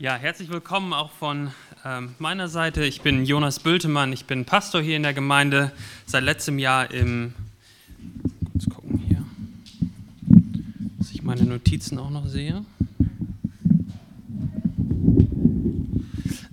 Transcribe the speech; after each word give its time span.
Ja, 0.00 0.14
herzlich 0.14 0.48
willkommen 0.48 0.92
auch 0.92 1.10
von 1.10 1.50
ähm, 1.84 2.14
meiner 2.20 2.46
Seite. 2.46 2.84
Ich 2.84 3.00
bin 3.00 3.24
Jonas 3.24 3.58
Bültemann, 3.58 4.12
ich 4.12 4.26
bin 4.26 4.44
Pastor 4.44 4.80
hier 4.80 4.94
in 4.94 5.02
der 5.02 5.12
Gemeinde 5.12 5.72
seit 6.06 6.22
letztem 6.22 6.60
Jahr 6.60 6.92
im. 6.92 7.34
Kurz 8.52 8.68
gucken 8.68 8.98
hier, 8.98 9.24
dass 10.98 11.10
ich 11.10 11.24
meine 11.24 11.42
Notizen 11.42 11.98
auch 11.98 12.10
noch 12.10 12.28
sehe. 12.28 12.64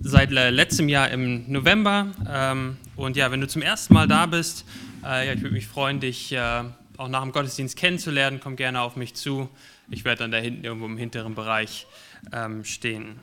Seit 0.00 0.32
äh, 0.32 0.50
letztem 0.50 0.88
Jahr 0.88 1.12
im 1.12 1.44
November. 1.46 2.08
Ähm, 2.28 2.78
und 2.96 3.16
ja, 3.16 3.30
wenn 3.30 3.40
du 3.40 3.46
zum 3.46 3.62
ersten 3.62 3.94
Mal 3.94 4.08
da 4.08 4.26
bist, 4.26 4.64
äh, 5.04 5.24
ja, 5.24 5.34
ich 5.34 5.40
würde 5.40 5.54
mich 5.54 5.68
freuen, 5.68 6.00
dich 6.00 6.32
äh, 6.32 6.64
auch 6.96 7.08
nach 7.08 7.22
dem 7.22 7.30
Gottesdienst 7.30 7.76
kennenzulernen. 7.76 8.40
Komm 8.42 8.56
gerne 8.56 8.80
auf 8.80 8.96
mich 8.96 9.14
zu. 9.14 9.48
Ich 9.88 10.04
werde 10.04 10.24
dann 10.24 10.32
da 10.32 10.38
hinten 10.38 10.64
irgendwo 10.64 10.86
im 10.86 10.98
hinteren 10.98 11.36
Bereich 11.36 11.86
ähm, 12.32 12.64
stehen. 12.64 13.20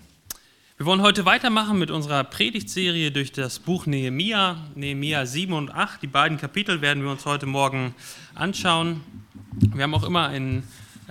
Wir 0.76 0.88
wollen 0.88 1.04
heute 1.04 1.24
weitermachen 1.24 1.78
mit 1.78 1.92
unserer 1.92 2.24
Predigtserie 2.24 3.12
durch 3.12 3.32
das 3.32 3.60
Buch 3.60 3.86
Nehemia, 3.86 4.58
Nehemia 4.74 5.28
7 5.28 5.54
und 5.54 5.70
8. 5.70 6.02
Die 6.02 6.08
beiden 6.08 6.40
Kapitel 6.40 6.82
werden 6.82 7.04
wir 7.04 7.12
uns 7.12 7.28
heute 7.28 7.46
Morgen 7.46 7.94
anschauen. 8.34 9.04
Wir 9.52 9.84
haben 9.84 9.94
auch 9.94 10.04
immer 10.04 10.30
ein 10.30 10.68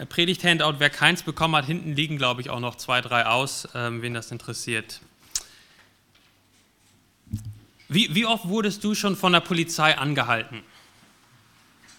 Predigt-Handout. 0.08 0.80
Wer 0.80 0.90
keins 0.90 1.22
bekommen 1.22 1.54
hat, 1.54 1.66
hinten 1.66 1.94
liegen, 1.94 2.16
glaube 2.18 2.40
ich, 2.40 2.50
auch 2.50 2.58
noch 2.58 2.74
zwei, 2.74 3.00
drei 3.00 3.24
aus, 3.24 3.68
ähm, 3.76 4.02
wen 4.02 4.14
das 4.14 4.32
interessiert. 4.32 5.00
Wie, 7.88 8.12
wie 8.16 8.26
oft 8.26 8.48
wurdest 8.48 8.82
du 8.82 8.96
schon 8.96 9.14
von 9.14 9.32
der 9.32 9.40
Polizei 9.40 9.96
angehalten? 9.96 10.64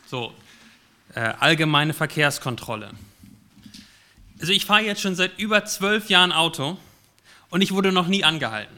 So, 0.08 0.34
äh, 1.16 1.22
allgemeine 1.40 1.94
Verkehrskontrolle. 1.94 2.92
Also 4.42 4.52
ich 4.52 4.66
fahre 4.66 4.82
jetzt 4.82 5.00
schon 5.00 5.16
seit 5.16 5.40
über 5.40 5.64
zwölf 5.64 6.10
Jahren 6.10 6.34
Auto 6.34 6.78
und 7.54 7.62
ich 7.62 7.72
wurde 7.72 7.92
noch 7.92 8.08
nie 8.08 8.24
angehalten. 8.24 8.76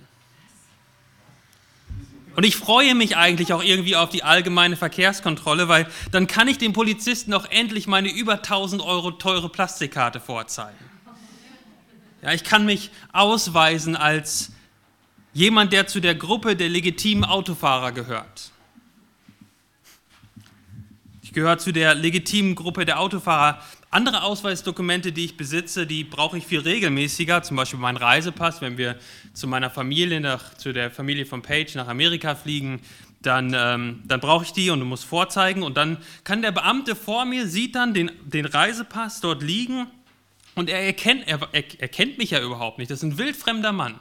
Und 2.35 2.43
ich 2.43 2.57
freue 2.57 2.93
mich 2.93 3.15
eigentlich 3.15 3.53
auch 3.53 3.63
irgendwie 3.63 3.95
auf 3.95 4.09
die 4.09 4.21
allgemeine 4.21 4.75
Verkehrskontrolle, 4.75 5.69
weil 5.69 5.87
dann 6.11 6.27
kann 6.27 6.49
ich 6.49 6.57
dem 6.57 6.73
Polizisten 6.73 7.33
auch 7.33 7.45
endlich 7.49 7.87
meine 7.87 8.11
über 8.11 8.33
1000 8.33 8.81
Euro 8.81 9.11
teure 9.11 9.47
Plastikkarte 9.47 10.19
vorzeigen. 10.19 10.75
Ja, 12.21 12.33
ich 12.33 12.43
kann 12.43 12.65
mich 12.65 12.91
ausweisen 13.13 13.95
als 13.95 14.51
jemand, 15.31 15.71
der 15.71 15.87
zu 15.87 16.01
der 16.01 16.15
Gruppe 16.15 16.57
der 16.57 16.67
legitimen 16.67 17.23
Autofahrer 17.23 17.93
gehört. 17.93 18.51
Ich 21.23 21.31
gehöre 21.31 21.59
zu 21.59 21.71
der 21.71 21.95
legitimen 21.95 22.55
Gruppe 22.55 22.83
der 22.83 22.99
Autofahrer. 22.99 23.63
Andere 23.91 24.23
Ausweisdokumente, 24.23 25.11
die 25.11 25.25
ich 25.25 25.37
besitze, 25.37 25.87
die 25.87 26.03
brauche 26.03 26.37
ich 26.37 26.45
viel 26.45 26.59
regelmäßiger, 26.59 27.43
zum 27.43 27.55
Beispiel 27.55 27.79
meinen 27.79 27.97
Reisepass, 27.97 28.61
wenn 28.61 28.77
wir 28.77 28.97
zu 29.33 29.47
meiner 29.47 29.69
Familie, 29.69 30.19
nach, 30.19 30.55
zu 30.55 30.73
der 30.73 30.91
Familie 30.91 31.25
von 31.25 31.41
Page 31.41 31.75
nach 31.75 31.87
Amerika 31.87 32.35
fliegen, 32.35 32.81
dann, 33.21 33.55
ähm, 33.55 34.03
dann 34.05 34.19
brauche 34.19 34.43
ich 34.43 34.51
die 34.51 34.69
und 34.69 34.79
du 34.79 34.85
musst 34.85 35.05
vorzeigen 35.05 35.63
und 35.63 35.77
dann 35.77 35.97
kann 36.23 36.41
der 36.41 36.51
Beamte 36.51 36.95
vor 36.95 37.25
mir, 37.25 37.47
sieht 37.47 37.75
dann 37.75 37.93
den, 37.93 38.11
den 38.23 38.45
Reisepass 38.45 39.21
dort 39.21 39.41
liegen 39.41 39.87
und 40.55 40.69
er 40.69 40.81
erkennt, 40.81 41.27
er, 41.27 41.39
er, 41.51 41.63
er 41.79 41.87
kennt 41.87 42.17
mich 42.17 42.31
ja 42.31 42.41
überhaupt 42.41 42.77
nicht, 42.77 42.91
das 42.91 42.99
ist 42.99 43.03
ein 43.03 43.17
wildfremder 43.17 43.71
Mann. 43.71 43.99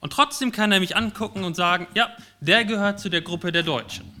Und 0.00 0.12
trotzdem 0.12 0.52
kann 0.52 0.72
er 0.72 0.80
mich 0.80 0.96
angucken 0.96 1.42
und 1.42 1.56
sagen, 1.56 1.88
ja, 1.94 2.10
der 2.40 2.64
gehört 2.64 3.00
zu 3.00 3.08
der 3.08 3.22
Gruppe 3.22 3.50
der 3.50 3.62
Deutschen. 3.62 4.15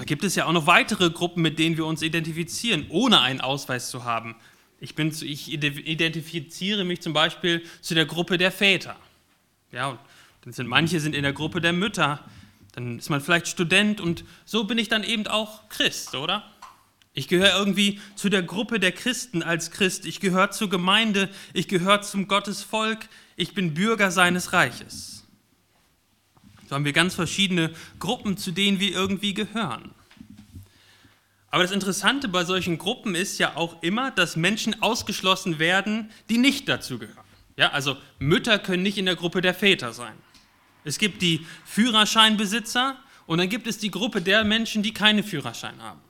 Da 0.00 0.04
gibt 0.04 0.24
es 0.24 0.34
ja 0.34 0.46
auch 0.46 0.52
noch 0.52 0.66
weitere 0.66 1.10
Gruppen, 1.10 1.42
mit 1.42 1.58
denen 1.58 1.76
wir 1.76 1.84
uns 1.84 2.00
identifizieren, 2.00 2.86
ohne 2.88 3.20
einen 3.20 3.42
Ausweis 3.42 3.90
zu 3.90 4.04
haben. 4.04 4.34
Ich, 4.80 4.94
bin, 4.94 5.14
ich 5.20 5.52
identifiziere 5.52 6.84
mich 6.84 7.02
zum 7.02 7.12
Beispiel 7.12 7.62
zu 7.82 7.94
der 7.94 8.06
Gruppe 8.06 8.38
der 8.38 8.50
Väter. 8.50 8.96
Ja, 9.72 9.98
dann 10.40 10.54
sind 10.54 10.68
manche 10.68 11.00
sind 11.00 11.14
in 11.14 11.22
der 11.22 11.34
Gruppe 11.34 11.60
der 11.60 11.74
Mütter. 11.74 12.24
Dann 12.72 12.98
ist 12.98 13.10
man 13.10 13.20
vielleicht 13.20 13.46
Student 13.46 14.00
und 14.00 14.24
so 14.46 14.64
bin 14.64 14.78
ich 14.78 14.88
dann 14.88 15.04
eben 15.04 15.26
auch 15.26 15.68
Christ, 15.68 16.14
oder? 16.14 16.50
Ich 17.12 17.28
gehöre 17.28 17.58
irgendwie 17.58 18.00
zu 18.14 18.30
der 18.30 18.42
Gruppe 18.42 18.80
der 18.80 18.92
Christen 18.92 19.42
als 19.42 19.70
Christ. 19.70 20.06
Ich 20.06 20.18
gehöre 20.18 20.50
zur 20.50 20.70
Gemeinde. 20.70 21.28
Ich 21.52 21.68
gehöre 21.68 22.00
zum 22.00 22.26
Gottesvolk 22.26 23.06
ich 23.36 23.52
bin 23.52 23.74
Bürger 23.74 24.10
seines 24.10 24.54
Reiches. 24.54 25.19
So 26.70 26.76
haben 26.76 26.84
wir 26.84 26.92
ganz 26.92 27.16
verschiedene 27.16 27.72
Gruppen, 27.98 28.36
zu 28.36 28.52
denen 28.52 28.78
wir 28.78 28.92
irgendwie 28.92 29.34
gehören. 29.34 29.90
Aber 31.50 31.64
das 31.64 31.72
Interessante 31.72 32.28
bei 32.28 32.44
solchen 32.44 32.78
Gruppen 32.78 33.16
ist 33.16 33.38
ja 33.38 33.56
auch 33.56 33.82
immer, 33.82 34.12
dass 34.12 34.36
Menschen 34.36 34.80
ausgeschlossen 34.80 35.58
werden, 35.58 36.12
die 36.28 36.38
nicht 36.38 36.68
dazu 36.68 37.00
gehören. 37.00 37.26
Ja, 37.56 37.70
also 37.70 37.96
Mütter 38.20 38.60
können 38.60 38.84
nicht 38.84 38.98
in 38.98 39.06
der 39.06 39.16
Gruppe 39.16 39.40
der 39.40 39.52
Väter 39.52 39.92
sein. 39.92 40.12
Es 40.84 40.98
gibt 40.98 41.22
die 41.22 41.44
Führerscheinbesitzer 41.64 42.96
und 43.26 43.38
dann 43.38 43.48
gibt 43.48 43.66
es 43.66 43.78
die 43.78 43.90
Gruppe 43.90 44.22
der 44.22 44.44
Menschen, 44.44 44.84
die 44.84 44.94
keine 44.94 45.24
Führerschein 45.24 45.82
haben. 45.82 46.00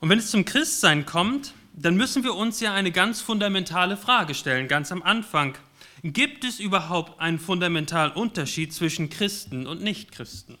Und 0.00 0.08
wenn 0.08 0.18
es 0.18 0.32
zum 0.32 0.44
Christsein 0.44 1.06
kommt, 1.06 1.54
dann 1.72 1.94
müssen 1.94 2.24
wir 2.24 2.34
uns 2.34 2.58
ja 2.58 2.74
eine 2.74 2.90
ganz 2.90 3.20
fundamentale 3.20 3.96
Frage 3.96 4.34
stellen, 4.34 4.66
ganz 4.66 4.90
am 4.90 5.04
Anfang. 5.04 5.56
Gibt 6.04 6.44
es 6.44 6.60
überhaupt 6.60 7.18
einen 7.18 7.38
fundamentalen 7.38 8.12
Unterschied 8.12 8.72
zwischen 8.72 9.10
Christen 9.10 9.66
und 9.66 9.82
Nichtchristen? 9.82 10.56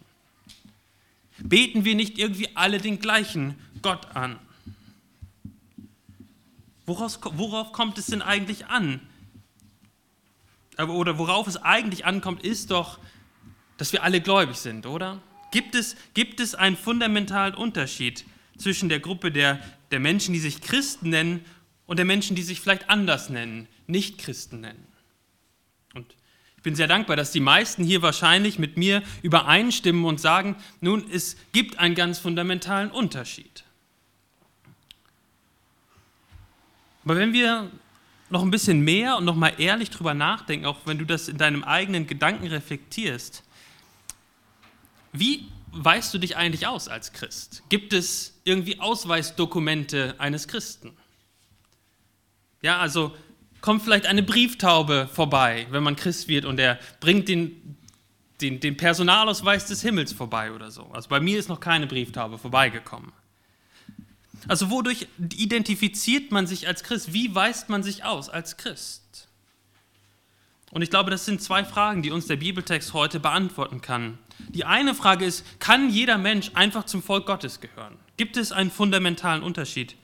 Beten 1.38 1.84
wir 1.84 1.94
nicht 1.94 2.18
irgendwie 2.18 2.48
alle 2.54 2.78
den 2.78 2.98
gleichen 2.98 3.54
Gott 3.82 4.16
an? 4.16 4.38
Woraus, 6.86 7.20
worauf 7.22 7.72
kommt 7.72 7.98
es 7.98 8.06
denn 8.06 8.22
eigentlich 8.22 8.66
an? 8.66 9.00
Oder 10.78 11.18
worauf 11.18 11.46
es 11.46 11.56
eigentlich 11.56 12.04
ankommt, 12.04 12.42
ist 12.42 12.70
doch, 12.70 12.98
dass 13.76 13.92
wir 13.92 14.02
alle 14.02 14.20
gläubig 14.20 14.56
sind, 14.56 14.86
oder? 14.86 15.20
Gibt 15.52 15.74
es, 15.74 15.94
gibt 16.14 16.40
es 16.40 16.54
einen 16.54 16.76
fundamentalen 16.76 17.54
Unterschied 17.54 18.24
zwischen 18.56 18.88
der 18.88 19.00
Gruppe 19.00 19.30
der 19.30 19.60
der 19.94 20.00
Menschen, 20.00 20.32
die 20.32 20.40
sich 20.40 20.60
Christen 20.60 21.10
nennen 21.10 21.44
und 21.86 21.98
der 21.98 22.04
Menschen, 22.04 22.34
die 22.34 22.42
sich 22.42 22.60
vielleicht 22.60 22.90
anders 22.90 23.30
nennen, 23.30 23.68
nicht 23.86 24.18
Christen 24.18 24.60
nennen. 24.60 24.88
Und 25.94 26.14
ich 26.56 26.62
bin 26.62 26.74
sehr 26.74 26.86
dankbar, 26.86 27.16
dass 27.16 27.32
die 27.32 27.40
meisten 27.40 27.84
hier 27.84 28.02
wahrscheinlich 28.02 28.58
mit 28.58 28.76
mir 28.76 29.02
übereinstimmen 29.22 30.04
und 30.04 30.20
sagen, 30.20 30.56
nun, 30.80 31.04
es 31.10 31.36
gibt 31.52 31.78
einen 31.78 31.94
ganz 31.94 32.18
fundamentalen 32.18 32.90
Unterschied. 32.90 33.64
Aber 37.04 37.16
wenn 37.16 37.32
wir 37.32 37.70
noch 38.30 38.42
ein 38.42 38.50
bisschen 38.50 38.80
mehr 38.80 39.16
und 39.18 39.24
noch 39.24 39.36
mal 39.36 39.52
ehrlich 39.58 39.90
drüber 39.90 40.14
nachdenken, 40.14 40.66
auch 40.66 40.78
wenn 40.86 40.98
du 40.98 41.04
das 41.04 41.28
in 41.28 41.36
deinem 41.36 41.62
eigenen 41.62 42.06
Gedanken 42.06 42.46
reflektierst, 42.46 43.44
wie 45.12 45.46
weist 45.70 46.12
du 46.14 46.18
dich 46.18 46.36
eigentlich 46.36 46.66
aus 46.66 46.88
als 46.88 47.12
Christ? 47.12 47.62
Gibt 47.68 47.92
es 47.92 48.40
irgendwie 48.44 48.80
Ausweisdokumente 48.80 50.14
eines 50.18 50.48
Christen? 50.48 50.96
Ja, 52.62 52.78
also 52.78 53.14
kommt 53.64 53.80
vielleicht 53.80 54.04
eine 54.04 54.22
Brieftaube 54.22 55.08
vorbei, 55.10 55.66
wenn 55.70 55.82
man 55.82 55.96
Christ 55.96 56.28
wird 56.28 56.44
und 56.44 56.60
er 56.60 56.78
bringt 57.00 57.30
den, 57.30 57.78
den, 58.42 58.60
den 58.60 58.76
Personalausweis 58.76 59.64
des 59.64 59.80
Himmels 59.80 60.12
vorbei 60.12 60.52
oder 60.52 60.70
so. 60.70 60.90
Also 60.92 61.08
bei 61.08 61.18
mir 61.18 61.38
ist 61.38 61.48
noch 61.48 61.60
keine 61.60 61.86
Brieftaube 61.86 62.36
vorbeigekommen. 62.36 63.12
Also 64.48 64.68
wodurch 64.68 65.06
identifiziert 65.18 66.30
man 66.30 66.46
sich 66.46 66.68
als 66.68 66.82
Christ? 66.82 67.14
Wie 67.14 67.34
weist 67.34 67.70
man 67.70 67.82
sich 67.82 68.04
aus 68.04 68.28
als 68.28 68.58
Christ? 68.58 69.28
Und 70.70 70.82
ich 70.82 70.90
glaube, 70.90 71.10
das 71.10 71.24
sind 71.24 71.40
zwei 71.40 71.64
Fragen, 71.64 72.02
die 72.02 72.10
uns 72.10 72.26
der 72.26 72.36
Bibeltext 72.36 72.92
heute 72.92 73.18
beantworten 73.18 73.80
kann. 73.80 74.18
Die 74.50 74.66
eine 74.66 74.94
Frage 74.94 75.24
ist, 75.24 75.58
kann 75.58 75.88
jeder 75.88 76.18
Mensch 76.18 76.50
einfach 76.52 76.84
zum 76.84 77.02
Volk 77.02 77.24
Gottes 77.24 77.62
gehören? 77.62 77.96
Gibt 78.18 78.36
es 78.36 78.52
einen 78.52 78.70
fundamentalen 78.70 79.42
Unterschied? 79.42 79.96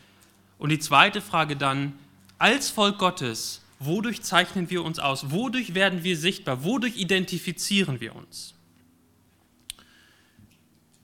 Und 0.56 0.70
die 0.70 0.78
zweite 0.78 1.20
Frage 1.20 1.56
dann, 1.56 1.92
als 2.40 2.70
Volk 2.70 2.98
Gottes, 2.98 3.60
wodurch 3.78 4.22
zeichnen 4.22 4.70
wir 4.70 4.82
uns 4.82 4.98
aus? 4.98 5.30
Wodurch 5.30 5.74
werden 5.74 6.04
wir 6.04 6.16
sichtbar? 6.16 6.64
Wodurch 6.64 6.96
identifizieren 6.96 8.00
wir 8.00 8.16
uns? 8.16 8.54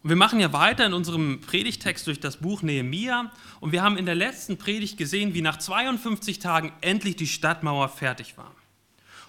Und 0.02 0.08
wir 0.08 0.16
machen 0.16 0.40
ja 0.40 0.52
weiter 0.54 0.86
in 0.86 0.94
unserem 0.94 1.42
Predigtext 1.42 2.06
durch 2.06 2.20
das 2.20 2.38
Buch 2.38 2.62
Nehemia 2.62 3.30
und 3.60 3.72
wir 3.72 3.82
haben 3.82 3.98
in 3.98 4.06
der 4.06 4.14
letzten 4.14 4.56
Predigt 4.56 4.96
gesehen, 4.96 5.34
wie 5.34 5.42
nach 5.42 5.58
52 5.58 6.38
Tagen 6.38 6.72
endlich 6.80 7.16
die 7.16 7.26
Stadtmauer 7.26 7.90
fertig 7.90 8.38
war. 8.38 8.54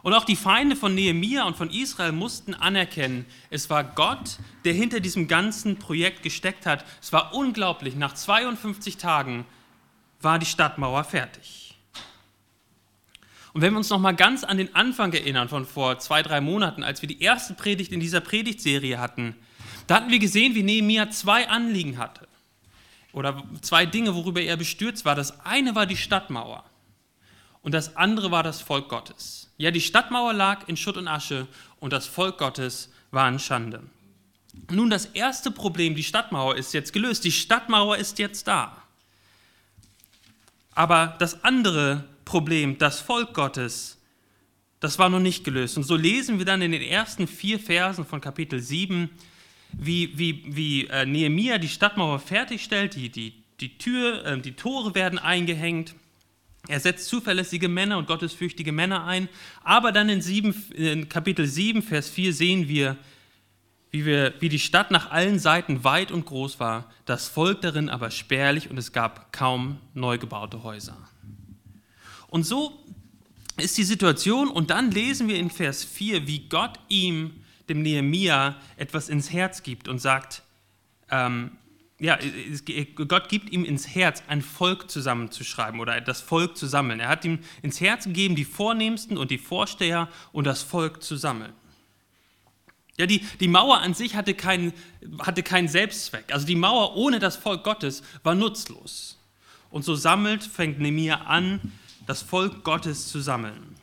Und 0.01 0.13
auch 0.13 0.23
die 0.23 0.37
Feinde 0.37 0.77
von 0.77 0.95
Nehemia 0.95 1.43
und 1.43 1.57
von 1.57 1.69
Israel 1.71 2.13
mussten 2.13 2.53
anerkennen, 2.53 3.25
es 3.49 3.69
war 3.69 3.83
Gott, 3.83 4.37
der 4.63 4.73
hinter 4.73 5.01
diesem 5.01 5.27
ganzen 5.27 5.77
Projekt 5.77 6.23
gesteckt 6.23 6.65
hat. 6.65 6.85
Es 7.01 7.11
war 7.11 7.33
unglaublich, 7.33 7.97
nach 7.97 8.13
52 8.13 8.95
Tagen 8.95 9.45
war 10.21 10.39
die 10.39 10.45
Stadtmauer 10.45 11.03
fertig. 11.03 11.66
Und 13.57 13.63
wenn 13.63 13.73
wir 13.73 13.79
uns 13.79 13.89
noch 13.89 13.97
mal 13.97 14.11
ganz 14.11 14.43
an 14.43 14.59
den 14.59 14.75
Anfang 14.75 15.11
erinnern 15.13 15.49
von 15.49 15.65
vor 15.65 15.97
zwei, 15.97 16.21
drei 16.21 16.41
Monaten, 16.41 16.83
als 16.83 17.01
wir 17.01 17.09
die 17.09 17.23
erste 17.23 17.55
Predigt 17.55 17.91
in 17.91 17.99
dieser 17.99 18.21
Predigtserie 18.21 18.99
hatten, 18.99 19.35
da 19.87 19.95
hatten 19.95 20.11
wir 20.11 20.19
gesehen, 20.19 20.53
wie 20.53 20.61
Nehemia 20.61 21.09
zwei 21.09 21.49
Anliegen 21.49 21.97
hatte. 21.97 22.27
Oder 23.13 23.43
zwei 23.61 23.87
Dinge, 23.87 24.13
worüber 24.13 24.41
er 24.41 24.57
bestürzt 24.57 25.05
war. 25.05 25.15
Das 25.15 25.43
eine 25.43 25.73
war 25.73 25.87
die 25.87 25.97
Stadtmauer. 25.97 26.65
und 27.63 27.73
das 27.73 27.95
andere 27.95 28.29
war 28.29 28.43
das 28.43 28.61
Volk 28.61 28.89
Gottes. 28.89 29.51
Ja, 29.57 29.71
die 29.71 29.81
Stadtmauer 29.81 30.33
lag 30.33 30.67
in 30.67 30.77
Schutt 30.77 30.97
und 30.97 31.07
Asche 31.07 31.47
und 31.79 31.91
das 31.93 32.05
Volk 32.05 32.37
Gottes 32.37 32.93
war 33.09 33.27
in 33.27 33.39
Schande. 33.39 33.81
Nun, 34.69 34.91
das 34.91 35.07
erste 35.07 35.49
Problem, 35.49 35.95
die 35.95 36.03
Stadtmauer 36.03 36.57
ist 36.57 36.75
jetzt 36.75 36.93
gelöst. 36.93 37.23
Die 37.23 37.31
Stadtmauer 37.31 37.97
ist 37.97 38.19
jetzt 38.19 38.47
da. 38.47 38.83
Aber 40.75 41.15
das 41.17 41.43
andere 41.43 42.03
Problem, 42.27 42.77
das 42.77 42.99
Volk 42.99 43.33
Gottes, 43.33 44.01
das 44.81 44.99
war 44.99 45.09
noch 45.09 45.21
nicht 45.21 45.45
gelöst. 45.45 45.77
Und 45.77 45.83
so 45.83 45.95
lesen 45.95 46.39
wir 46.39 46.45
dann 46.45 46.61
in 46.61 46.73
den 46.73 46.81
ersten 46.81 47.25
vier 47.25 47.57
Versen 47.57 48.05
von 48.05 48.19
Kapitel 48.19 48.59
7, 48.59 49.09
wie, 49.71 50.11
wie, 50.17 50.43
wie 50.45 50.87
äh, 50.87 51.05
Nehemia 51.05 51.57
die 51.57 51.69
Stadtmauer 51.69 52.19
fertigstellt, 52.19 52.95
die, 52.95 53.07
die, 53.07 53.33
die 53.61 53.77
Tür, 53.77 54.25
äh, 54.25 54.41
die 54.41 54.51
Tore 54.51 54.93
werden 54.93 55.19
eingehängt. 55.19 55.95
Er 56.67 56.81
setzt 56.81 57.07
zuverlässige 57.07 57.69
Männer 57.69 57.97
und 57.97 58.07
gottesfürchtige 58.07 58.73
Männer 58.73 59.05
ein. 59.05 59.29
Aber 59.63 59.93
dann 59.93 60.09
in, 60.09 60.21
7, 60.21 60.53
in 60.75 61.07
Kapitel 61.07 61.47
7, 61.47 61.81
Vers 61.81 62.09
4 62.09 62.33
sehen 62.33 62.67
wir, 62.67 62.97
wie, 63.89 64.05
wir, 64.05 64.33
wie 64.41 64.49
die 64.49 64.59
Stadt 64.59 64.91
nach 64.91 65.11
allen 65.11 65.39
Seiten 65.39 65.85
weit 65.85 66.11
und 66.11 66.25
groß 66.25 66.59
war, 66.59 66.91
das 67.05 67.29
Volk 67.29 67.61
darin 67.61 67.87
aber 67.87 68.11
spärlich 68.11 68.69
und 68.69 68.77
es 68.77 68.91
gab 68.91 69.31
kaum 69.31 69.77
neu 69.93 70.17
gebaute 70.17 70.63
Häuser. 70.63 70.97
Und 72.29 72.43
so 72.43 72.83
ist 73.57 73.77
die 73.77 73.83
Situation 73.83 74.49
und 74.49 74.69
dann 74.69 74.91
lesen 74.91 75.27
wir 75.27 75.37
in 75.37 75.49
Vers 75.49 75.83
4, 75.83 76.27
wie 76.27 76.47
Gott 76.47 76.79
ihm, 76.89 77.43
dem 77.69 77.81
Nehemia, 77.81 78.55
etwas 78.77 79.09
ins 79.09 79.31
Herz 79.31 79.63
gibt 79.63 79.87
und 79.87 79.99
sagt, 79.99 80.43
ähm, 81.09 81.51
ja, 81.99 82.19
Gott 83.07 83.27
gibt 83.27 83.49
ihm 83.49 83.65
ins 83.65 83.87
Herz, 83.87 84.21
ein 84.27 84.43
Volk 84.43 84.91
zusammenzuschreiben 84.91 85.79
oder 85.79 85.99
das 85.99 86.21
Volk 86.21 86.55
zu 86.55 86.67
sammeln. 86.67 86.99
Er 86.99 87.07
hat 87.07 87.25
ihm 87.25 87.39
ins 87.63 87.81
Herz 87.81 88.03
gegeben, 88.03 88.35
die 88.35 88.45
Vornehmsten 88.45 89.17
und 89.17 89.31
die 89.31 89.39
Vorsteher 89.39 90.07
und 90.31 90.45
das 90.45 90.61
Volk 90.61 91.01
zu 91.01 91.15
sammeln. 91.15 91.53
Ja, 92.99 93.05
die, 93.05 93.25
die 93.39 93.47
Mauer 93.47 93.79
an 93.79 93.93
sich 93.93 94.15
hatte 94.15 94.33
keinen, 94.33 94.73
hatte 95.19 95.43
keinen 95.43 95.67
Selbstzweck. 95.67 96.25
Also 96.31 96.45
die 96.45 96.55
Mauer 96.55 96.95
ohne 96.95 97.19
das 97.19 97.35
Volk 97.35 97.63
Gottes 97.63 98.03
war 98.23 98.35
nutzlos. 98.35 99.17
Und 99.69 99.83
so 99.83 99.95
sammelt, 99.95 100.43
fängt 100.43 100.79
Nehemiah 100.79 101.21
an, 101.25 101.59
das 102.07 102.23
Volk 102.23 102.63
Gottes 102.63 103.09
zu 103.09 103.19
sammeln. 103.19 103.75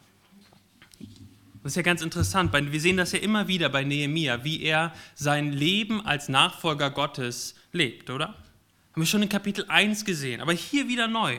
Das 1.62 1.73
ist 1.73 1.76
ja 1.76 1.82
ganz 1.82 2.03
interessant. 2.03 2.53
Wir 2.53 2.81
sehen 2.81 2.97
das 2.97 3.12
ja 3.12 3.21
immer 3.21 3.49
wieder 3.49 3.69
bei 3.69 3.85
Nehemia, 3.85 4.44
wie 4.44 4.62
er 4.62 4.93
sein 5.15 5.53
Leben 5.53 6.05
als 6.05 6.29
Nachfolger 6.29 6.91
Gottes 6.91 7.55
lebt, 7.73 8.11
oder? 8.11 8.29
Haben 8.29 9.03
wir 9.03 9.06
schon 9.06 9.23
in 9.23 9.29
Kapitel 9.29 9.65
1 9.69 10.05
gesehen, 10.05 10.41
aber 10.41 10.53
hier 10.53 10.88
wieder 10.88 11.09
neu. 11.09 11.38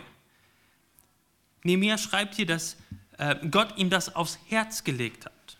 Nehemia 1.64 1.98
schreibt 1.98 2.36
hier, 2.36 2.46
dass 2.46 2.78
äh, 3.18 3.36
Gott 3.50 3.78
ihm 3.78 3.90
das 3.90 4.16
aufs 4.16 4.40
Herz 4.48 4.84
gelegt 4.84 5.26
hat. 5.26 5.58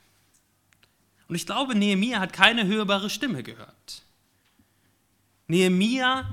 Und 1.28 1.36
ich 1.36 1.46
glaube, 1.46 1.76
Nehemia 1.76 2.20
hat 2.20 2.34
keine 2.34 2.68
hörbare 2.68 3.10
Stimme 3.10 3.44
gehört. 3.44 4.04
Nehemia 5.48 6.26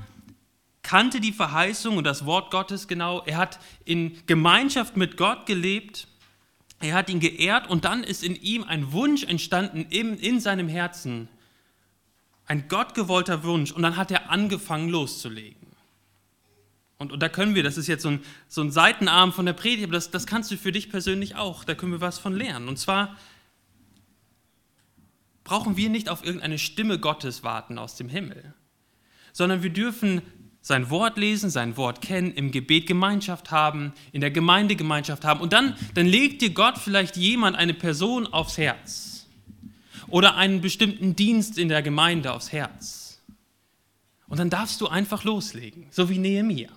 kannte 0.82 1.20
die 1.20 1.32
Verheißung 1.32 1.96
und 1.96 2.04
das 2.04 2.26
Wort 2.26 2.50
Gottes 2.50 2.88
genau. 2.88 3.22
Er 3.24 3.36
hat 3.36 3.58
in 3.84 4.18
Gemeinschaft 4.26 4.96
mit 4.96 5.16
Gott 5.16 5.46
gelebt. 5.46 6.08
Er 6.80 6.94
hat 6.94 7.08
ihn 7.08 7.20
geehrt 7.20 7.68
und 7.68 7.84
dann 7.84 8.02
ist 8.02 8.24
in 8.24 8.34
ihm 8.34 8.64
ein 8.64 8.92
Wunsch 8.92 9.22
entstanden 9.22 9.86
in, 9.90 10.18
in 10.18 10.40
seinem 10.40 10.68
Herzen. 10.68 11.28
Ein 12.46 12.68
gottgewollter 12.68 13.44
Wunsch. 13.44 13.70
Und 13.70 13.82
dann 13.82 13.96
hat 13.96 14.10
er 14.10 14.30
angefangen 14.30 14.88
loszulegen. 14.88 15.68
Und, 16.98 17.10
und 17.12 17.20
da 17.20 17.28
können 17.28 17.54
wir, 17.54 17.62
das 17.62 17.78
ist 17.78 17.88
jetzt 17.88 18.02
so 18.02 18.10
ein, 18.10 18.20
so 18.48 18.60
ein 18.60 18.70
Seitenarm 18.70 19.32
von 19.32 19.46
der 19.46 19.54
Predigt, 19.54 19.84
aber 19.84 19.94
das, 19.94 20.10
das 20.10 20.26
kannst 20.26 20.50
du 20.50 20.56
für 20.56 20.70
dich 20.70 20.90
persönlich 20.90 21.36
auch. 21.36 21.64
Da 21.64 21.74
können 21.74 21.92
wir 21.92 22.00
was 22.00 22.18
von 22.18 22.34
lernen. 22.34 22.68
Und 22.68 22.78
zwar 22.78 23.16
brauchen 25.44 25.76
wir 25.76 25.90
nicht 25.90 26.08
auf 26.08 26.24
irgendeine 26.24 26.58
Stimme 26.58 26.98
Gottes 26.98 27.42
warten 27.42 27.78
aus 27.78 27.96
dem 27.96 28.08
Himmel, 28.08 28.54
sondern 29.32 29.62
wir 29.62 29.70
dürfen 29.70 30.22
sein 30.62 30.90
Wort 30.90 31.18
lesen, 31.18 31.50
sein 31.50 31.76
Wort 31.76 32.00
kennen, 32.00 32.32
im 32.32 32.52
Gebet 32.52 32.86
Gemeinschaft 32.86 33.50
haben, 33.50 33.92
in 34.12 34.20
der 34.20 34.30
Gemeinde 34.30 34.76
Gemeinschaft 34.76 35.24
haben. 35.24 35.40
Und 35.40 35.52
dann, 35.52 35.76
dann 35.94 36.06
legt 36.06 36.40
dir 36.40 36.50
Gott 36.50 36.78
vielleicht 36.78 37.16
jemand, 37.16 37.56
eine 37.56 37.74
Person 37.74 38.28
aufs 38.28 38.56
Herz 38.56 39.26
oder 40.06 40.36
einen 40.36 40.60
bestimmten 40.60 41.16
Dienst 41.16 41.58
in 41.58 41.68
der 41.68 41.82
Gemeinde 41.82 42.32
aufs 42.32 42.52
Herz. 42.52 43.20
Und 44.28 44.38
dann 44.38 44.50
darfst 44.50 44.80
du 44.80 44.86
einfach 44.86 45.24
loslegen, 45.24 45.86
so 45.90 46.08
wie 46.08 46.18
Nehemiah. 46.18 46.70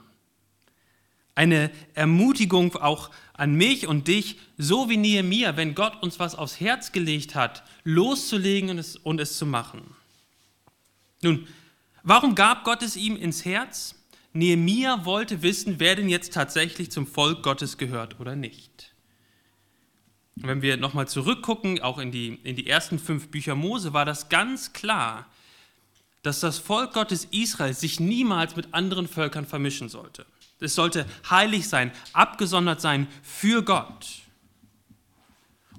Eine 1.36 1.70
Ermutigung 1.94 2.76
auch 2.78 3.12
an 3.34 3.54
mich 3.54 3.88
und 3.88 4.08
dich, 4.08 4.40
so 4.58 4.90
wie 4.90 4.98
Nehemiah, 4.98 5.58
wenn 5.58 5.76
Gott 5.76 6.02
uns 6.02 6.18
was 6.18 6.34
aufs 6.34 6.60
Herz 6.60 6.92
gelegt 6.92 7.36
hat, 7.36 7.64
loszulegen 7.84 8.72
und 8.72 8.80
es, 8.80 8.96
und 8.96 9.20
es 9.20 9.38
zu 9.38 9.46
machen. 9.46 9.84
Nun, 11.22 11.48
warum 12.06 12.36
gab 12.36 12.64
Gott 12.64 12.82
es 12.82 12.96
ihm 12.96 13.18
ins 13.18 13.44
Herz? 13.44 13.96
Nehemiah 14.32 15.04
wollte 15.06 15.42
wissen, 15.42 15.80
wer 15.80 15.96
denn 15.96 16.08
jetzt 16.08 16.34
tatsächlich 16.34 16.92
zum 16.92 17.08
Volk 17.08 17.44
Gottes 17.44 17.78
gehört 17.78 18.20
oder 18.20 18.36
nicht. 18.36 18.94
Wenn 20.36 20.62
wir 20.62 20.78
nochmal 20.78 21.08
zurückgucken, 21.08 21.82
auch 21.82 21.98
in 21.98 22.12
die, 22.12 22.40
in 22.44 22.56
die 22.56 22.68
ersten 22.68 23.00
fünf 23.00 23.30
Bücher 23.30 23.56
Mose, 23.56 23.94
war 23.94 24.04
das 24.04 24.28
ganz 24.28 24.74
klar, 24.74 25.28
dass 26.22 26.42
das 26.42 26.58
Volk 26.58 26.94
Gottes 26.94 27.26
Israel 27.32 27.74
sich 27.74 28.00
niemals 28.00 28.56
mit 28.56 28.74
anderen 28.74 29.08
Völkern 29.08 29.46
vermischen 29.46 29.90
sollte. 29.90 30.26
Es 30.60 30.76
sollte 30.76 31.06
heilig 31.30 31.70
sein, 31.70 31.92
abgesondert 32.14 32.82
sein 32.82 33.08
für 33.22 33.64
Gott. 33.64 34.22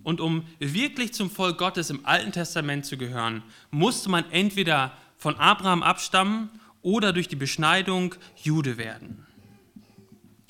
Und 0.02 0.20
um 0.20 0.46
wirklich 0.61 1.12
zum 1.12 1.31
Volk 1.31 1.58
Gottes 1.58 1.90
im 1.90 2.06
Alten 2.06 2.31
Testament 2.32 2.87
zu 2.87 2.96
gehören, 2.96 3.43
musste 3.70 4.08
man 4.08 4.31
entweder 4.31 4.96
von 5.17 5.37
Abraham 5.37 5.83
abstammen 5.83 6.51
oder 6.83 7.13
durch 7.13 7.29
die 7.29 7.37
Beschneidung 7.37 8.15
Jude 8.37 8.77
werden. 8.77 9.27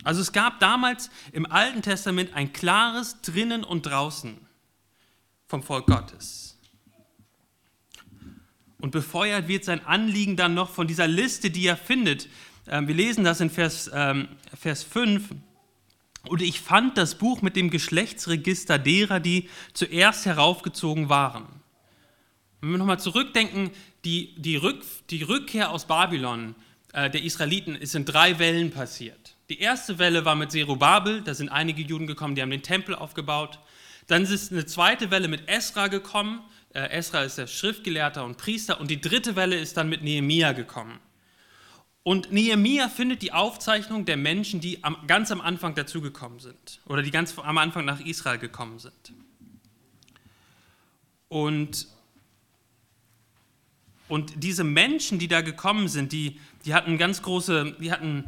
Also 0.04 0.20
es 0.20 0.32
gab 0.32 0.60
damals 0.60 1.10
im 1.32 1.50
Alten 1.50 1.82
Testament 1.82 2.34
ein 2.34 2.52
klares 2.52 3.20
drinnen 3.22 3.64
und 3.64 3.86
draußen 3.86 4.36
vom 5.46 5.62
Volk 5.62 5.86
Gottes. 5.86 6.58
Und 8.78 8.90
befeuert 8.90 9.48
wird 9.48 9.64
sein 9.64 9.84
Anliegen 9.84 10.36
dann 10.36 10.54
noch 10.54 10.70
von 10.70 10.86
dieser 10.86 11.08
Liste, 11.08 11.50
die 11.50 11.66
er 11.66 11.76
findet, 11.76 12.28
ähm, 12.68 12.88
wir 12.88 12.94
lesen 12.94 13.24
das 13.24 13.40
in 13.40 13.50
Vers, 13.50 13.90
ähm, 13.92 14.28
Vers 14.54 14.82
5. 14.82 15.30
Und 16.28 16.42
ich 16.42 16.60
fand 16.60 16.98
das 16.98 17.16
Buch 17.16 17.42
mit 17.42 17.54
dem 17.54 17.70
Geschlechtsregister 17.70 18.78
derer, 18.78 19.20
die 19.20 19.48
zuerst 19.72 20.26
heraufgezogen 20.26 21.08
waren. 21.08 21.46
Wenn 22.60 22.70
wir 22.70 22.78
nochmal 22.78 22.98
zurückdenken, 22.98 23.70
die, 24.06 24.34
die, 24.36 24.56
Rück, 24.56 24.82
die 25.10 25.22
Rückkehr 25.24 25.70
aus 25.70 25.86
Babylon 25.86 26.54
äh, 26.92 27.10
der 27.10 27.22
Israeliten 27.24 27.74
ist 27.74 27.94
in 27.94 28.04
drei 28.04 28.38
Wellen 28.38 28.70
passiert. 28.70 29.34
Die 29.50 29.60
erste 29.60 29.98
Welle 29.98 30.24
war 30.24 30.36
mit 30.36 30.52
Zerubabel, 30.52 31.22
da 31.22 31.34
sind 31.34 31.48
einige 31.48 31.82
Juden 31.82 32.06
gekommen, 32.06 32.36
die 32.36 32.42
haben 32.42 32.50
den 32.50 32.62
Tempel 32.62 32.94
aufgebaut. 32.94 33.58
Dann 34.06 34.22
ist 34.22 34.52
eine 34.52 34.64
zweite 34.64 35.10
Welle 35.10 35.26
mit 35.26 35.48
Esra 35.48 35.88
gekommen. 35.88 36.40
Äh, 36.72 36.88
Esra 36.90 37.24
ist 37.24 37.36
der 37.38 37.48
Schriftgelehrter 37.48 38.24
und 38.24 38.38
Priester. 38.38 38.80
Und 38.80 38.90
die 38.90 39.00
dritte 39.00 39.34
Welle 39.34 39.58
ist 39.58 39.76
dann 39.76 39.88
mit 39.88 40.02
Nehemia 40.02 40.52
gekommen. 40.52 41.00
Und 42.04 42.30
Nehemia 42.30 42.88
findet 42.88 43.22
die 43.22 43.32
Aufzeichnung 43.32 44.04
der 44.04 44.16
Menschen, 44.16 44.60
die 44.60 44.84
am, 44.84 44.96
ganz 45.08 45.32
am 45.32 45.40
Anfang 45.40 45.74
dazugekommen 45.74 46.38
sind 46.38 46.80
oder 46.86 47.02
die 47.02 47.10
ganz 47.10 47.36
am 47.36 47.58
Anfang 47.58 47.84
nach 47.84 47.98
Israel 47.98 48.38
gekommen 48.38 48.78
sind. 48.78 49.12
Und, 51.28 51.88
und 54.08 54.32
diese 54.36 54.64
Menschen, 54.64 55.18
die 55.18 55.28
da 55.28 55.40
gekommen 55.40 55.88
sind, 55.88 56.12
die, 56.12 56.38
die 56.64 56.74
hatten, 56.74 56.98
ganz 56.98 57.22
große, 57.22 57.76
die 57.80 57.90
hatten 57.90 58.24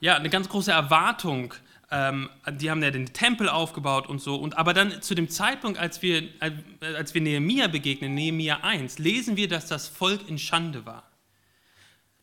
ja, 0.00 0.16
eine 0.16 0.28
ganz 0.28 0.48
große 0.48 0.70
Erwartung. 0.70 1.54
Ähm, 1.90 2.28
die 2.50 2.70
haben 2.70 2.82
ja 2.82 2.90
den 2.90 3.12
Tempel 3.12 3.48
aufgebaut 3.48 4.06
und 4.08 4.20
so. 4.20 4.36
Und, 4.36 4.58
aber 4.58 4.74
dann 4.74 5.00
zu 5.00 5.14
dem 5.14 5.28
Zeitpunkt, 5.28 5.78
als 5.78 6.02
wir, 6.02 6.28
als 6.80 7.14
wir 7.14 7.20
Nehemia 7.20 7.68
begegnen, 7.68 8.14
Nehemia 8.14 8.58
1, 8.62 8.98
lesen 8.98 9.36
wir, 9.36 9.48
dass 9.48 9.66
das 9.66 9.88
Volk 9.88 10.28
in 10.28 10.38
Schande 10.38 10.84
war. 10.84 11.04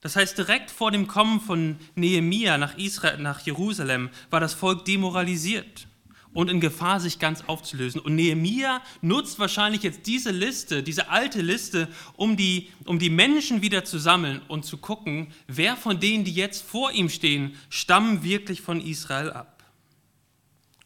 Das 0.02 0.16
heißt, 0.16 0.38
direkt 0.38 0.72
vor 0.72 0.92
dem 0.92 1.08
Kommen 1.08 1.42
von 1.42 1.78
Nehemia 1.96 2.58
nach, 2.58 2.78
Israel, 2.78 3.18
nach 3.18 3.42
Jerusalem 3.42 4.10
war 4.30 4.40
das 4.40 4.54
Volk 4.54 4.86
demoralisiert 4.86 5.89
und 6.34 6.50
in 6.50 6.60
Gefahr, 6.60 7.00
sich 7.00 7.20
ganz 7.20 7.44
aufzulösen. 7.48 8.00
Und 8.02 8.16
Nehemia 8.16 8.82
nutzt 9.02 9.40
wahrscheinlich 9.40 9.84
jetzt 9.84 10.06
diese 10.06 10.32
Liste, 10.32 10.84
diese 10.84 11.10
alte 11.10 11.42
Liste, 11.42 11.88
um 12.16 12.38
die, 12.38 12.70
um 12.86 13.00
die 13.00 13.10
Menschen 13.10 13.62
wieder 13.62 13.84
zu 13.84 13.98
sammeln 13.98 14.42
und 14.48 14.66
zu 14.66 14.78
gucken, 14.78 15.34
wer 15.48 15.76
von 15.76 16.00
denen, 16.00 16.24
die 16.24 16.34
jetzt 16.34 16.64
vor 16.64 16.92
ihm 16.92 17.10
stehen, 17.10 17.56
stammen 17.70 18.24
wirklich 18.24 18.62
von 18.62 18.80
Israel 18.80 19.32
ab. 19.32 19.64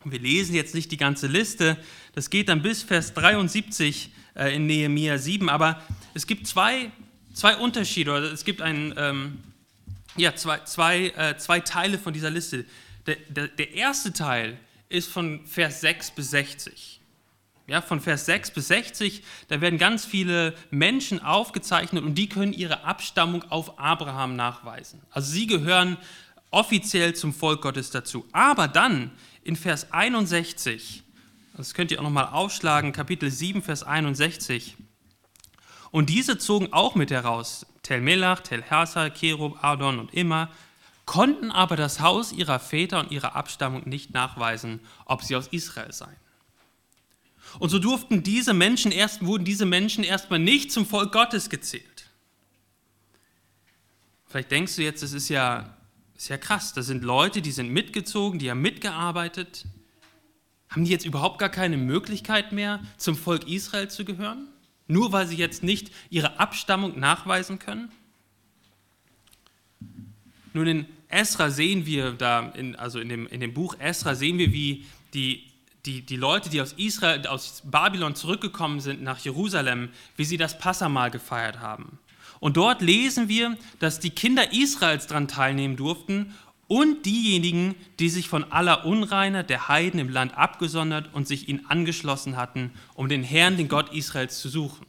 Und 0.04 0.12
wir 0.12 0.20
lesen 0.20 0.56
jetzt 0.56 0.76
nicht 0.76 0.92
die 0.92 0.98
ganze 0.98 1.28
Liste, 1.28 1.78
das 2.14 2.30
geht 2.30 2.50
dann 2.50 2.62
bis 2.62 2.84
Vers 2.84 3.14
73 3.14 4.12
äh, 4.36 4.56
in 4.56 4.66
Nehemia 4.66 5.18
7, 5.18 5.50
aber 5.50 5.82
es 6.14 6.28
gibt 6.28 6.48
zwei 6.48 6.92
zwei 7.34 7.58
Unterschiede, 7.58 8.12
oder 8.12 8.32
es 8.32 8.46
gibt 8.46 8.62
ein, 8.62 8.94
ähm, 8.98 9.40
ja, 10.16 10.36
zwei, 10.36 10.60
zwei, 10.60 11.08
äh, 11.10 11.38
zwei 11.38 11.60
Teile 11.60 11.98
von 11.98 12.14
dieser 12.14 12.30
Liste. 12.30 12.66
Der, 13.06 13.18
der, 13.28 13.48
der 13.48 13.74
erste 13.74 14.14
Teil 14.14 14.52
ist 14.52 14.58
von 15.02 15.46
Vers 15.46 15.82
6 15.82 16.12
bis 16.12 16.32
60. 16.32 17.02
Ja, 17.66 17.82
von 17.82 18.02
Vers 18.02 18.26
6 18.26 18.52
bis 18.52 18.68
60, 18.68 19.24
da 19.48 19.62
werden 19.62 19.80
ganz 19.80 20.04
viele 20.04 20.54
Menschen 20.70 21.22
aufgezeichnet 21.24 22.04
und 22.04 22.16
die 22.16 22.28
können 22.28 22.52
ihre 22.52 22.84
Abstammung 22.84 23.44
auf 23.50 23.80
Abraham 23.80 24.36
nachweisen. 24.36 25.02
Also 25.12 25.32
sie 25.32 25.48
gehören 25.48 25.98
offiziell 26.52 27.16
zum 27.16 27.34
Volk 27.34 27.62
Gottes 27.62 27.90
dazu. 27.90 28.26
Aber 28.34 28.68
dann 28.68 29.12
in 29.44 29.56
Vers 29.56 29.92
61, 29.92 31.04
das 31.56 31.74
könnt 31.74 31.92
ihr 31.92 32.00
auch 32.00 32.04
nochmal 32.04 32.28
aufschlagen, 32.32 32.92
Kapitel 32.92 33.32
7, 33.32 33.62
Vers 33.62 33.84
61. 33.84 34.76
Und 35.92 36.10
diese 36.10 36.38
zogen 36.38 36.74
auch 36.74 36.96
mit 36.96 37.12
heraus, 37.12 37.66
Tel 37.82 38.02
Melach, 38.02 38.42
Tel 38.42 38.62
Hersa, 38.62 39.10
Kerub, 39.10 39.64
Adon 39.64 40.00
und 40.00 40.14
Immer, 40.14 40.50
konnten 41.06 41.52
aber 41.52 41.76
das 41.76 42.00
Haus 42.00 42.32
ihrer 42.32 42.60
Väter 42.60 43.00
und 43.00 43.12
ihrer 43.12 43.36
Abstammung 43.36 43.88
nicht 43.88 44.14
nachweisen, 44.14 44.80
ob 45.06 45.22
sie 45.22 45.36
aus 45.36 45.48
Israel 45.48 45.92
seien. 45.92 46.16
Und 47.60 47.70
so 47.70 47.80
durften 47.80 48.24
diese 48.24 48.54
Menschen 48.54 48.92
erst, 48.92 49.26
wurden 49.26 49.46
diese 49.46 49.66
Menschen 49.66 50.04
erstmal 50.04 50.40
nicht 50.40 50.72
zum 50.72 50.86
Volk 50.86 51.12
Gottes 51.12 51.50
gezählt. 51.50 52.08
Vielleicht 54.28 54.50
denkst 54.50 54.76
du 54.76 54.82
jetzt, 54.82 55.04
das 55.04 55.14
ist 55.14 55.30
ja, 55.30 55.78
ist 56.18 56.30
ja 56.30 56.38
krass. 56.38 56.74
Das 56.74 56.88
sind 56.88 57.04
Leute, 57.04 57.42
die 57.42 57.52
sind 57.52 57.70
mitgezogen, 57.70 58.40
die 58.40 58.50
haben 58.50 58.62
mitgearbeitet. 58.62 59.66
Haben 60.70 60.86
die 60.86 60.92
jetzt 60.92 61.06
überhaupt 61.06 61.38
gar 61.38 61.50
keine 61.50 61.78
Möglichkeit 61.78 62.52
mehr, 62.52 62.80
zum 62.98 63.16
Volk 63.16 63.48
Israel 63.48 63.90
zu 63.90 64.06
gehören? 64.06 64.48
Nur 64.88 65.12
weil 65.12 65.28
sie 65.28 65.38
jetzt 65.38 65.62
nicht 65.62 65.92
ihre 66.10 66.40
Abstammung 66.40 67.00
nachweisen 67.00 67.60
können? 67.60 67.92
Nun, 70.54 70.68
in 70.68 70.86
Esra 71.10 71.50
sehen 71.50 71.86
wir 71.86 72.12
da, 72.12 72.52
in, 72.56 72.76
also 72.76 73.00
in 73.00 73.10
dem, 73.10 73.28
in 73.28 73.40
dem 73.40 73.54
Buch 73.54 73.76
Esra 73.80 74.16
sehen 74.16 74.38
wir, 74.38 74.52
wie 74.52 74.86
die, 75.14 75.44
die, 75.86 76.02
die 76.02 76.16
Leute, 76.16 76.50
die 76.50 76.62
aus 76.62 76.74
Israel, 76.74 77.26
aus 77.28 77.62
Babylon 77.66 78.16
zurückgekommen 78.16 78.80
sind 78.80 79.04
nach 79.04 79.20
Jerusalem, 79.20 79.90
wie 80.16 80.26
sie 80.26 80.38
das 80.38 80.58
Passamal 80.58 81.12
gefeiert 81.12 81.60
haben. 81.60 82.00
Und 82.40 82.58
dort 82.58 82.82
lesen 82.82 83.30
wir, 83.30 83.58
dass 83.80 84.00
die 84.00 84.10
Kinder 84.10 84.54
Israels 84.54 85.08
daran 85.08 85.28
teilnehmen 85.28 85.76
durften 85.76 86.34
und 86.68 87.06
diejenigen, 87.06 87.76
die 88.00 88.10
sich 88.10 88.28
von 88.28 88.52
aller 88.52 88.86
Unreinheit 88.86 89.50
der 89.50 89.68
Heiden 89.68 90.00
im 90.00 90.10
Land 90.10 90.38
abgesondert 90.38 91.10
und 91.14 91.28
sich 91.28 91.48
ihnen 91.48 91.66
angeschlossen 91.68 92.36
hatten, 92.36 92.72
um 92.96 93.10
den 93.10 93.24
Herrn, 93.24 93.58
den 93.58 93.68
Gott 93.68 93.94
Israels 93.94 94.40
zu 94.40 94.50
suchen. 94.50 94.86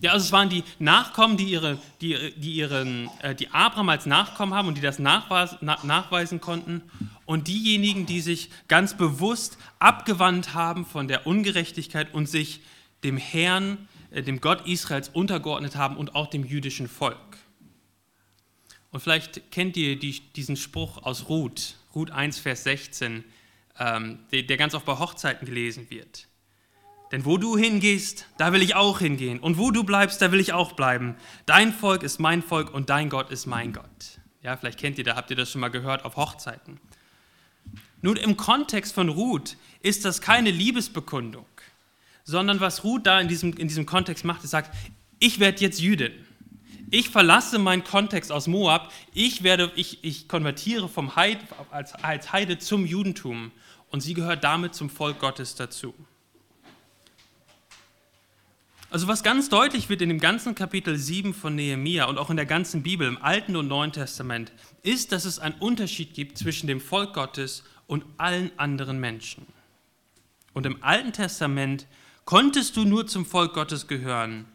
Ja, 0.00 0.12
also 0.12 0.26
es 0.26 0.32
waren 0.32 0.48
die 0.48 0.64
Nachkommen, 0.78 1.36
die, 1.36 1.44
ihre, 1.50 1.78
die, 2.00 2.32
die, 2.36 2.52
ihren, 2.54 3.10
äh, 3.22 3.34
die 3.34 3.50
Abraham 3.50 3.88
als 3.88 4.06
Nachkommen 4.06 4.54
haben 4.54 4.68
und 4.68 4.76
die 4.76 4.82
das 4.82 4.98
nachweisen 4.98 6.40
konnten. 6.40 6.82
Und 7.24 7.48
diejenigen, 7.48 8.06
die 8.06 8.20
sich 8.20 8.50
ganz 8.68 8.96
bewusst 8.96 9.58
abgewandt 9.78 10.54
haben 10.54 10.84
von 10.84 11.08
der 11.08 11.26
Ungerechtigkeit 11.26 12.12
und 12.12 12.28
sich 12.28 12.60
dem 13.04 13.16
Herrn, 13.16 13.88
äh, 14.10 14.22
dem 14.22 14.40
Gott 14.40 14.66
Israels 14.66 15.08
untergeordnet 15.08 15.76
haben 15.76 15.96
und 15.96 16.14
auch 16.14 16.28
dem 16.28 16.44
jüdischen 16.44 16.88
Volk. 16.88 17.16
Und 18.90 19.00
vielleicht 19.00 19.50
kennt 19.50 19.76
ihr 19.76 19.98
die, 19.98 20.20
diesen 20.34 20.56
Spruch 20.56 21.02
aus 21.02 21.28
Ruth, 21.28 21.76
Ruth 21.94 22.10
1, 22.10 22.38
Vers 22.38 22.64
16, 22.64 23.24
ähm, 23.78 24.20
der, 24.32 24.42
der 24.42 24.56
ganz 24.56 24.74
oft 24.74 24.86
bei 24.86 24.98
Hochzeiten 24.98 25.46
gelesen 25.46 25.90
wird. 25.90 26.27
Denn 27.10 27.24
wo 27.24 27.38
du 27.38 27.56
hingehst, 27.56 28.26
da 28.36 28.52
will 28.52 28.62
ich 28.62 28.74
auch 28.74 28.98
hingehen. 28.98 29.38
Und 29.38 29.56
wo 29.56 29.70
du 29.70 29.84
bleibst, 29.84 30.20
da 30.20 30.30
will 30.30 30.40
ich 30.40 30.52
auch 30.52 30.72
bleiben. 30.72 31.16
Dein 31.46 31.72
Volk 31.72 32.02
ist 32.02 32.20
mein 32.20 32.42
Volk 32.42 32.72
und 32.72 32.90
dein 32.90 33.08
Gott 33.08 33.30
ist 33.30 33.46
mein 33.46 33.72
Gott. 33.72 34.20
Ja, 34.42 34.56
vielleicht 34.56 34.78
kennt 34.78 34.98
ihr 34.98 35.04
da, 35.04 35.16
habt 35.16 35.30
ihr 35.30 35.36
das 35.36 35.50
schon 35.50 35.60
mal 35.60 35.68
gehört 35.68 36.04
auf 36.04 36.16
Hochzeiten. 36.16 36.78
Nun, 38.02 38.16
im 38.16 38.36
Kontext 38.36 38.94
von 38.94 39.08
Ruth 39.08 39.56
ist 39.82 40.04
das 40.04 40.20
keine 40.20 40.50
Liebesbekundung, 40.50 41.46
sondern 42.24 42.60
was 42.60 42.84
Ruth 42.84 43.06
da 43.06 43.20
in 43.20 43.28
diesem, 43.28 43.52
in 43.54 43.68
diesem 43.68 43.86
Kontext 43.86 44.24
macht, 44.24 44.44
ist 44.44 44.50
sagt, 44.50 44.74
ich 45.18 45.40
werde 45.40 45.60
jetzt 45.60 45.80
Jüdin. 45.80 46.12
Ich 46.90 47.10
verlasse 47.10 47.58
meinen 47.58 47.84
Kontext 47.84 48.30
aus 48.30 48.46
Moab, 48.46 48.92
ich, 49.12 49.42
werde, 49.42 49.72
ich, 49.74 50.02
ich 50.02 50.28
konvertiere 50.28 50.88
vom 50.88 51.16
Heid, 51.16 51.38
als, 51.70 51.92
als 51.94 52.32
Heide 52.32 52.58
zum 52.58 52.86
Judentum 52.86 53.50
und 53.90 54.00
sie 54.00 54.14
gehört 54.14 54.44
damit 54.44 54.74
zum 54.74 54.88
Volk 54.88 55.18
Gottes 55.18 55.54
dazu. 55.54 55.92
Also 58.90 59.06
was 59.06 59.22
ganz 59.22 59.50
deutlich 59.50 59.90
wird 59.90 60.00
in 60.00 60.08
dem 60.08 60.18
ganzen 60.18 60.54
Kapitel 60.54 60.96
7 60.96 61.34
von 61.34 61.54
Nehemia 61.54 62.06
und 62.06 62.16
auch 62.16 62.30
in 62.30 62.36
der 62.36 62.46
ganzen 62.46 62.82
Bibel 62.82 63.06
im 63.06 63.22
Alten 63.22 63.54
und 63.54 63.68
Neuen 63.68 63.92
Testament, 63.92 64.50
ist, 64.82 65.12
dass 65.12 65.26
es 65.26 65.38
einen 65.38 65.56
Unterschied 65.56 66.14
gibt 66.14 66.38
zwischen 66.38 66.68
dem 66.68 66.80
Volk 66.80 67.12
Gottes 67.12 67.64
und 67.86 68.06
allen 68.16 68.50
anderen 68.56 68.98
Menschen. 68.98 69.46
Und 70.54 70.64
im 70.64 70.82
Alten 70.82 71.12
Testament 71.12 71.86
konntest 72.24 72.78
du 72.78 72.86
nur 72.86 73.06
zum 73.06 73.26
Volk 73.26 73.52
Gottes 73.52 73.88
gehören, 73.88 74.46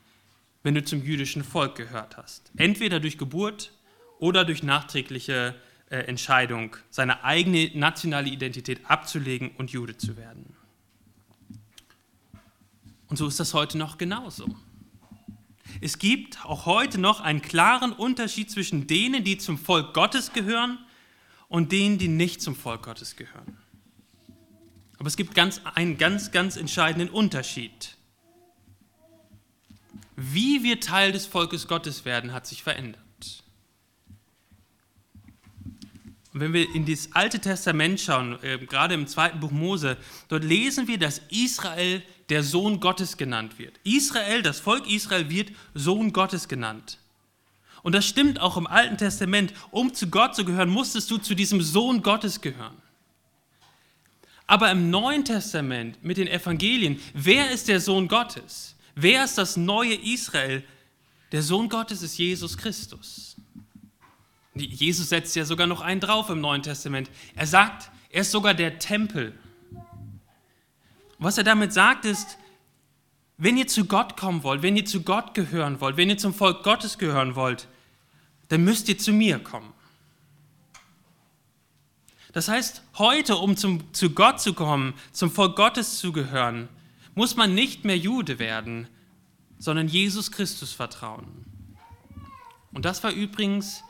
wenn 0.64 0.74
du 0.74 0.84
zum 0.84 1.04
jüdischen 1.04 1.44
Volk 1.44 1.76
gehört 1.76 2.18
hast. 2.18 2.52
Entweder 2.58 3.00
durch 3.00 3.20
Geburt 3.20 3.72
oder 4.18 4.46
durch 4.46 4.64
nachträgliche 4.64 5.54
äh, 5.92 5.98
Entscheidung, 5.98 6.76
seine 6.90 7.24
eigene 7.24 7.70
nationale 7.76 8.30
Identität 8.30 8.82
abzulegen 8.88 9.52
und 9.60 9.70
Jude 9.70 9.96
zu 9.96 10.18
werden. 10.18 10.53
Und 13.08 13.18
so 13.18 13.28
ist 13.28 13.40
das 13.40 13.54
heute 13.54 13.78
noch 13.78 13.98
genauso. 13.98 14.48
Es 15.82 16.00
gibt 16.00 16.46
auch 16.46 16.66
heute 16.66 17.00
noch 17.00 17.20
einen 17.20 17.42
klaren 17.42 17.92
Unterschied 17.92 18.50
zwischen 18.50 18.88
denen, 18.88 19.24
die 19.24 19.38
zum 19.38 19.58
Volk 19.58 19.94
Gottes 19.94 20.34
gehören 20.34 20.80
und 21.48 21.72
denen, 21.72 21.98
die 21.98 22.08
nicht 22.08 22.42
zum 22.42 22.56
Volk 22.56 22.84
Gottes 22.84 23.16
gehören. 23.16 23.58
Aber 24.98 25.08
es 25.08 25.18
gibt 25.18 25.36
ganz, 25.36 25.62
einen 25.76 25.98
ganz, 25.98 26.32
ganz 26.32 26.56
entscheidenden 26.56 27.10
Unterschied. 27.10 27.98
Wie 30.16 30.64
wir 30.64 30.80
Teil 30.80 31.12
des 31.12 31.26
Volkes 31.26 31.68
Gottes 31.68 32.06
werden, 32.06 32.34
hat 32.34 32.48
sich 32.48 32.64
verändert. 32.64 33.03
Und 36.34 36.40
wenn 36.40 36.54
wir 36.54 36.74
in 36.74 36.86
das 36.86 37.10
Alte 37.14 37.40
Testament 37.40 38.00
schauen, 38.00 38.42
äh, 38.42 38.58
gerade 38.58 38.96
im 38.96 39.06
zweiten 39.06 39.40
Buch 39.40 39.52
Mose, 39.52 39.98
dort 40.30 40.44
lesen 40.44 40.88
wir, 40.88 40.98
dass 40.98 41.22
Israel 41.30 42.02
der 42.30 42.42
Sohn 42.42 42.80
Gottes 42.80 43.18
genannt 43.18 43.60
wird. 43.60 43.80
Israel, 43.84 44.42
das 44.42 44.60
Volk 44.60 44.90
Israel 44.90 45.30
wird 45.30 45.52
Sohn 45.76 46.12
Gottes 46.12 46.48
genannt. 46.48 46.98
Und 47.84 47.94
das 47.94 48.08
stimmt 48.08 48.40
auch 48.40 48.58
im 48.58 48.66
Alten 48.66 48.98
Testament. 48.98 49.54
Um 49.70 49.94
zu 49.94 50.08
Gott 50.08 50.36
zu 50.36 50.44
gehören, 50.46 50.70
musstest 50.70 51.12
du 51.12 51.18
zu 51.18 51.36
diesem 51.36 51.62
Sohn 51.62 52.02
Gottes 52.02 52.42
gehören. 52.42 52.78
Aber 54.48 54.72
im 54.72 54.90
Neuen 54.90 55.26
Testament 55.26 56.04
mit 56.04 56.18
den 56.18 56.28
Evangelien, 56.28 57.00
wer 57.14 57.52
ist 57.52 57.68
der 57.68 57.80
Sohn 57.80 58.08
Gottes? 58.08 58.76
Wer 58.96 59.26
ist 59.26 59.38
das 59.38 59.58
neue 59.58 59.96
Israel? 59.96 60.64
Der 61.32 61.44
Sohn 61.44 61.70
Gottes 61.70 62.02
ist 62.02 62.18
Jesus 62.18 62.58
Christus. 62.58 63.36
Jesus 64.56 65.10
setzt 65.10 65.36
ja 65.36 65.46
sogar 65.46 65.68
noch 65.68 65.82
einen 65.82 66.00
drauf 66.00 66.30
im 66.30 66.42
Neuen 66.42 66.62
Testament. 66.62 67.10
Er 67.36 67.48
sagt, 67.48 67.90
er 68.10 68.22
ist 68.22 68.32
sogar 68.32 68.54
der 68.54 68.80
Tempel. 68.80 69.38
Was 71.18 71.38
er 71.38 71.44
damit 71.44 71.74
sagt 71.74 72.06
ist, 72.06 72.38
wenn 73.38 73.58
ihr 73.58 73.68
zu 73.68 73.86
Gott 73.86 74.16
kommen 74.16 74.44
wollt, 74.44 74.62
wenn 74.62 74.78
ihr 74.78 74.86
zu 74.86 75.02
Gott 75.02 75.34
gehören 75.34 75.82
wollt, 75.82 75.98
wenn 75.98 76.10
ihr 76.10 76.18
zum 76.18 76.34
Volk 76.34 76.64
Gottes 76.64 76.98
gehören 76.98 77.36
wollt, 77.36 77.68
dann 78.50 78.64
müsst 78.64 78.88
ihr 78.90 78.98
zu 78.98 79.12
mir 79.12 79.40
kommen. 79.40 79.74
Das 82.34 82.48
heißt, 82.48 82.84
heute, 82.98 83.38
um 83.38 83.58
zum, 83.58 83.94
zu 83.94 84.12
Gott 84.12 84.42
zu 84.42 84.54
kommen, 84.54 84.94
zum 85.12 85.32
Volk 85.32 85.56
Gottes 85.56 85.98
zu 85.98 86.12
gehören, 86.12 86.68
muss 87.16 87.36
man 87.36 87.54
nicht 87.54 87.86
mehr 87.86 87.98
Jude 87.98 88.40
werden, 88.40 88.88
sondern 89.60 89.88
Jesus 89.88 90.32
Christus 90.32 90.74
vertrauen. 90.74 91.28
Und 92.74 92.86
das 92.86 93.04
war 93.04 93.12
übrigens 93.12 93.84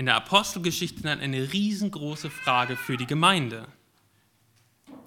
in 0.00 0.06
der 0.06 0.16
Apostelgeschichte 0.16 1.02
dann 1.02 1.20
eine 1.20 1.52
riesengroße 1.52 2.30
Frage 2.30 2.78
für 2.78 2.96
die 2.96 3.04
Gemeinde. 3.04 3.68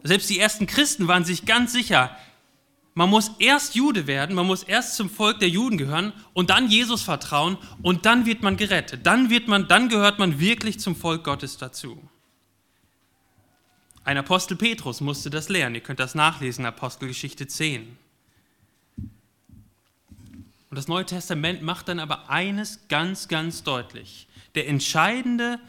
Selbst 0.03 0.29
die 0.29 0.37
ersten 0.37 0.67
Christen 0.67 1.07
waren 1.07 1.25
sich 1.25 1.47
ganz 1.47 1.73
sicher, 1.73 2.15
man 2.93 3.09
muss 3.09 3.31
erst 3.39 3.73
Jude 3.73 4.05
werden, 4.05 4.35
man 4.35 4.45
muss 4.45 4.61
erst 4.61 4.95
zum 4.95 5.09
Volk 5.09 5.39
der 5.39 5.49
Juden 5.49 5.79
gehören 5.79 6.13
und 6.33 6.51
dann 6.51 6.69
Jesus 6.69 7.01
vertrauen 7.01 7.57
und 7.81 8.05
dann 8.05 8.27
wird 8.27 8.43
man 8.43 8.55
gerettet. 8.55 9.03
Dann, 9.03 9.31
wird 9.31 9.47
man, 9.47 9.67
dann 9.67 9.89
gehört 9.89 10.19
man 10.19 10.39
wirklich 10.39 10.79
zum 10.79 10.95
Volk 10.95 11.23
Gottes 11.23 11.57
dazu. 11.57 11.99
Ein 14.03 14.19
Apostel 14.19 14.57
Petrus 14.57 15.01
musste 15.01 15.31
das 15.31 15.49
lernen. 15.49 15.73
Ihr 15.73 15.81
könnt 15.81 15.99
das 15.99 16.13
nachlesen, 16.13 16.67
Apostelgeschichte 16.67 17.47
10. 17.47 17.97
Und 20.69 20.77
das 20.77 20.87
Neue 20.87 21.07
Testament 21.07 21.63
macht 21.63 21.87
dann 21.87 21.97
aber 21.97 22.29
eines 22.29 22.87
ganz, 22.89 23.27
ganz 23.27 23.63
deutlich 23.63 24.27
der 24.55 24.67
entscheidende 24.67 25.59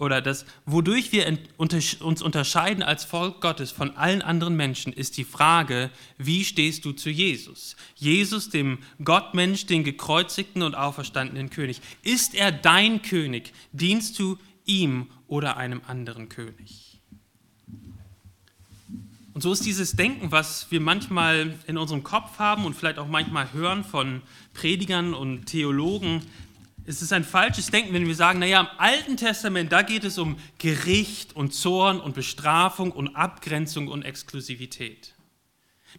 oder 0.00 0.22
das, 0.22 0.46
wodurch 0.64 1.12
wir 1.12 1.38
uns 1.58 2.22
unterscheiden 2.22 2.82
als 2.82 3.04
Volk 3.04 3.42
Gottes 3.42 3.70
von 3.70 3.96
allen 3.98 4.22
anderen 4.22 4.56
Menschen, 4.56 4.94
ist 4.94 5.18
die 5.18 5.24
Frage, 5.24 5.90
wie 6.16 6.44
stehst 6.44 6.86
du 6.86 6.92
zu 6.92 7.10
Jesus? 7.10 7.76
Jesus, 7.96 8.48
dem 8.48 8.78
Gottmensch, 9.04 9.66
den 9.66 9.84
gekreuzigten 9.84 10.62
und 10.62 10.74
auferstandenen 10.74 11.50
König. 11.50 11.82
Ist 12.02 12.34
er 12.34 12.50
dein 12.50 13.02
König? 13.02 13.52
Dienst 13.72 14.18
du 14.18 14.38
ihm 14.64 15.08
oder 15.28 15.58
einem 15.58 15.82
anderen 15.86 16.30
König? 16.30 16.98
Und 19.34 19.42
so 19.42 19.52
ist 19.52 19.66
dieses 19.66 19.92
Denken, 19.92 20.32
was 20.32 20.70
wir 20.70 20.80
manchmal 20.80 21.54
in 21.66 21.76
unserem 21.76 22.02
Kopf 22.02 22.38
haben 22.38 22.64
und 22.64 22.74
vielleicht 22.74 22.98
auch 22.98 23.06
manchmal 23.06 23.52
hören 23.52 23.84
von 23.84 24.22
Predigern 24.54 25.14
und 25.14 25.46
Theologen, 25.46 26.22
es 26.86 27.02
ist 27.02 27.12
ein 27.12 27.24
falsches 27.24 27.70
Denken, 27.70 27.92
wenn 27.92 28.06
wir 28.06 28.14
sagen, 28.14 28.38
naja, 28.38 28.60
im 28.60 28.68
Alten 28.78 29.16
Testament, 29.16 29.70
da 29.70 29.82
geht 29.82 30.04
es 30.04 30.18
um 30.18 30.38
Gericht 30.58 31.36
und 31.36 31.52
Zorn 31.52 32.00
und 32.00 32.14
Bestrafung 32.14 32.92
und 32.92 33.14
Abgrenzung 33.16 33.88
und 33.88 34.02
Exklusivität. 34.02 35.14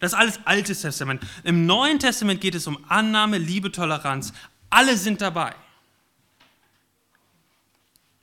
Das 0.00 0.12
ist 0.12 0.18
alles 0.18 0.40
Altes 0.44 0.82
Testament. 0.82 1.22
Im 1.44 1.66
Neuen 1.66 1.98
Testament 1.98 2.40
geht 2.40 2.54
es 2.54 2.66
um 2.66 2.78
Annahme, 2.88 3.38
Liebe, 3.38 3.70
Toleranz. 3.70 4.32
Alle 4.70 4.96
sind 4.96 5.20
dabei. 5.20 5.54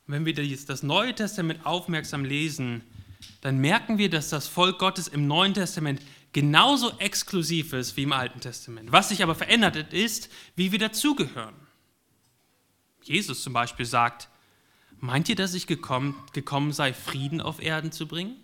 Wenn 0.08 0.26
wir 0.26 0.34
das 0.34 0.82
Neue 0.84 1.14
Testament 1.14 1.66
aufmerksam 1.66 2.26
lesen, 2.26 2.82
dann 3.42 3.60
merken 3.60 3.98
wir, 3.98 4.10
dass 4.10 4.30
das 4.30 4.48
Volk 4.48 4.80
Gottes 4.80 5.08
im 5.08 5.28
Neuen 5.28 5.54
Testament 5.54 6.02
genauso 6.34 6.98
exklusiv 7.00 7.74
ist 7.74 7.96
wie 7.96 8.04
im 8.04 8.14
Alten 8.14 8.40
Testament. 8.40 8.92
Was 8.92 9.10
sich 9.10 9.22
aber 9.22 9.36
verändert 9.36 9.94
ist, 9.94 10.30
wie 10.56 10.72
wir 10.72 10.80
dazugehören. 10.80 11.56
Jesus 13.04 13.44
zum 13.44 13.54
Beispiel 13.54 13.86
sagt, 13.86 14.30
meint 15.00 15.30
ihr, 15.30 15.36
dass 15.36 15.54
ich 15.54 15.68
gekommen, 15.68 16.16
gekommen 16.34 16.72
sei, 16.72 16.94
Frieden 16.94 17.42
auf 17.42 17.62
Erden 17.62 17.92
zu 17.92 18.08
bringen? 18.08 18.36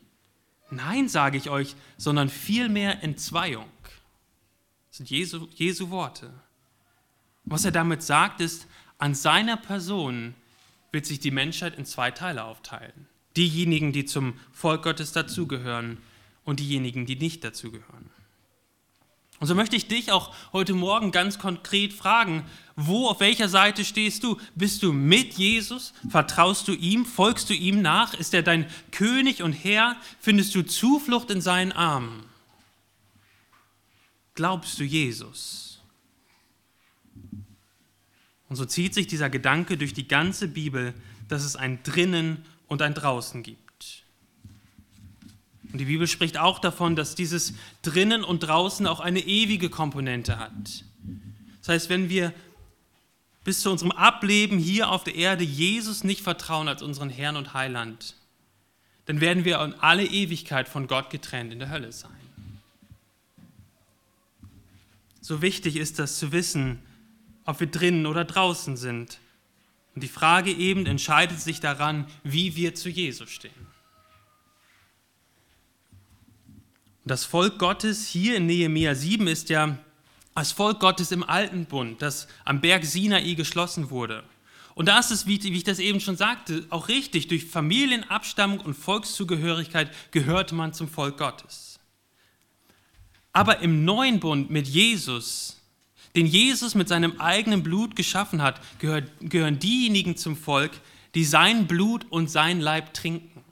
Nein, 0.70 1.08
sage 1.08 1.38
ich 1.38 1.50
euch, 1.50 1.76
sondern 1.98 2.30
vielmehr 2.30 3.04
Entzweiung. 3.04 3.70
Das 4.90 4.98
sind 4.98 5.10
Jesu, 5.10 5.48
Jesu 5.56 5.90
Worte. 5.90 6.34
Was 7.44 7.66
er 7.66 7.72
damit 7.72 8.02
sagt, 8.02 8.42
ist, 8.42 8.68
an 8.98 9.14
seiner 9.14 9.58
Person 9.58 10.34
wird 10.92 11.06
sich 11.06 11.20
die 11.20 11.32
Menschheit 11.32 11.78
in 11.78 11.86
zwei 11.86 12.12
Teile 12.12 12.46
aufteilen. 12.46 13.08
Diejenigen, 13.36 13.92
die 13.92 14.06
zum 14.06 14.40
Volk 14.52 14.84
Gottes 14.84 15.12
dazugehören 15.12 15.98
und 16.46 16.60
diejenigen, 16.60 17.06
die 17.06 17.18
nicht 17.18 17.44
dazugehören. 17.44 18.10
Und 19.40 19.48
so 19.48 19.56
möchte 19.56 19.76
ich 19.76 19.88
dich 19.88 20.12
auch 20.12 20.34
heute 20.54 20.74
Morgen 20.74 21.12
ganz 21.12 21.40
konkret 21.40 21.94
fragen, 21.94 22.46
wo, 22.78 23.08
auf 23.08 23.20
welcher 23.20 23.50
Seite 23.50 23.84
stehst 23.84 24.24
du? 24.24 24.38
Bist 24.56 24.84
du 24.84 24.94
mit 24.94 25.34
Jesus? 25.34 25.94
Vertraust 26.10 26.68
du 26.68 26.74
ihm? 26.74 27.06
Folgst 27.06 27.50
du 27.50 27.54
ihm 27.54 27.82
nach? 27.82 28.14
Ist 28.14 28.34
er 28.34 28.44
dein 28.44 28.66
König 28.92 29.42
und 29.44 29.54
Herr? 29.54 29.98
Findest 30.20 30.56
du 30.56 30.62
Zuflucht 30.64 31.32
in 31.32 31.42
seinen 31.42 31.72
Armen? 31.72 32.24
Glaubst 34.36 34.80
du 34.80 34.84
Jesus? 34.84 35.82
Und 38.50 38.58
so 38.58 38.66
zieht 38.66 38.94
sich 38.94 39.08
dieser 39.08 39.30
Gedanke 39.30 39.78
durch 39.78 39.94
die 39.94 40.08
ganze 40.08 40.48
Bibel, 40.48 40.94
dass 41.28 41.44
es 41.44 41.56
ein 41.56 41.82
drinnen 41.84 42.46
und 42.68 42.82
ein 42.82 42.94
draußen 42.94 43.44
gibt. 43.44 43.65
Und 45.76 45.80
die 45.80 45.86
Bibel 45.86 46.08
spricht 46.08 46.38
auch 46.38 46.60
davon, 46.60 46.96
dass 46.96 47.16
dieses 47.16 47.54
drinnen 47.82 48.24
und 48.24 48.40
draußen 48.40 48.88
auch 48.88 49.02
eine 49.02 49.20
ewige 49.20 49.70
Komponente 49.70 50.40
hat. 50.40 50.86
Das 51.60 51.68
heißt, 51.68 51.90
wenn 51.90 52.08
wir 52.08 52.34
bis 53.44 53.60
zu 53.60 53.70
unserem 53.70 53.92
Ableben 53.92 54.58
hier 54.58 54.90
auf 54.90 55.04
der 55.04 55.16
Erde 55.16 55.44
Jesus 55.44 56.06
nicht 56.06 56.22
vertrauen 56.22 56.70
als 56.70 56.82
unseren 56.82 57.10
Herrn 57.10 57.36
und 57.36 57.54
Heiland, 57.54 58.16
dann 59.06 59.20
werden 59.20 59.44
wir 59.44 59.62
in 59.62 59.74
alle 59.74 60.06
Ewigkeit 60.06 60.70
von 60.70 60.88
Gott 60.88 61.10
getrennt 61.10 61.52
in 61.52 61.60
der 61.60 61.70
Hölle 61.70 61.92
sein. 61.92 62.16
So 65.20 65.42
wichtig 65.42 65.76
ist 65.76 66.00
das 66.00 66.20
zu 66.20 66.32
wissen, 66.32 66.80
ob 67.44 67.60
wir 67.60 67.68
drinnen 67.68 68.06
oder 68.06 68.24
draußen 68.24 68.78
sind. 68.78 69.20
Und 69.94 70.04
die 70.04 70.08
Frage 70.08 70.54
eben 70.54 70.86
entscheidet 70.86 71.42
sich 71.42 71.60
daran, 71.60 72.08
wie 72.24 72.56
wir 72.56 72.76
zu 72.76 72.88
Jesus 72.88 73.30
stehen. 73.30 73.75
Das 77.08 77.24
Volk 77.24 77.60
Gottes 77.60 78.08
hier 78.08 78.38
in 78.38 78.48
Nehemia 78.48 78.96
7 78.96 79.28
ist 79.28 79.50
ja 79.50 79.78
das 80.34 80.52
Volk 80.52 80.80
Gottes 80.80 81.12
im 81.12 81.24
Alten 81.24 81.66
Bund, 81.66 82.02
das 82.02 82.28
am 82.46 82.62
Berg 82.62 82.84
Sinai 82.84 83.36
geschlossen 83.36 83.92
wurde. 83.92 84.24
Und 84.74 84.88
da 84.88 84.98
ist 84.98 85.12
es, 85.12 85.28
wie, 85.28 85.38
ich 85.38 85.64
das 85.64 85.78
eben 85.78 86.00
schon 86.00 86.18
sagte, 86.18 86.66
auch 86.72 86.88
richtig, 86.88 87.28
durch 87.28 87.46
Familienabstammung 87.46 88.60
und 88.60 88.74
Volkszugehörigkeit 88.74 89.92
gehört 90.10 90.52
man 90.52 90.74
zum 90.74 90.88
Volk 90.88 91.18
Gottes. 91.18 91.80
Aber 93.32 93.60
im 93.60 93.86
neuen 93.86 94.20
Bund 94.20 94.50
mit 94.50 94.68
Jesus, 94.68 95.62
den 96.16 96.26
Jesus 96.26 96.74
mit 96.74 96.88
seinem 96.88 97.22
eigenen 97.22 97.62
Blut 97.62 97.96
geschaffen 97.96 98.42
hat, 98.42 98.60
gehören 98.80 99.60
diejenigen 99.60 100.18
zum 100.18 100.36
Volk, 100.36 100.72
die 101.14 101.24
sein 101.24 101.68
Blut 101.68 102.08
und 102.10 102.32
sein 102.32 102.60
Leib 102.60 102.96
trinken. 102.96 103.44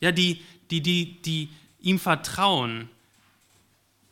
Ja, 0.00 0.12
die, 0.12 0.40
die, 0.70 0.80
die, 0.80 1.20
die 1.20 1.50
ihm 1.86 2.00
vertrauen, 2.00 2.90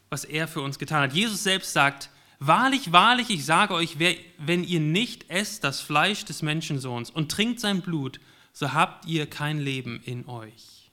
was 0.09 0.25
er 0.25 0.47
für 0.47 0.61
uns 0.61 0.79
getan 0.79 1.03
hat. 1.03 1.13
Jesus 1.13 1.43
selbst 1.43 1.73
sagt, 1.73 2.09
Wahrlich, 2.41 2.93
wahrlich, 2.93 3.31
ich 3.31 3.47
sage 3.47 3.73
euch, 3.75 3.97
wenn 3.99 4.65
ihr 4.65 4.81
nicht 4.81 5.31
esst 5.31 5.65
das 5.65 5.81
Fleisch 5.81 6.25
des 6.25 6.43
Menschensohns 6.43 7.09
und 7.09 7.31
trinkt 7.31 7.59
sein 7.61 7.81
Blut, 7.81 8.21
so 8.53 8.73
habt 8.73 9.07
ihr 9.07 9.27
kein 9.27 9.61
Leben 9.61 10.03
in 10.05 10.27
euch. 10.27 10.91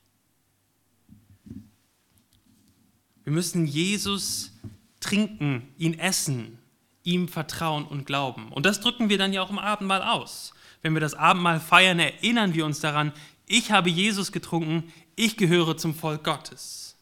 Wir 3.23 3.33
müssen 3.33 3.65
Jesus 3.65 4.53
trinken, 5.01 5.67
ihn 5.77 5.99
essen, 5.99 6.57
ihm 7.03 7.27
vertrauen 7.27 7.85
und 7.85 8.05
glauben. 8.05 8.49
Und 8.49 8.65
das 8.65 8.79
drücken 8.79 9.09
wir 9.09 9.17
dann 9.17 9.33
ja 9.33 9.41
auch 9.41 9.49
im 9.49 9.59
Abendmahl 9.59 10.03
aus. 10.03 10.53
Wenn 10.83 10.93
wir 10.93 11.01
das 11.01 11.15
Abendmahl 11.15 11.59
feiern, 11.59 11.99
erinnern 11.99 12.53
wir 12.53 12.65
uns 12.65 12.79
daran, 12.79 13.11
ich 13.45 13.71
habe 13.71 13.89
Jesus 13.89 14.31
getrunken, 14.31 14.93
ich 15.21 15.37
gehöre 15.37 15.77
zum 15.77 15.93
Volk 15.93 16.23
Gottes. 16.23 16.95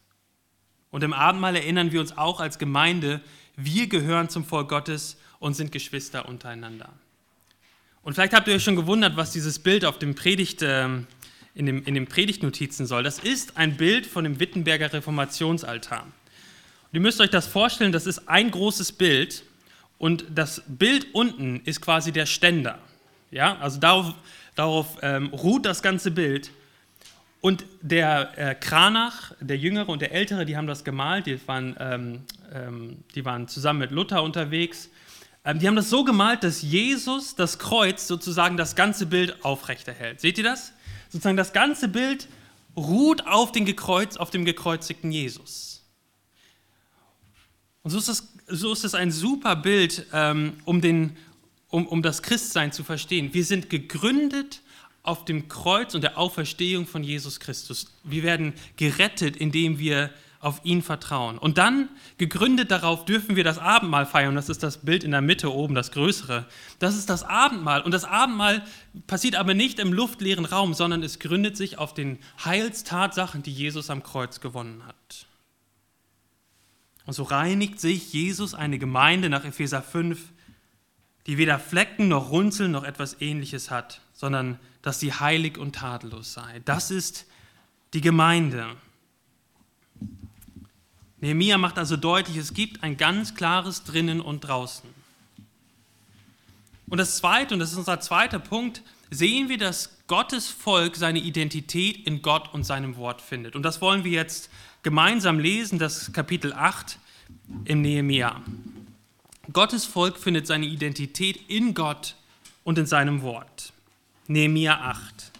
Und 0.91 1.03
im 1.03 1.13
Abendmahl 1.13 1.55
erinnern 1.55 1.91
wir 1.91 2.01
uns 2.01 2.17
auch 2.17 2.39
als 2.39 2.59
Gemeinde, 2.59 3.21
wir 3.55 3.87
gehören 3.87 4.29
zum 4.29 4.43
Volk 4.43 4.69
Gottes 4.69 5.17
und 5.39 5.53
sind 5.53 5.71
Geschwister 5.71 6.27
untereinander. 6.27 6.89
Und 8.01 8.13
vielleicht 8.13 8.33
habt 8.33 8.47
ihr 8.47 8.55
euch 8.55 8.63
schon 8.63 8.75
gewundert, 8.75 9.15
was 9.15 9.31
dieses 9.31 9.59
Bild 9.59 9.85
auf 9.85 9.99
dem 9.99 10.15
Predigt, 10.15 10.61
äh, 10.61 10.85
in, 11.55 11.65
dem, 11.65 11.83
in 11.85 11.93
den 11.93 12.07
Predigtnotizen 12.07 12.85
soll. 12.85 13.03
Das 13.03 13.19
ist 13.19 13.55
ein 13.55 13.77
Bild 13.77 14.05
von 14.05 14.23
dem 14.23 14.39
Wittenberger 14.39 14.91
Reformationsaltar. 14.91 16.03
Und 16.03 16.11
ihr 16.93 17.01
müsst 17.01 17.21
euch 17.21 17.29
das 17.29 17.47
vorstellen, 17.47 17.91
das 17.91 18.05
ist 18.05 18.27
ein 18.27 18.51
großes 18.51 18.93
Bild 18.93 19.43
und 19.97 20.25
das 20.33 20.63
Bild 20.67 21.07
unten 21.13 21.61
ist 21.65 21.81
quasi 21.81 22.11
der 22.11 22.25
Ständer. 22.25 22.79
Ja, 23.31 23.57
also 23.59 23.79
darauf, 23.79 24.13
darauf 24.55 24.97
ähm, 25.03 25.27
ruht 25.27 25.65
das 25.65 25.81
ganze 25.81 26.11
Bild. 26.11 26.51
Und 27.41 27.65
der 27.81 28.37
äh, 28.37 28.55
Kranach, 28.55 29.33
der 29.39 29.57
Jüngere 29.57 29.89
und 29.89 30.01
der 30.01 30.11
Ältere, 30.11 30.45
die 30.45 30.57
haben 30.57 30.67
das 30.67 30.83
gemalt, 30.83 31.25
die 31.25 31.39
waren, 31.47 31.75
ähm, 31.79 32.23
ähm, 32.53 33.03
die 33.15 33.23
waren 33.23 33.47
zusammen 33.47 33.79
mit 33.79 33.91
Luther 33.91 34.23
unterwegs. 34.23 34.89
Ähm, 35.45 35.59
die 35.59 35.67
haben 35.67 35.77
das 35.77 35.89
so 35.89 36.03
gemalt, 36.03 36.43
dass 36.43 36.61
Jesus 36.61 37.35
das 37.35 37.57
Kreuz 37.57 38.07
sozusagen 38.07 38.57
das 38.57 38.75
ganze 38.75 39.05
Bild 39.05 39.43
aufrechterhält. 39.45 40.19
Seht 40.19 40.37
ihr 40.37 40.43
das? 40.43 40.73
Sozusagen 41.09 41.37
das 41.37 41.53
ganze 41.53 41.87
Bild 41.87 42.27
ruht 42.75 43.25
auf, 43.25 43.53
den 43.53 43.65
Gekreuz, 43.65 44.17
auf 44.17 44.31
dem 44.31 44.43
gekreuzigten 44.43 45.11
Jesus. 45.11 45.85
Und 47.83 47.91
so 47.91 47.97
ist 47.97 48.09
es, 48.09 48.33
so 48.47 48.73
ist 48.73 48.83
es 48.83 48.95
ein 48.95 49.11
super 49.11 49.55
Bild, 49.55 50.05
ähm, 50.11 50.57
um, 50.65 50.81
den, 50.81 51.15
um, 51.69 51.87
um 51.87 52.01
das 52.01 52.21
Christsein 52.21 52.73
zu 52.73 52.83
verstehen. 52.83 53.33
Wir 53.33 53.45
sind 53.45 53.69
gegründet 53.69 54.61
auf 55.09 55.25
dem 55.25 55.49
Kreuz 55.49 55.95
und 55.95 56.01
der 56.01 56.17
Auferstehung 56.17 56.85
von 56.85 57.03
Jesus 57.03 57.39
Christus. 57.39 57.87
Wir 58.03 58.23
werden 58.23 58.53
gerettet, 58.77 59.35
indem 59.35 59.79
wir 59.79 60.11
auf 60.39 60.61
ihn 60.63 60.81
vertrauen. 60.81 61.37
Und 61.37 61.57
dann, 61.57 61.89
gegründet 62.17 62.71
darauf, 62.71 63.03
dürfen 63.03 63.35
wir 63.35 63.43
das 63.43 63.57
Abendmahl 63.57 64.05
feiern. 64.05 64.35
Das 64.35 64.47
ist 64.47 64.63
das 64.63 64.77
Bild 64.77 65.03
in 65.03 65.11
der 65.11 65.21
Mitte 65.21 65.53
oben, 65.53 65.75
das 65.75 65.91
größere. 65.91 66.45
Das 66.79 66.95
ist 66.95 67.09
das 67.09 67.23
Abendmahl. 67.23 67.81
Und 67.81 67.91
das 67.91 68.05
Abendmahl 68.05 68.63
passiert 69.07 69.35
aber 69.35 69.53
nicht 69.53 69.79
im 69.79 69.91
luftleeren 69.91 70.45
Raum, 70.45 70.73
sondern 70.73 71.03
es 71.03 71.19
gründet 71.19 71.57
sich 71.57 71.77
auf 71.77 71.93
den 71.93 72.19
Heilstatsachen, 72.45 73.43
die 73.43 73.51
Jesus 73.51 73.89
am 73.89 74.01
Kreuz 74.01 74.39
gewonnen 74.39 74.85
hat. 74.85 75.25
Und 77.05 77.13
so 77.13 77.23
reinigt 77.23 77.81
sich 77.81 78.13
Jesus 78.13 78.53
eine 78.53 78.79
Gemeinde 78.79 79.29
nach 79.29 79.43
Epheser 79.43 79.81
5, 79.81 80.19
die 81.27 81.37
weder 81.37 81.59
Flecken 81.59 82.07
noch 82.07 82.31
Runzeln 82.31 82.71
noch 82.71 82.83
etwas 82.83 83.19
ähnliches 83.19 83.71
hat, 83.71 84.01
sondern 84.13 84.57
dass 84.81 84.99
sie 84.99 85.13
heilig 85.13 85.57
und 85.57 85.75
tadellos 85.75 86.33
sei. 86.33 86.61
Das 86.65 86.91
ist 86.91 87.25
die 87.93 88.01
Gemeinde. 88.01 88.67
Nehemiah 91.21 91.57
macht 91.57 91.77
also 91.77 91.97
deutlich, 91.97 92.37
es 92.37 92.53
gibt 92.53 92.83
ein 92.83 92.95
ganz 92.95 93.35
klares 93.35 93.83
Drinnen 93.83 94.21
und 94.21 94.41
Draußen. 94.41 94.89
Und 96.87 96.97
das 96.97 97.17
Zweite, 97.17 97.53
und 97.53 97.59
das 97.59 97.71
ist 97.71 97.77
unser 97.77 97.99
zweiter 97.99 98.39
Punkt, 98.39 98.81
sehen 99.11 99.49
wir, 99.49 99.57
dass 99.57 99.97
Gottes 100.07 100.47
Volk 100.47 100.95
seine 100.95 101.19
Identität 101.19 102.07
in 102.07 102.21
Gott 102.21 102.53
und 102.53 102.63
seinem 102.63 102.95
Wort 102.95 103.21
findet. 103.21 103.55
Und 103.55 103.63
das 103.63 103.81
wollen 103.81 104.03
wir 104.03 104.11
jetzt 104.11 104.49
gemeinsam 104.81 105.39
lesen, 105.39 105.77
das 105.77 106.13
Kapitel 106.13 106.53
8 106.53 106.97
im 107.65 107.81
Nehemiah. 107.81 108.41
Gottes 109.51 109.85
Volk 109.85 110.17
findet 110.17 110.47
seine 110.47 110.65
Identität 110.65 111.49
in 111.49 111.73
Gott 111.73 112.15
und 112.63 112.77
in 112.77 112.85
seinem 112.85 113.21
Wort. 113.21 113.73
Nehemiah 114.29 114.79
8. 114.79 115.31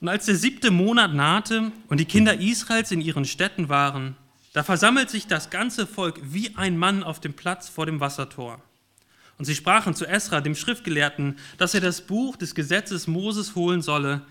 Und 0.00 0.08
als 0.08 0.24
der 0.24 0.36
siebte 0.36 0.70
Monat 0.70 1.12
nahte 1.12 1.70
und 1.88 2.00
die 2.00 2.06
Kinder 2.06 2.40
Israels 2.40 2.90
in 2.90 3.02
ihren 3.02 3.26
Städten 3.26 3.68
waren, 3.68 4.16
da 4.54 4.62
versammelt 4.62 5.10
sich 5.10 5.26
das 5.26 5.50
ganze 5.50 5.86
Volk 5.86 6.18
wie 6.22 6.56
ein 6.56 6.78
Mann 6.78 7.02
auf 7.02 7.20
dem 7.20 7.34
Platz 7.34 7.68
vor 7.68 7.84
dem 7.84 8.00
Wassertor. 8.00 8.62
Und 9.36 9.44
sie 9.44 9.54
sprachen 9.54 9.94
zu 9.94 10.06
Esra, 10.06 10.40
dem 10.40 10.54
Schriftgelehrten, 10.54 11.38
dass 11.58 11.74
er 11.74 11.82
das 11.82 12.00
Buch 12.00 12.36
des 12.36 12.54
Gesetzes 12.54 13.06
Moses 13.06 13.54
holen 13.54 13.82
solle, 13.82 14.22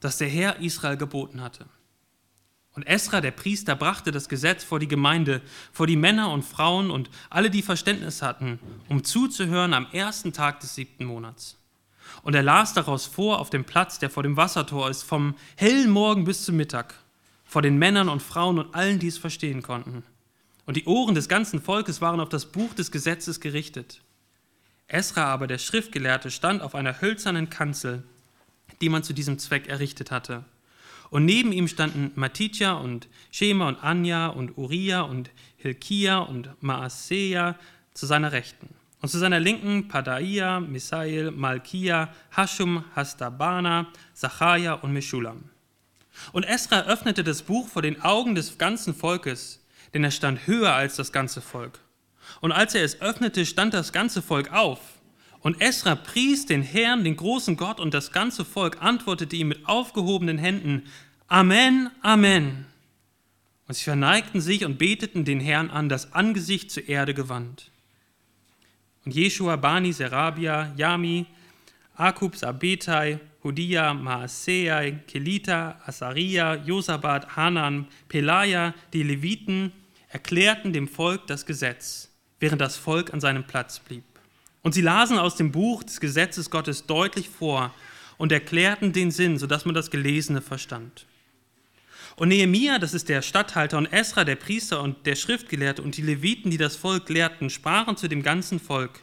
das 0.00 0.18
der 0.18 0.28
Herr 0.28 0.58
Israel 0.58 0.96
geboten 0.96 1.40
hatte. 1.40 1.66
Und 2.74 2.88
Esra, 2.88 3.20
der 3.20 3.30
Priester, 3.30 3.76
brachte 3.76 4.10
das 4.10 4.28
Gesetz 4.28 4.64
vor 4.64 4.80
die 4.80 4.88
Gemeinde, 4.88 5.42
vor 5.72 5.86
die 5.86 5.96
Männer 5.96 6.32
und 6.32 6.44
Frauen 6.44 6.90
und 6.90 7.08
alle, 7.30 7.50
die 7.50 7.62
Verständnis 7.62 8.20
hatten, 8.20 8.58
um 8.88 9.04
zuzuhören 9.04 9.74
am 9.74 9.86
ersten 9.92 10.32
Tag 10.32 10.58
des 10.58 10.74
siebten 10.74 11.04
Monats. 11.04 11.57
Und 12.28 12.34
er 12.34 12.42
las 12.42 12.74
daraus 12.74 13.06
vor 13.06 13.38
auf 13.38 13.48
dem 13.48 13.64
Platz, 13.64 13.98
der 14.00 14.10
vor 14.10 14.22
dem 14.22 14.36
Wassertor 14.36 14.90
ist, 14.90 15.02
vom 15.02 15.34
hellen 15.56 15.88
Morgen 15.88 16.24
bis 16.24 16.44
zum 16.44 16.56
Mittag, 16.56 16.94
vor 17.46 17.62
den 17.62 17.78
Männern 17.78 18.10
und 18.10 18.20
Frauen 18.20 18.58
und 18.58 18.74
allen, 18.74 18.98
die 18.98 19.06
es 19.06 19.16
verstehen 19.16 19.62
konnten. 19.62 20.02
Und 20.66 20.76
die 20.76 20.84
Ohren 20.84 21.14
des 21.14 21.30
ganzen 21.30 21.62
Volkes 21.62 22.02
waren 22.02 22.20
auf 22.20 22.28
das 22.28 22.44
Buch 22.44 22.74
des 22.74 22.90
Gesetzes 22.90 23.40
gerichtet. 23.40 24.02
Esra 24.88 25.24
aber, 25.24 25.46
der 25.46 25.56
Schriftgelehrte, 25.56 26.30
stand 26.30 26.60
auf 26.60 26.74
einer 26.74 27.00
hölzernen 27.00 27.48
Kanzel, 27.48 28.02
die 28.82 28.90
man 28.90 29.02
zu 29.02 29.14
diesem 29.14 29.38
Zweck 29.38 29.66
errichtet 29.66 30.10
hatte. 30.10 30.44
Und 31.08 31.24
neben 31.24 31.50
ihm 31.50 31.66
standen 31.66 32.12
Matitja 32.14 32.74
und 32.74 33.08
Shema 33.30 33.68
und 33.68 33.82
Anja 33.82 34.26
und 34.26 34.58
Uriah 34.58 35.00
und 35.00 35.30
Hilkia 35.56 36.18
und 36.18 36.50
Maaseia 36.60 37.58
zu 37.94 38.04
seiner 38.04 38.32
Rechten. 38.32 38.68
Und 39.00 39.08
zu 39.08 39.18
seiner 39.18 39.38
Linken 39.38 39.88
Padaia, 39.88 40.60
Misael, 40.60 41.30
Malkia, 41.30 42.12
Hashum, 42.36 42.84
Hastabana, 42.96 43.86
Zacharia 44.12 44.74
und 44.74 44.92
Meschulam. 44.92 45.50
Und 46.32 46.44
Esra 46.44 46.80
öffnete 46.82 47.22
das 47.22 47.42
Buch 47.42 47.68
vor 47.68 47.82
den 47.82 48.02
Augen 48.02 48.34
des 48.34 48.58
ganzen 48.58 48.94
Volkes, 48.94 49.64
denn 49.94 50.02
er 50.02 50.10
stand 50.10 50.46
höher 50.46 50.72
als 50.72 50.96
das 50.96 51.12
ganze 51.12 51.40
Volk. 51.40 51.78
Und 52.40 52.52
als 52.52 52.74
er 52.74 52.84
es 52.84 53.00
öffnete, 53.00 53.46
stand 53.46 53.72
das 53.72 53.92
ganze 53.92 54.20
Volk 54.20 54.52
auf. 54.52 54.80
Und 55.40 55.60
Esra 55.60 55.94
pries 55.94 56.46
den 56.46 56.62
Herrn, 56.62 57.04
den 57.04 57.16
großen 57.16 57.56
Gott, 57.56 57.78
und 57.78 57.94
das 57.94 58.10
ganze 58.10 58.44
Volk 58.44 58.82
antwortete 58.82 59.36
ihm 59.36 59.48
mit 59.48 59.68
aufgehobenen 59.68 60.38
Händen, 60.38 60.84
Amen, 61.28 61.90
Amen. 62.02 62.66
Und 63.68 63.74
sie 63.74 63.84
verneigten 63.84 64.40
sich 64.40 64.64
und 64.64 64.78
beteten 64.78 65.24
den 65.24 65.40
Herrn 65.40 65.70
an, 65.70 65.88
das 65.88 66.12
Angesicht 66.14 66.70
zur 66.70 66.88
Erde 66.88 67.14
gewandt. 67.14 67.70
Jeshua, 69.10 69.56
Bani, 69.56 69.92
Serabia, 69.92 70.72
Yami, 70.76 71.26
Akub, 71.96 72.36
Sabetai, 72.36 73.18
Hudia, 73.42 73.94
Maasei, 73.94 74.98
Kelita, 75.06 75.80
Asaria, 75.86 76.54
Josabat, 76.64 77.36
Hanan, 77.36 77.86
Pelaja, 78.08 78.74
die 78.92 79.02
Leviten, 79.02 79.72
erklärten 80.08 80.72
dem 80.72 80.88
Volk 80.88 81.26
das 81.26 81.46
Gesetz, 81.46 82.10
während 82.40 82.60
das 82.60 82.76
Volk 82.76 83.12
an 83.12 83.20
seinem 83.20 83.44
Platz 83.44 83.78
blieb. 83.78 84.04
Und 84.62 84.74
sie 84.74 84.80
lasen 84.80 85.18
aus 85.18 85.36
dem 85.36 85.52
Buch 85.52 85.82
des 85.82 86.00
Gesetzes 86.00 86.50
Gottes 86.50 86.86
deutlich 86.86 87.28
vor 87.28 87.74
und 88.16 88.32
erklärten 88.32 88.92
den 88.92 89.10
Sinn, 89.10 89.38
sodass 89.38 89.64
man 89.64 89.74
das 89.74 89.90
Gelesene 89.90 90.40
verstand. 90.40 91.06
Und 92.18 92.30
Nehemia, 92.30 92.80
das 92.80 92.94
ist 92.94 93.08
der 93.08 93.22
Statthalter, 93.22 93.78
und 93.78 93.86
Esra, 93.86 94.24
der 94.24 94.34
Priester 94.34 94.82
und 94.82 95.06
der 95.06 95.14
Schriftgelehrte 95.14 95.82
und 95.82 95.96
die 95.96 96.02
Leviten, 96.02 96.50
die 96.50 96.56
das 96.56 96.74
Volk 96.74 97.08
lehrten, 97.08 97.48
sprachen 97.48 97.96
zu 97.96 98.08
dem 98.08 98.24
ganzen 98.24 98.58
Volk: 98.58 99.00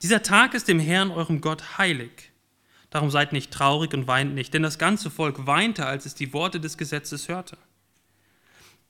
Dieser 0.00 0.22
Tag 0.22 0.54
ist 0.54 0.66
dem 0.66 0.80
Herrn, 0.80 1.10
eurem 1.10 1.42
Gott, 1.42 1.76
heilig. 1.76 2.30
Darum 2.88 3.10
seid 3.10 3.34
nicht 3.34 3.50
traurig 3.50 3.92
und 3.92 4.06
weint 4.06 4.34
nicht, 4.34 4.54
denn 4.54 4.62
das 4.62 4.78
ganze 4.78 5.10
Volk 5.10 5.46
weinte, 5.46 5.84
als 5.84 6.06
es 6.06 6.14
die 6.14 6.32
Worte 6.32 6.58
des 6.58 6.78
Gesetzes 6.78 7.28
hörte. 7.28 7.58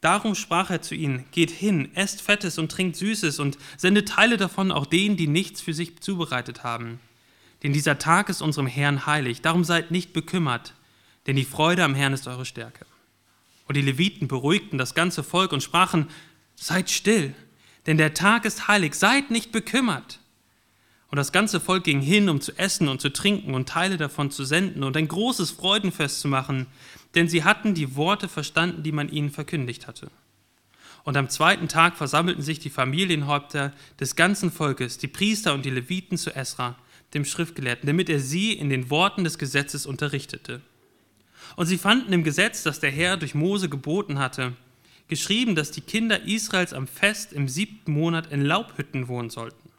Darum 0.00 0.36
sprach 0.36 0.70
er 0.70 0.80
zu 0.80 0.94
ihnen: 0.94 1.24
Geht 1.32 1.50
hin, 1.50 1.90
esst 1.96 2.22
Fettes 2.22 2.58
und 2.58 2.70
trinkt 2.70 2.94
Süßes 2.94 3.40
und 3.40 3.58
sendet 3.76 4.10
Teile 4.10 4.36
davon 4.36 4.70
auch 4.70 4.86
denen, 4.86 5.16
die 5.16 5.26
nichts 5.26 5.60
für 5.60 5.74
sich 5.74 5.98
zubereitet 5.98 6.62
haben. 6.62 7.00
Denn 7.64 7.72
dieser 7.72 7.98
Tag 7.98 8.28
ist 8.28 8.40
unserem 8.40 8.68
Herrn 8.68 9.04
heilig. 9.06 9.42
Darum 9.42 9.64
seid 9.64 9.90
nicht 9.90 10.12
bekümmert, 10.12 10.74
denn 11.26 11.34
die 11.34 11.44
Freude 11.44 11.82
am 11.82 11.96
Herrn 11.96 12.12
ist 12.12 12.28
eure 12.28 12.46
Stärke. 12.46 12.86
Und 13.72 13.76
die 13.76 13.80
Leviten 13.80 14.28
beruhigten 14.28 14.76
das 14.76 14.92
ganze 14.92 15.22
Volk 15.22 15.50
und 15.50 15.62
sprachen, 15.62 16.08
seid 16.56 16.90
still, 16.90 17.34
denn 17.86 17.96
der 17.96 18.12
Tag 18.12 18.44
ist 18.44 18.68
heilig, 18.68 18.94
seid 18.94 19.30
nicht 19.30 19.50
bekümmert. 19.50 20.20
Und 21.08 21.16
das 21.16 21.32
ganze 21.32 21.58
Volk 21.58 21.84
ging 21.84 22.02
hin, 22.02 22.28
um 22.28 22.42
zu 22.42 22.52
essen 22.58 22.86
und 22.88 23.00
zu 23.00 23.10
trinken 23.10 23.54
und 23.54 23.70
Teile 23.70 23.96
davon 23.96 24.30
zu 24.30 24.44
senden 24.44 24.84
und 24.84 24.94
ein 24.98 25.08
großes 25.08 25.52
Freudenfest 25.52 26.20
zu 26.20 26.28
machen, 26.28 26.66
denn 27.14 27.28
sie 27.30 27.44
hatten 27.44 27.72
die 27.72 27.96
Worte 27.96 28.28
verstanden, 28.28 28.82
die 28.82 28.92
man 28.92 29.08
ihnen 29.08 29.30
verkündigt 29.30 29.86
hatte. 29.86 30.10
Und 31.02 31.16
am 31.16 31.30
zweiten 31.30 31.68
Tag 31.68 31.96
versammelten 31.96 32.42
sich 32.42 32.58
die 32.58 32.68
Familienhäupter 32.68 33.72
des 33.98 34.16
ganzen 34.16 34.52
Volkes, 34.52 34.98
die 34.98 35.08
Priester 35.08 35.54
und 35.54 35.64
die 35.64 35.70
Leviten 35.70 36.18
zu 36.18 36.36
Esra, 36.36 36.76
dem 37.14 37.24
Schriftgelehrten, 37.24 37.86
damit 37.86 38.10
er 38.10 38.20
sie 38.20 38.52
in 38.52 38.68
den 38.68 38.90
Worten 38.90 39.24
des 39.24 39.38
Gesetzes 39.38 39.86
unterrichtete. 39.86 40.60
Und 41.56 41.66
sie 41.66 41.78
fanden 41.78 42.12
im 42.12 42.24
Gesetz, 42.24 42.62
das 42.62 42.80
der 42.80 42.90
Herr 42.90 43.16
durch 43.16 43.34
Mose 43.34 43.68
geboten 43.68 44.18
hatte, 44.18 44.54
geschrieben, 45.08 45.54
dass 45.54 45.70
die 45.70 45.80
Kinder 45.80 46.22
Israels 46.22 46.72
am 46.72 46.86
Fest 46.86 47.32
im 47.32 47.48
siebten 47.48 47.92
Monat 47.92 48.32
in 48.32 48.42
Laubhütten 48.44 49.08
wohnen 49.08 49.30
sollten. 49.30 49.70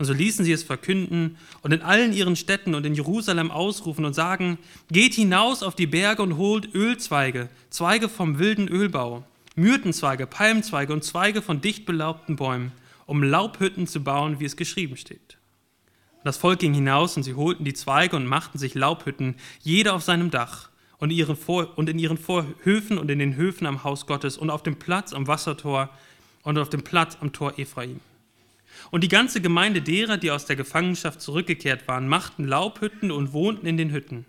Und 0.00 0.06
so 0.06 0.14
ließen 0.14 0.46
sie 0.46 0.52
es 0.52 0.62
verkünden 0.62 1.36
und 1.60 1.74
in 1.74 1.82
allen 1.82 2.14
ihren 2.14 2.34
Städten 2.34 2.74
und 2.74 2.86
in 2.86 2.94
Jerusalem 2.94 3.50
ausrufen 3.50 4.06
und 4.06 4.14
sagen, 4.14 4.56
geht 4.90 5.12
hinaus 5.12 5.62
auf 5.62 5.74
die 5.74 5.86
Berge 5.86 6.22
und 6.22 6.38
holt 6.38 6.74
Ölzweige, 6.74 7.50
Zweige 7.68 8.08
vom 8.08 8.38
wilden 8.38 8.66
Ölbau, 8.68 9.26
Myrtenzweige, 9.56 10.26
Palmzweige 10.26 10.94
und 10.94 11.04
Zweige 11.04 11.42
von 11.42 11.60
dicht 11.60 11.84
belaubten 11.84 12.36
Bäumen, 12.36 12.72
um 13.04 13.22
Laubhütten 13.22 13.86
zu 13.86 14.02
bauen, 14.02 14.40
wie 14.40 14.46
es 14.46 14.56
geschrieben 14.56 14.96
steht. 14.96 15.36
Und 16.16 16.24
das 16.24 16.38
Volk 16.38 16.60
ging 16.60 16.72
hinaus 16.72 17.18
und 17.18 17.22
sie 17.22 17.34
holten 17.34 17.66
die 17.66 17.74
Zweige 17.74 18.16
und 18.16 18.24
machten 18.24 18.56
sich 18.56 18.74
Laubhütten, 18.74 19.34
jeder 19.60 19.92
auf 19.92 20.02
seinem 20.02 20.30
Dach 20.30 20.69
und, 21.00 21.10
ihren 21.10 21.36
Vor 21.36 21.76
und 21.76 21.88
in 21.88 21.98
ihren 21.98 22.18
Vorhöfen 22.18 22.98
und 22.98 23.10
in 23.10 23.18
den 23.18 23.36
Höfen 23.36 23.66
am 23.66 23.82
Haus 23.82 24.06
Gottes 24.06 24.38
und 24.38 24.50
auf 24.50 24.62
dem 24.62 24.76
Platz 24.76 25.12
am 25.12 25.26
Wassertor 25.26 25.90
und 26.42 26.58
auf 26.58 26.68
dem 26.68 26.82
Platz 26.82 27.18
am 27.20 27.32
Tor 27.32 27.58
Ephraim. 27.58 28.00
Und 28.90 29.02
die 29.02 29.08
ganze 29.08 29.40
Gemeinde 29.40 29.82
derer, 29.82 30.16
die 30.16 30.30
aus 30.30 30.46
der 30.46 30.56
Gefangenschaft 30.56 31.20
zurückgekehrt 31.20 31.88
waren, 31.88 32.08
machten 32.08 32.46
Laubhütten 32.46 33.10
und 33.10 33.32
wohnten 33.32 33.66
in 33.66 33.76
den 33.76 33.92
Hütten. 33.92 34.24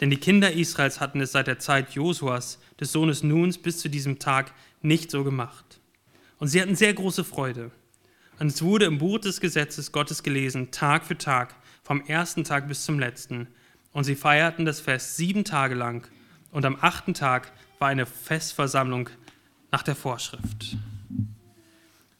Denn 0.00 0.10
die 0.10 0.18
Kinder 0.18 0.52
Israels 0.52 1.00
hatten 1.00 1.20
es 1.20 1.32
seit 1.32 1.46
der 1.46 1.58
Zeit 1.58 1.92
Josuas, 1.92 2.58
des 2.78 2.92
Sohnes 2.92 3.22
Nuns, 3.22 3.58
bis 3.58 3.78
zu 3.78 3.88
diesem 3.88 4.18
Tag 4.18 4.52
nicht 4.82 5.10
so 5.10 5.24
gemacht. 5.24 5.80
Und 6.38 6.48
sie 6.48 6.60
hatten 6.60 6.76
sehr 6.76 6.92
große 6.92 7.24
Freude. 7.24 7.70
Und 8.38 8.48
es 8.48 8.62
wurde 8.62 8.84
im 8.84 8.98
Buch 8.98 9.18
des 9.18 9.40
Gesetzes 9.40 9.92
Gottes 9.92 10.22
gelesen, 10.22 10.70
Tag 10.70 11.06
für 11.06 11.16
Tag, 11.16 11.54
vom 11.82 12.02
ersten 12.02 12.44
Tag 12.44 12.68
bis 12.68 12.84
zum 12.84 12.98
letzten, 12.98 13.48
und 13.96 14.04
sie 14.04 14.14
feierten 14.14 14.66
das 14.66 14.78
Fest 14.78 15.16
sieben 15.16 15.42
Tage 15.42 15.74
lang. 15.74 16.06
Und 16.50 16.66
am 16.66 16.76
achten 16.82 17.14
Tag 17.14 17.50
war 17.78 17.88
eine 17.88 18.04
Festversammlung 18.04 19.08
nach 19.72 19.82
der 19.82 19.96
Vorschrift. 19.96 20.76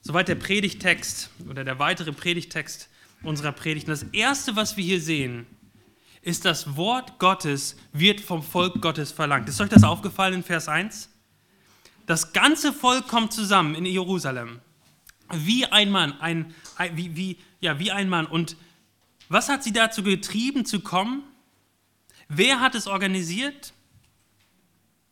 Soweit 0.01 0.29
der 0.29 0.37
Predigtext 0.37 1.29
oder 1.51 1.65
der 1.65 1.79
weitere 1.79 2.13
Predigtext 2.13 2.89
unserer 3.23 3.53
Predigt. 3.53 3.89
Und 3.89 3.91
das 3.91 4.05
Erste, 4.15 4.57
was 4.57 4.79
wir 4.79 4.85
hier 4.85 5.03
sehen, 5.03 5.45
ist, 6.23 6.47
das 6.47 6.79
Wort 6.79 7.19
Gottes 7.19 7.77
wird 7.93 8.23
vom 8.23 8.43
Volk 8.43 8.81
Gottes 8.81 9.13
verlangt. 9.13 9.47
Ist 9.47 9.61
euch 9.61 9.69
das 9.69 9.85
aufgefallen 9.85 10.33
in 10.33 10.43
Vers 10.43 10.69
1? 10.69 11.11
Das 12.07 12.33
ganze 12.33 12.73
Volk 12.73 13.07
kommt 13.07 13.35
zusammen 13.35 13.75
in 13.75 13.85
Jerusalem. 13.85 14.61
Wie 15.31 15.67
ein 15.67 15.91
Mann, 15.91 16.19
ein, 16.21 16.55
wie, 16.95 17.15
wie, 17.17 17.37
ja, 17.61 17.79
wie 17.79 17.91
ein 17.93 18.09
Mann. 18.09 18.25
Und 18.25 18.57
was 19.29 19.51
hat 19.51 19.63
sie 19.63 19.75
dazu 19.75 20.03
getrieben 20.03 20.65
zu 20.65 20.81
kommen? 20.81 21.23
Wer 22.29 22.61
hat 22.61 22.75
es 22.75 22.87
organisiert? 22.87 23.73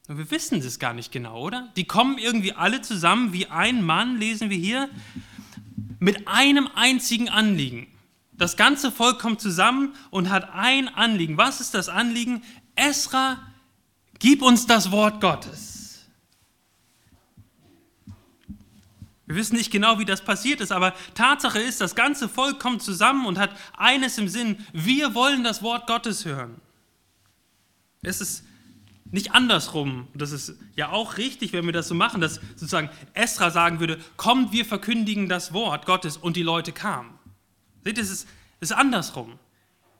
Wir 0.06 0.30
wissen 0.30 0.58
es 0.58 0.78
gar 0.78 0.92
nicht 0.92 1.12
genau, 1.12 1.40
oder? 1.40 1.72
Die 1.76 1.84
kommen 1.84 2.18
irgendwie 2.18 2.52
alle 2.52 2.82
zusammen 2.82 3.32
wie 3.32 3.46
ein 3.46 3.82
Mann, 3.82 4.18
lesen 4.18 4.50
wir 4.50 4.58
hier, 4.58 4.90
mit 5.98 6.28
einem 6.28 6.68
einzigen 6.74 7.30
Anliegen. 7.30 7.86
Das 8.32 8.56
ganze 8.56 8.90
Volk 8.90 9.20
kommt 9.20 9.40
zusammen 9.40 9.94
und 10.10 10.28
hat 10.28 10.50
ein 10.52 10.88
Anliegen. 10.88 11.38
Was 11.38 11.60
ist 11.60 11.72
das 11.72 11.88
Anliegen? 11.88 12.42
Esra, 12.74 13.38
gib 14.18 14.42
uns 14.42 14.66
das 14.66 14.90
Wort 14.90 15.20
Gottes. 15.20 16.04
Wir 19.26 19.36
wissen 19.36 19.56
nicht 19.56 19.70
genau, 19.70 19.98
wie 19.98 20.04
das 20.04 20.22
passiert 20.22 20.60
ist, 20.60 20.70
aber 20.70 20.92
Tatsache 21.14 21.58
ist, 21.58 21.80
das 21.80 21.94
ganze 21.94 22.28
Volk 22.28 22.60
kommt 22.60 22.82
zusammen 22.82 23.24
und 23.24 23.38
hat 23.38 23.56
eines 23.76 24.18
im 24.18 24.28
Sinn, 24.28 24.58
wir 24.74 25.14
wollen 25.14 25.44
das 25.44 25.62
Wort 25.62 25.86
Gottes 25.86 26.26
hören. 26.26 26.60
Es 28.04 28.20
ist 28.20 28.44
nicht 29.10 29.32
andersrum. 29.32 30.08
Das 30.14 30.32
ist 30.32 30.54
ja 30.76 30.90
auch 30.90 31.18
richtig, 31.18 31.52
wenn 31.52 31.66
wir 31.66 31.72
das 31.72 31.88
so 31.88 31.94
machen, 31.94 32.20
dass 32.20 32.40
sozusagen 32.56 32.90
Esra 33.12 33.50
sagen 33.50 33.80
würde, 33.80 33.98
kommt, 34.16 34.52
wir 34.52 34.64
verkündigen 34.64 35.28
das 35.28 35.52
Wort 35.52 35.86
Gottes 35.86 36.16
und 36.16 36.36
die 36.36 36.42
Leute 36.42 36.72
kamen. 36.72 37.18
Seht, 37.84 37.98
es 37.98 38.10
ist, 38.10 38.28
es 38.60 38.70
ist 38.70 38.76
andersrum. 38.76 39.38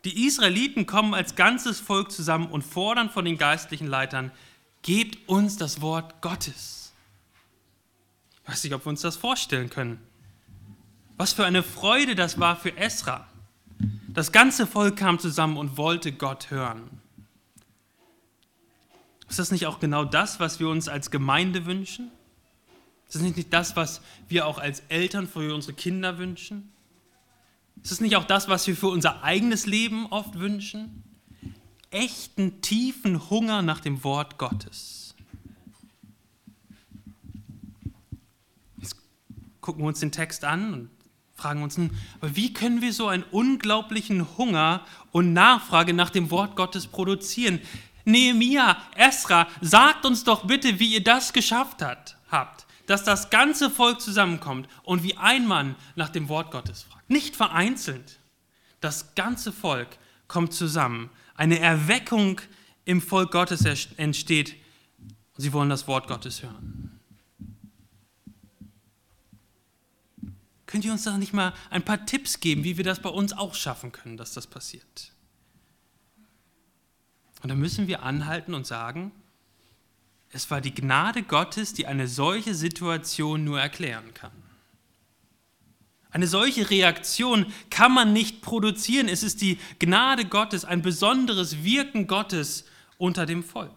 Die 0.04 0.26
Israeliten 0.26 0.86
kommen 0.86 1.14
als 1.14 1.34
ganzes 1.34 1.80
Volk 1.80 2.10
zusammen 2.12 2.48
und 2.48 2.62
fordern 2.62 3.08
von 3.08 3.24
den 3.24 3.38
geistlichen 3.38 3.86
Leitern, 3.86 4.32
gebt 4.82 5.28
uns 5.28 5.56
das 5.56 5.80
Wort 5.80 6.20
Gottes. 6.20 6.92
Ich 8.42 8.50
weiß 8.50 8.64
nicht, 8.64 8.74
ob 8.74 8.84
wir 8.84 8.90
uns 8.90 9.00
das 9.00 9.16
vorstellen 9.16 9.70
können. 9.70 9.98
Was 11.16 11.32
für 11.32 11.46
eine 11.46 11.62
Freude 11.62 12.14
das 12.14 12.40
war 12.40 12.56
für 12.56 12.76
Esra. 12.76 13.26
Das 14.08 14.32
ganze 14.32 14.66
Volk 14.66 14.96
kam 14.96 15.18
zusammen 15.18 15.56
und 15.56 15.76
wollte 15.76 16.12
Gott 16.12 16.50
hören. 16.50 17.00
Ist 19.34 19.40
das 19.40 19.50
nicht 19.50 19.66
auch 19.66 19.80
genau 19.80 20.04
das, 20.04 20.38
was 20.38 20.60
wir 20.60 20.68
uns 20.68 20.86
als 20.86 21.10
Gemeinde 21.10 21.66
wünschen? 21.66 22.12
Ist 23.08 23.16
das 23.16 23.22
nicht 23.22 23.52
das, 23.52 23.74
was 23.74 24.00
wir 24.28 24.46
auch 24.46 24.58
als 24.58 24.84
Eltern 24.88 25.26
für 25.26 25.52
unsere 25.52 25.72
Kinder 25.72 26.18
wünschen? 26.18 26.70
Ist 27.82 27.90
das 27.90 28.00
nicht 28.00 28.14
auch 28.14 28.22
das, 28.22 28.46
was 28.46 28.64
wir 28.68 28.76
für 28.76 28.86
unser 28.86 29.24
eigenes 29.24 29.66
Leben 29.66 30.06
oft 30.06 30.38
wünschen? 30.38 31.02
Echten, 31.90 32.60
tiefen 32.60 33.28
Hunger 33.28 33.62
nach 33.62 33.80
dem 33.80 34.04
Wort 34.04 34.38
Gottes. 34.38 35.16
Jetzt 38.76 38.94
gucken 39.60 39.82
wir 39.82 39.88
uns 39.88 39.98
den 39.98 40.12
Text 40.12 40.44
an 40.44 40.74
und 40.74 40.90
fragen 41.34 41.64
uns, 41.64 41.76
aber 42.20 42.36
wie 42.36 42.52
können 42.52 42.82
wir 42.82 42.92
so 42.92 43.08
einen 43.08 43.24
unglaublichen 43.24 44.38
Hunger 44.38 44.86
und 45.10 45.32
Nachfrage 45.32 45.92
nach 45.92 46.10
dem 46.10 46.30
Wort 46.30 46.54
Gottes 46.54 46.86
produzieren? 46.86 47.58
Nehemia, 48.04 48.76
Esra, 48.96 49.48
sagt 49.60 50.04
uns 50.04 50.24
doch 50.24 50.46
bitte, 50.46 50.78
wie 50.78 50.94
ihr 50.94 51.04
das 51.04 51.32
geschafft 51.32 51.82
hat, 51.82 52.16
habt, 52.30 52.66
dass 52.86 53.04
das 53.04 53.30
ganze 53.30 53.70
Volk 53.70 54.00
zusammenkommt 54.00 54.68
und 54.82 55.02
wie 55.02 55.16
ein 55.16 55.46
Mann 55.46 55.74
nach 55.96 56.10
dem 56.10 56.28
Wort 56.28 56.50
Gottes 56.50 56.82
fragt. 56.82 57.08
Nicht 57.08 57.36
vereinzelt. 57.36 58.18
Das 58.80 59.14
ganze 59.14 59.52
Volk 59.52 59.88
kommt 60.28 60.52
zusammen. 60.52 61.10
Eine 61.34 61.58
Erweckung 61.58 62.40
im 62.84 63.00
Volk 63.00 63.30
Gottes 63.30 63.64
entsteht 63.96 64.56
sie 65.36 65.52
wollen 65.52 65.68
das 65.68 65.88
Wort 65.88 66.06
Gottes 66.06 66.42
hören. 66.42 67.00
Könnt 70.66 70.84
ihr 70.84 70.92
uns 70.92 71.04
da 71.04 71.16
nicht 71.18 71.32
mal 71.32 71.54
ein 71.70 71.84
paar 71.84 72.04
Tipps 72.04 72.40
geben, 72.40 72.64
wie 72.64 72.76
wir 72.76 72.84
das 72.84 73.00
bei 73.00 73.08
uns 73.08 73.32
auch 73.32 73.54
schaffen 73.54 73.92
können, 73.92 74.16
dass 74.16 74.32
das 74.32 74.46
passiert? 74.46 75.12
Und 77.44 77.50
da 77.50 77.56
müssen 77.56 77.88
wir 77.88 78.02
anhalten 78.02 78.54
und 78.54 78.66
sagen, 78.66 79.12
es 80.32 80.50
war 80.50 80.62
die 80.62 80.74
Gnade 80.74 81.22
Gottes, 81.22 81.74
die 81.74 81.86
eine 81.86 82.08
solche 82.08 82.54
Situation 82.54 83.44
nur 83.44 83.60
erklären 83.60 84.14
kann. 84.14 84.32
Eine 86.10 86.26
solche 86.26 86.70
Reaktion 86.70 87.52
kann 87.68 87.92
man 87.92 88.14
nicht 88.14 88.40
produzieren. 88.40 89.08
Es 89.08 89.22
ist 89.22 89.42
die 89.42 89.58
Gnade 89.78 90.24
Gottes, 90.24 90.64
ein 90.64 90.80
besonderes 90.80 91.62
Wirken 91.62 92.06
Gottes 92.06 92.64
unter 92.96 93.26
dem 93.26 93.44
Volk. 93.44 93.70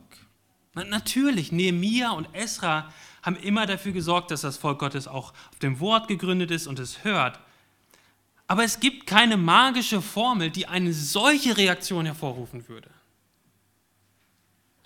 Natürlich, 0.73 1.51
Nehemia 1.51 2.11
und 2.11 2.33
Esra 2.33 2.93
haben 3.21 3.35
immer 3.35 3.65
dafür 3.65 3.91
gesorgt, 3.91 4.31
dass 4.31 4.41
das 4.41 4.55
Volk 4.55 4.79
Gottes 4.79 5.09
auch 5.09 5.33
auf 5.51 5.59
dem 5.61 5.81
Wort 5.81 6.07
gegründet 6.07 6.51
ist 6.51 6.67
und 6.67 6.79
es 6.79 7.03
hört. 7.03 7.37
Aber 8.47 8.63
es 8.63 8.79
gibt 8.79 9.07
keine 9.07 9.35
magische 9.35 10.01
Formel, 10.01 10.51
die 10.51 10.67
eine 10.67 10.93
solche 10.93 11.57
Reaktion 11.57 12.05
hervorrufen 12.05 12.65
würde. 12.69 12.89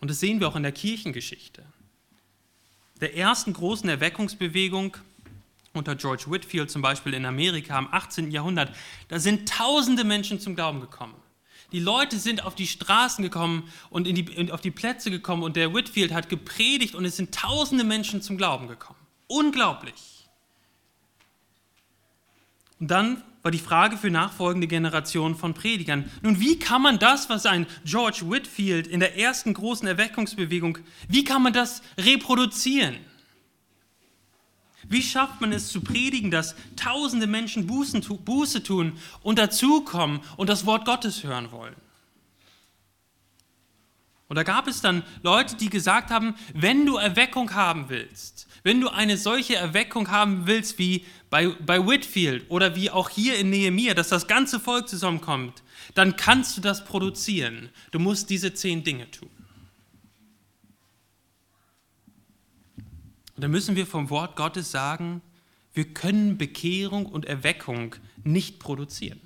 Und 0.02 0.10
das 0.10 0.20
sehen 0.20 0.40
wir 0.40 0.48
auch 0.48 0.56
in 0.56 0.64
der 0.64 0.72
Kirchengeschichte. 0.72 1.64
Der 3.00 3.16
ersten 3.16 3.54
großen 3.54 3.88
Erweckungsbewegung 3.88 4.98
unter 5.74 5.96
George 5.96 6.26
Whitfield 6.28 6.70
zum 6.70 6.82
Beispiel 6.82 7.14
in 7.14 7.26
Amerika 7.26 7.80
im 7.80 7.88
18. 7.92 8.32
Jahrhundert, 8.32 8.76
da 9.08 9.20
sind 9.20 9.48
tausende 9.48 10.04
Menschen 10.04 10.40
zum 10.40 10.56
Glauben 10.56 10.82
gekommen. 10.82 11.16
Die 11.72 11.80
Leute 11.80 12.20
sind 12.20 12.44
auf 12.44 12.56
die 12.56 12.68
Straßen 12.68 13.24
gekommen 13.24 13.72
und 13.90 14.06
in 14.06 14.16
die, 14.16 14.52
auf 14.52 14.60
die 14.60 14.72
Plätze 14.72 15.10
gekommen 15.10 15.44
und 15.44 15.56
der 15.56 15.74
Whitfield 15.74 16.14
hat 16.14 16.28
gepredigt 16.28 16.96
und 16.96 17.06
es 17.06 17.16
sind 17.16 17.34
tausende 17.34 17.86
Menschen 17.86 18.22
zum 18.22 18.38
Glauben 18.38 18.68
gekommen. 18.68 19.00
Unglaublich. 19.28 20.28
Und 22.80 22.92
dann 22.92 23.24
war 23.44 23.52
die 23.52 23.60
Frage 23.60 23.98
für 23.98 24.12
nachfolgende 24.12 24.68
Generationen 24.68 25.36
von 25.36 25.54
Predigern. 25.54 26.10
Nun, 26.22 26.40
wie 26.40 26.60
kann 26.60 26.82
man 26.82 27.00
das, 27.00 27.30
was 27.30 27.46
ein 27.46 27.66
George 27.86 28.24
Whitfield 28.26 28.88
in 28.88 29.00
der 29.00 29.18
ersten 29.18 29.54
großen 29.54 29.88
Erweckungsbewegung, 29.88 30.78
wie 31.08 31.24
kann 31.24 31.42
man 31.42 31.54
das 31.54 31.82
reproduzieren? 31.98 32.98
Wie 34.88 35.02
schafft 35.02 35.42
man 35.42 35.54
es 35.54 35.70
zu 35.70 35.82
predigen, 35.82 36.32
dass 36.32 36.56
tausende 36.76 37.28
Menschen 37.28 37.68
Buße 37.68 38.64
tun 38.64 38.94
und 39.22 39.40
dazukommen 39.40 40.22
und 40.38 40.50
das 40.50 40.66
Wort 40.66 40.86
Gottes 40.86 41.24
hören 41.24 41.52
wollen? 41.52 41.76
Und 44.32 44.38
da 44.38 44.44
gab 44.44 44.70
es 44.70 44.80
dann 44.80 45.04
Leute, 45.24 45.58
die 45.58 45.70
gesagt 45.70 46.10
haben, 46.10 46.36
wenn 46.54 46.86
du 46.86 46.96
Erweckung 46.96 47.54
haben 47.54 47.90
willst, 47.90 48.48
wenn 48.64 48.80
du 48.80 48.88
eine 48.88 49.18
solche 49.18 49.58
Erweckung 49.58 50.10
haben 50.10 50.48
willst 50.48 50.80
wie 50.80 51.06
bei, 51.30 51.50
bei 51.50 51.86
Whitfield 51.86 52.50
oder 52.50 52.74
wie 52.78 52.90
auch 52.90 53.10
hier 53.10 53.38
in 53.38 53.50
Nehemiah, 53.50 53.94
dass 53.94 54.08
das 54.08 54.28
ganze 54.28 54.62
Volk 54.62 54.88
zusammenkommt, 54.88 55.64
dann 55.96 56.16
kannst 56.16 56.56
du 56.56 56.62
das 56.62 56.86
produzieren. 56.86 57.72
Du 57.92 58.00
musst 58.00 58.30
diese 58.30 58.54
zehn 58.54 58.86
Dinge 58.86 59.12
tun. 59.12 59.30
Und 63.36 63.42
dann 63.44 63.52
müssen 63.52 63.76
wir 63.76 63.86
vom 63.86 64.10
Wort 64.10 64.38
Gottes 64.38 64.72
sagen, 64.72 65.22
wir 65.74 65.94
können 65.94 66.38
Bekehrung 66.38 67.06
und 67.06 67.26
Erweckung 67.26 67.98
nicht 68.24 68.60
produzieren. 68.60 69.20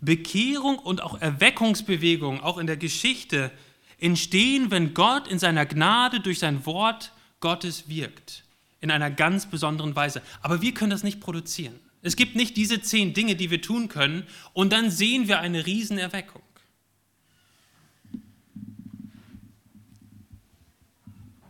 Bekehrung 0.00 0.78
und 0.78 1.02
auch 1.02 1.20
Erweckungsbewegung, 1.20 2.40
auch 2.40 2.58
in 2.58 2.66
der 2.66 2.76
Geschichte, 2.76 3.50
entstehen, 3.98 4.70
wenn 4.70 4.94
Gott 4.94 5.28
in 5.28 5.38
seiner 5.38 5.66
Gnade 5.66 6.20
durch 6.20 6.38
sein 6.38 6.64
Wort 6.66 7.12
Gottes 7.40 7.88
wirkt. 7.88 8.44
In 8.80 8.90
einer 8.90 9.10
ganz 9.10 9.46
besonderen 9.46 9.94
Weise. 9.94 10.22
Aber 10.40 10.62
wir 10.62 10.72
können 10.72 10.90
das 10.90 11.02
nicht 11.02 11.20
produzieren. 11.20 11.78
Es 12.02 12.16
gibt 12.16 12.34
nicht 12.34 12.56
diese 12.56 12.80
zehn 12.80 13.12
Dinge, 13.12 13.36
die 13.36 13.50
wir 13.50 13.60
tun 13.60 13.88
können, 13.88 14.26
und 14.54 14.72
dann 14.72 14.90
sehen 14.90 15.28
wir 15.28 15.40
eine 15.40 15.66
Riesenerweckung. 15.66 16.42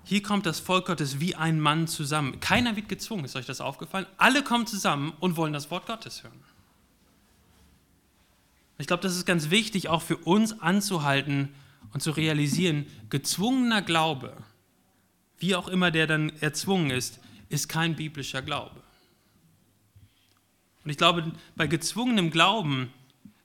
Hier 0.04 0.24
kommt 0.24 0.44
das 0.44 0.58
Volk 0.58 0.86
Gottes 0.86 1.20
wie 1.20 1.36
ein 1.36 1.60
Mann 1.60 1.86
zusammen. 1.86 2.40
Keiner 2.40 2.74
wird 2.74 2.88
gezwungen, 2.88 3.24
ist 3.24 3.36
euch 3.36 3.46
das 3.46 3.60
aufgefallen? 3.60 4.06
Alle 4.16 4.42
kommen 4.42 4.66
zusammen 4.66 5.12
und 5.20 5.36
wollen 5.36 5.52
das 5.52 5.70
Wort 5.70 5.86
Gottes 5.86 6.24
hören. 6.24 6.34
Ich 8.80 8.86
glaube, 8.86 9.02
das 9.02 9.16
ist 9.16 9.26
ganz 9.26 9.50
wichtig, 9.50 9.88
auch 9.88 10.02
für 10.02 10.16
uns 10.16 10.58
anzuhalten 10.60 11.50
und 11.92 12.02
zu 12.02 12.12
realisieren, 12.12 12.86
gezwungener 13.10 13.82
Glaube, 13.82 14.36
wie 15.38 15.54
auch 15.54 15.68
immer 15.68 15.90
der 15.90 16.06
dann 16.06 16.30
erzwungen 16.40 16.90
ist, 16.90 17.20
ist 17.48 17.68
kein 17.68 17.96
biblischer 17.96 18.42
Glaube. 18.42 18.82
Und 20.84 20.90
ich 20.90 20.96
glaube, 20.96 21.30
bei 21.56 21.66
gezwungenem 21.66 22.30
Glauben 22.30 22.90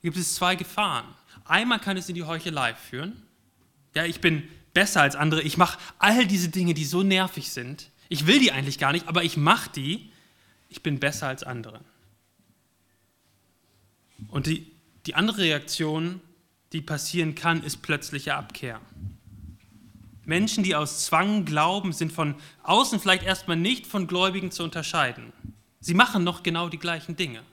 gibt 0.01 0.15
es 0.15 0.35
zwei 0.35 0.55
Gefahren. 0.55 1.05
Einmal 1.43 1.79
kann 1.79 1.97
es 1.97 2.07
in 2.07 2.15
die 2.15 2.23
Heuchelei 2.23 2.73
führen. 2.73 3.21
Ja, 3.93 4.05
ich 4.05 4.21
bin 4.21 4.47
besser 4.73 5.01
als 5.01 5.15
andere. 5.15 5.41
Ich 5.41 5.57
mache 5.57 5.77
all 5.99 6.25
diese 6.27 6.49
Dinge, 6.49 6.73
die 6.73 6.85
so 6.85 7.03
nervig 7.03 7.51
sind. 7.51 7.91
Ich 8.07 8.27
will 8.27 8.39
die 8.39 8.51
eigentlich 8.51 8.77
gar 8.77 8.93
nicht, 8.93 9.07
aber 9.07 9.23
ich 9.23 9.35
mache 9.35 9.69
die. 9.71 10.11
Ich 10.69 10.81
bin 10.81 10.99
besser 10.99 11.27
als 11.27 11.43
andere. 11.43 11.81
Und 14.29 14.47
die, 14.47 14.74
die 15.05 15.15
andere 15.15 15.39
Reaktion, 15.39 16.21
die 16.73 16.81
passieren 16.81 17.35
kann, 17.35 17.63
ist 17.63 17.81
plötzliche 17.81 18.35
Abkehr. 18.35 18.81
Menschen, 20.25 20.63
die 20.63 20.75
aus 20.75 21.05
Zwang 21.05 21.45
glauben, 21.45 21.93
sind 21.93 22.11
von 22.11 22.35
außen 22.63 22.99
vielleicht 22.99 23.23
erstmal 23.23 23.57
nicht 23.57 23.85
von 23.85 24.07
Gläubigen 24.07 24.51
zu 24.51 24.63
unterscheiden. 24.63 25.31
Sie 25.79 25.93
machen 25.93 26.23
noch 26.23 26.41
genau 26.41 26.67
die 26.67 26.79
gleichen 26.79 27.15
Dinge. 27.15 27.43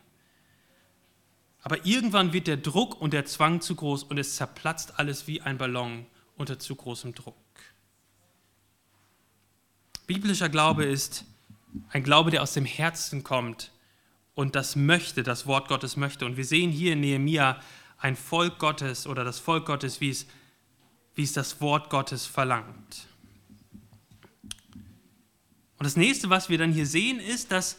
Aber 1.63 1.85
irgendwann 1.85 2.33
wird 2.33 2.47
der 2.47 2.57
Druck 2.57 3.01
und 3.01 3.13
der 3.13 3.27
Zwang 3.27 3.61
zu 3.61 3.75
groß 3.77 4.05
und 4.05 4.19
es 4.19 4.37
zerplatzt 4.37 4.99
alles 4.99 5.27
wie 5.27 5.43
ein 5.43 5.59
Ballon 5.59 6.07
unter 6.37 6.59
zu 6.59 6.75
großem 6.75 7.15
Druck. 7.15 7.37
Biblischer 10.07 10.49
Glaube 10.49 10.85
ist 10.85 11.25
ein 11.91 12.03
Glaube, 12.03 12.31
der 12.31 12.43
aus 12.43 12.55
dem 12.55 12.65
Herzen 12.65 13.23
kommt 13.23 13.71
und 14.35 14.55
das 14.55 14.77
möchte, 14.77 15.23
das 15.23 15.47
Wort 15.47 15.69
Gottes 15.69 15.97
möchte. 15.97 16.25
Und 16.27 16.37
wir 16.37 16.45
sehen 16.45 16.71
hier 16.71 16.95
in 16.95 17.01
Nehemia 17.01 17.61
ein 17.99 18.17
Volk 18.17 18.59
Gottes 18.59 19.07
oder 19.07 19.25
das 19.25 19.39
Volk 19.39 19.67
Gottes, 19.67 20.01
wie 20.01 20.11
es, 20.11 20.27
wie 21.15 21.23
es 21.23 21.33
das 21.33 21.61
Wort 21.61 21.91
Gottes 21.91 22.27
verlangt. 22.27 23.07
Und 25.79 25.85
das 25.85 25.97
nächste, 25.97 26.31
was 26.31 26.49
wir 26.49 26.59
dann 26.59 26.73
hier 26.73 26.87
sehen, 26.87 27.19
ist, 27.21 27.51
dass 27.53 27.77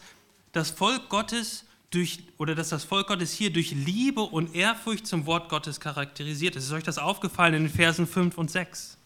das 0.52 0.70
Volk 0.70 1.08
Gottes 1.08 1.64
durch, 1.90 2.18
oder 2.38 2.54
dass 2.54 2.68
das 2.68 2.84
Volk 2.84 3.08
Gottes 3.08 3.32
hier 3.32 3.52
durch 3.52 3.70
Liebe 3.70 4.20
und 4.20 4.54
Ehrfurcht 4.54 5.06
zum 5.06 5.26
Wort 5.26 5.48
Gottes 5.48 5.80
charakterisiert 5.80 6.56
ist. 6.56 6.64
Ist 6.64 6.72
euch 6.72 6.84
das 6.84 6.98
aufgefallen 6.98 7.54
in 7.54 7.62
den 7.64 7.72
Versen 7.72 8.06
5 8.06 8.36
und 8.36 8.50
6? 8.50 8.98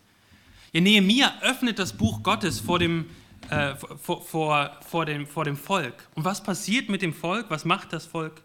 Ja, 0.72 0.80
Nehemiah 0.80 1.32
öffnet 1.42 1.78
das 1.78 1.92
Buch 1.92 2.22
Gottes 2.22 2.60
vor 2.60 2.78
dem, 2.78 3.06
äh, 3.50 3.74
vor, 3.76 4.22
vor, 4.22 4.70
vor, 4.86 5.06
dem, 5.06 5.26
vor 5.26 5.44
dem 5.44 5.56
Volk. 5.56 5.94
Und 6.14 6.24
was 6.24 6.42
passiert 6.42 6.88
mit 6.88 7.02
dem 7.02 7.12
Volk? 7.12 7.46
Was 7.48 7.64
macht 7.64 7.92
das 7.92 8.06
Volk? 8.06 8.42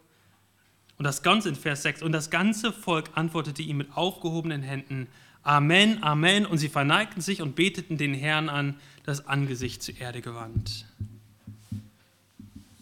Und 0.98 1.06
das 1.06 1.24
Ganze 1.24 1.50
in 1.50 1.56
Vers 1.56 1.84
6. 1.84 2.02
Und 2.04 2.12
das 2.12 2.30
ganze 2.30 2.72
Volk 2.72 3.10
antwortete 3.16 3.62
ihm 3.62 3.78
mit 3.78 3.96
aufgehobenen 3.96 4.62
Händen, 4.62 5.08
Amen, 5.44 6.02
Amen. 6.02 6.46
Und 6.46 6.58
sie 6.58 6.70
verneigten 6.70 7.22
sich 7.22 7.42
und 7.42 7.56
beteten 7.56 7.98
den 7.98 8.14
Herrn 8.14 8.48
an, 8.48 8.76
das 9.04 9.28
Angesicht 9.28 9.84
zur 9.84 10.00
Erde 10.00 10.22
gewandt. 10.22 10.86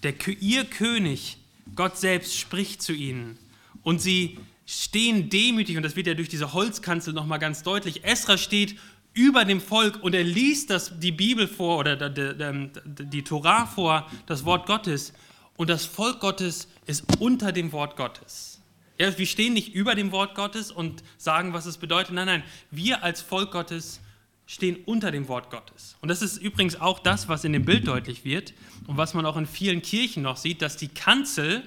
Der, 0.03 0.13
ihr 0.39 0.65
König, 0.65 1.37
Gott 1.75 1.97
selbst, 1.97 2.37
spricht 2.37 2.81
zu 2.81 2.93
ihnen. 2.93 3.37
Und 3.81 3.99
sie 3.99 4.37
stehen 4.67 5.29
demütig, 5.29 5.77
und 5.77 5.83
das 5.83 5.95
wird 5.95 6.07
ja 6.07 6.13
durch 6.13 6.29
diese 6.29 6.53
Holzkanzel 6.53 7.13
nochmal 7.13 7.39
ganz 7.39 7.63
deutlich. 7.63 8.03
Esra 8.03 8.37
steht 8.37 8.77
über 9.13 9.45
dem 9.45 9.59
Volk 9.59 10.01
und 10.03 10.15
er 10.15 10.23
liest 10.23 10.69
das, 10.69 10.97
die 10.99 11.11
Bibel 11.11 11.47
vor 11.47 11.79
oder 11.79 12.09
die, 12.09 12.69
die, 12.85 13.05
die 13.05 13.23
Torah 13.23 13.65
vor, 13.65 14.09
das 14.25 14.45
Wort 14.45 14.65
Gottes. 14.65 15.13
Und 15.57 15.69
das 15.69 15.85
Volk 15.85 16.19
Gottes 16.19 16.67
ist 16.85 17.03
unter 17.19 17.51
dem 17.51 17.71
Wort 17.71 17.97
Gottes. 17.97 18.61
Ja, 18.97 19.17
wir 19.17 19.25
stehen 19.25 19.53
nicht 19.53 19.73
über 19.73 19.95
dem 19.95 20.11
Wort 20.11 20.35
Gottes 20.35 20.71
und 20.71 21.03
sagen, 21.17 21.53
was 21.53 21.65
es 21.65 21.77
bedeutet. 21.77 22.13
Nein, 22.13 22.27
nein, 22.27 22.43
wir 22.69 23.03
als 23.03 23.21
Volk 23.21 23.51
Gottes 23.51 23.99
stehen 24.45 24.77
unter 24.85 25.11
dem 25.11 25.27
Wort 25.27 25.49
Gottes. 25.49 25.97
Und 26.01 26.09
das 26.09 26.21
ist 26.21 26.37
übrigens 26.37 26.79
auch 26.79 26.99
das, 26.99 27.27
was 27.27 27.43
in 27.43 27.53
dem 27.53 27.65
Bild 27.65 27.87
deutlich 27.87 28.25
wird 28.25 28.53
und 28.87 28.97
was 28.97 29.13
man 29.13 29.25
auch 29.25 29.37
in 29.37 29.45
vielen 29.45 29.81
Kirchen 29.81 30.23
noch 30.23 30.37
sieht, 30.37 30.61
dass 30.61 30.77
die 30.77 30.89
Kanzel 30.89 31.63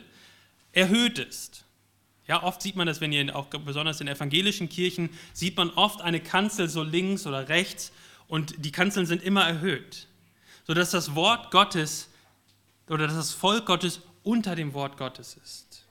erhöht 0.73 1.19
ist. 1.19 1.64
Ja, 2.27 2.43
oft 2.43 2.63
sieht 2.63 2.77
man 2.77 2.87
das, 2.87 3.01
wenn 3.01 3.13
ihr 3.13 3.37
auch 3.37 3.47
besonders 3.47 4.01
in 4.01 4.09
evangelischen 4.09 4.69
Kirchen, 4.69 5.11
sieht 5.33 5.57
man 5.57 5.71
oft 5.71 6.01
eine 6.01 6.21
Kanzel 6.21 6.69
so 6.69 6.83
links 6.83 7.27
oder 7.27 7.49
rechts 7.49 7.93
und 8.29 8.65
die 8.65 8.73
Kanzeln 8.73 9.07
sind 9.07 9.23
immer 9.23 9.45
erhöht, 9.45 10.09
sodass 10.67 10.91
das 10.91 11.15
Wort 11.15 11.51
Gottes 11.51 12.09
oder 12.89 13.07
dass 13.07 13.17
das 13.17 13.33
Volk 13.33 13.67
Gottes 13.67 14.01
unter 14.23 14.57
dem 14.57 14.73
Wort 14.73 14.97
Gottes 14.97 15.37
ist. 15.43 15.85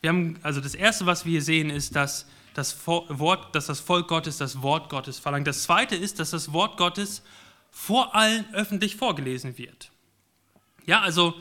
Wir 0.00 0.10
haben, 0.10 0.38
also 0.42 0.60
das 0.60 0.74
Erste, 0.74 1.06
was 1.06 1.24
wir 1.24 1.32
hier 1.32 1.42
sehen, 1.42 1.70
ist, 1.70 1.96
dass 1.96 2.26
das, 2.52 2.86
Wort, 2.86 3.54
dass 3.54 3.66
das 3.66 3.80
Volk 3.80 4.08
Gottes 4.08 4.36
das 4.36 4.60
Wort 4.60 4.90
Gottes 4.90 5.18
verlangt. 5.18 5.46
Das 5.46 5.62
Zweite 5.62 5.96
ist, 5.96 6.18
dass 6.18 6.30
das 6.30 6.52
Wort 6.52 6.76
Gottes 6.76 7.22
vor 7.70 8.14
allen 8.14 8.44
öffentlich 8.52 8.96
vorgelesen 8.96 9.56
wird. 9.56 9.90
Ja, 10.84 11.00
also 11.00 11.34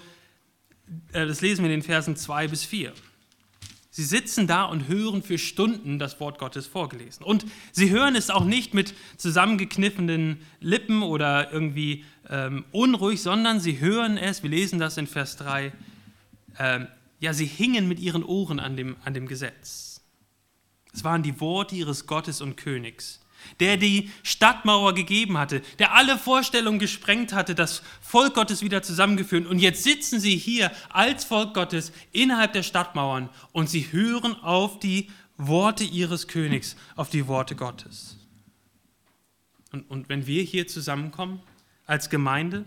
das 1.12 1.41
lesen 1.41 1.63
wir 1.63 1.72
in 1.72 1.80
den 1.80 1.86
Versen 1.86 2.15
2 2.15 2.48
bis 2.48 2.65
4. 2.65 2.93
Sie 3.89 4.04
sitzen 4.04 4.48
da 4.48 4.63
und 4.63 4.88
hören 4.88 5.22
für 5.22 5.38
Stunden 5.38 6.00
das 6.00 6.19
Wort 6.19 6.39
Gottes 6.39 6.65
vorgelesen. 6.65 7.24
Und 7.24 7.46
sie 7.72 7.91
hören 7.91 8.15
es 8.15 8.32
auch 8.32 8.43
nicht 8.43 8.74
mit 8.74 8.96
zusammengekniffenen 9.17 10.39
Lippen 10.60 11.04
oder 11.04 11.54
irgendwie 11.54 12.04
ähm, 12.28 12.65
unruhig, 12.72 13.22
sondern 13.22 13.60
sie 13.60 13.80
hören 13.80 14.17
es, 14.17 14.41
wir 14.41 14.50
lesen 14.50 14.80
das 14.80 14.98
in 14.98 15.06
Vers 15.06 15.36
3, 15.38 15.72
ähm, 16.58 16.88
ja, 17.19 17.34
sie 17.34 17.46
hingen 17.46 17.88
mit 17.88 18.00
ihren 18.00 18.24
Ohren 18.24 18.60
an 18.60 18.76
dem, 18.76 18.96
an 19.04 19.13
dem 19.13 19.28
Gesetz. 19.28 20.02
Es 20.91 21.04
waren 21.04 21.22
die 21.22 21.39
Worte 21.39 21.76
ihres 21.76 22.08
Gottes 22.08 22.41
und 22.41 22.58
Königs 22.58 23.23
der 23.60 23.78
die 23.78 24.12
Stadtmauer 24.24 24.94
gegeben 24.94 25.38
hatte, 25.38 25.62
der 25.80 25.94
alle 25.94 26.18
Vorstellungen 26.18 26.80
gesprengt 26.80 27.34
hatte, 27.34 27.56
das 27.56 27.82
Volk 28.02 28.34
Gottes 28.36 28.62
wieder 28.62 28.82
zusammengeführt. 28.82 29.48
Und 29.48 29.60
jetzt 29.60 29.84
sitzen 29.84 30.20
sie 30.20 30.38
hier 30.38 30.72
als 30.90 31.26
Volk 31.26 31.54
Gottes 31.54 31.92
innerhalb 32.12 32.54
der 32.54 32.64
Stadtmauern 32.64 33.30
und 33.52 33.70
sie 33.70 33.92
hören 33.92 34.36
auf 34.42 34.80
die 34.80 35.10
Worte 35.38 35.84
ihres 35.84 36.28
Königs, 36.28 36.76
auf 36.96 37.10
die 37.10 37.28
Worte 37.28 37.56
Gottes. 37.56 38.18
Und, 39.72 39.90
und 39.90 40.10
wenn 40.10 40.28
wir 40.28 40.44
hier 40.44 40.68
zusammenkommen 40.68 41.42
als 41.86 42.10
Gemeinde, 42.10 42.66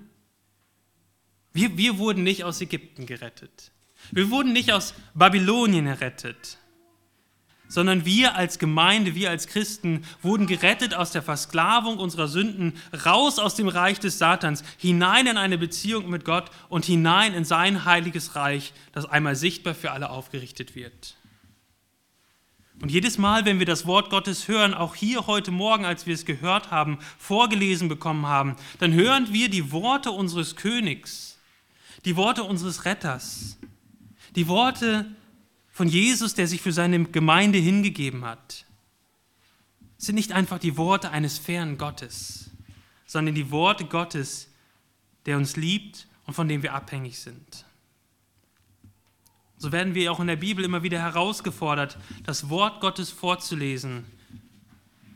wir, 1.52 1.76
wir 1.76 1.98
wurden 1.98 2.22
nicht 2.22 2.44
aus 2.44 2.60
Ägypten 2.60 3.06
gerettet. 3.06 3.72
Wir 4.10 4.30
wurden 4.30 4.52
nicht 4.52 4.72
aus 4.72 4.94
Babylonien 5.14 5.86
errettet 5.86 6.58
sondern 7.68 8.04
wir 8.04 8.36
als 8.36 8.58
Gemeinde, 8.58 9.14
wir 9.14 9.30
als 9.30 9.46
Christen 9.46 10.04
wurden 10.22 10.46
gerettet 10.46 10.94
aus 10.94 11.10
der 11.10 11.22
Versklavung 11.22 11.98
unserer 11.98 12.28
Sünden, 12.28 12.74
raus 13.04 13.38
aus 13.38 13.54
dem 13.54 13.68
Reich 13.68 13.98
des 14.00 14.18
Satans, 14.18 14.62
hinein 14.78 15.26
in 15.26 15.36
eine 15.36 15.58
Beziehung 15.58 16.08
mit 16.08 16.24
Gott 16.24 16.50
und 16.68 16.84
hinein 16.84 17.34
in 17.34 17.44
sein 17.44 17.84
heiliges 17.84 18.36
Reich, 18.36 18.72
das 18.92 19.06
einmal 19.06 19.36
sichtbar 19.36 19.74
für 19.74 19.90
alle 19.90 20.10
aufgerichtet 20.10 20.74
wird. 20.74 21.16
Und 22.82 22.90
jedes 22.90 23.16
Mal, 23.16 23.46
wenn 23.46 23.58
wir 23.58 23.66
das 23.66 23.86
Wort 23.86 24.10
Gottes 24.10 24.48
hören, 24.48 24.74
auch 24.74 24.94
hier 24.94 25.26
heute 25.26 25.50
Morgen, 25.50 25.86
als 25.86 26.06
wir 26.06 26.14
es 26.14 26.26
gehört 26.26 26.70
haben, 26.70 26.98
vorgelesen 27.18 27.88
bekommen 27.88 28.26
haben, 28.26 28.56
dann 28.78 28.92
hören 28.92 29.32
wir 29.32 29.48
die 29.48 29.72
Worte 29.72 30.10
unseres 30.10 30.56
Königs, 30.56 31.38
die 32.04 32.16
Worte 32.16 32.44
unseres 32.44 32.84
Retters, 32.84 33.56
die 34.34 34.46
Worte 34.46 35.06
von 35.76 35.88
Jesus, 35.88 36.32
der 36.32 36.48
sich 36.48 36.62
für 36.62 36.72
seine 36.72 37.04
Gemeinde 37.04 37.58
hingegeben 37.58 38.24
hat, 38.24 38.64
sind 39.98 40.14
nicht 40.14 40.32
einfach 40.32 40.58
die 40.58 40.78
Worte 40.78 41.10
eines 41.10 41.36
fernen 41.36 41.76
Gottes, 41.76 42.48
sondern 43.04 43.34
die 43.34 43.50
Worte 43.50 43.84
Gottes, 43.84 44.48
der 45.26 45.36
uns 45.36 45.56
liebt 45.56 46.08
und 46.24 46.32
von 46.32 46.48
dem 46.48 46.62
wir 46.62 46.72
abhängig 46.72 47.18
sind. 47.18 47.66
So 49.58 49.70
werden 49.70 49.94
wir 49.94 50.10
auch 50.10 50.18
in 50.18 50.28
der 50.28 50.36
Bibel 50.36 50.64
immer 50.64 50.82
wieder 50.82 50.98
herausgefordert, 50.98 51.98
das 52.24 52.48
Wort 52.48 52.80
Gottes 52.80 53.10
vorzulesen. 53.10 54.06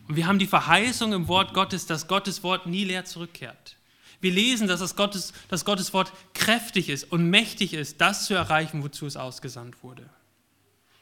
Und 0.08 0.16
wir 0.16 0.26
haben 0.26 0.38
die 0.38 0.46
Verheißung 0.46 1.14
im 1.14 1.26
Wort 1.26 1.54
Gottes, 1.54 1.86
dass 1.86 2.06
Gottes 2.06 2.42
Wort 2.42 2.66
nie 2.66 2.84
leer 2.84 3.06
zurückkehrt. 3.06 3.76
Wir 4.20 4.32
lesen, 4.32 4.68
dass 4.68 4.80
das 4.80 4.94
Gottes, 4.94 5.32
dass 5.48 5.64
Gottes 5.64 5.94
Wort 5.94 6.12
kräftig 6.34 6.90
ist 6.90 7.10
und 7.10 7.30
mächtig 7.30 7.72
ist, 7.72 8.02
das 8.02 8.26
zu 8.26 8.34
erreichen, 8.34 8.82
wozu 8.82 9.06
es 9.06 9.16
ausgesandt 9.16 9.82
wurde. 9.82 10.10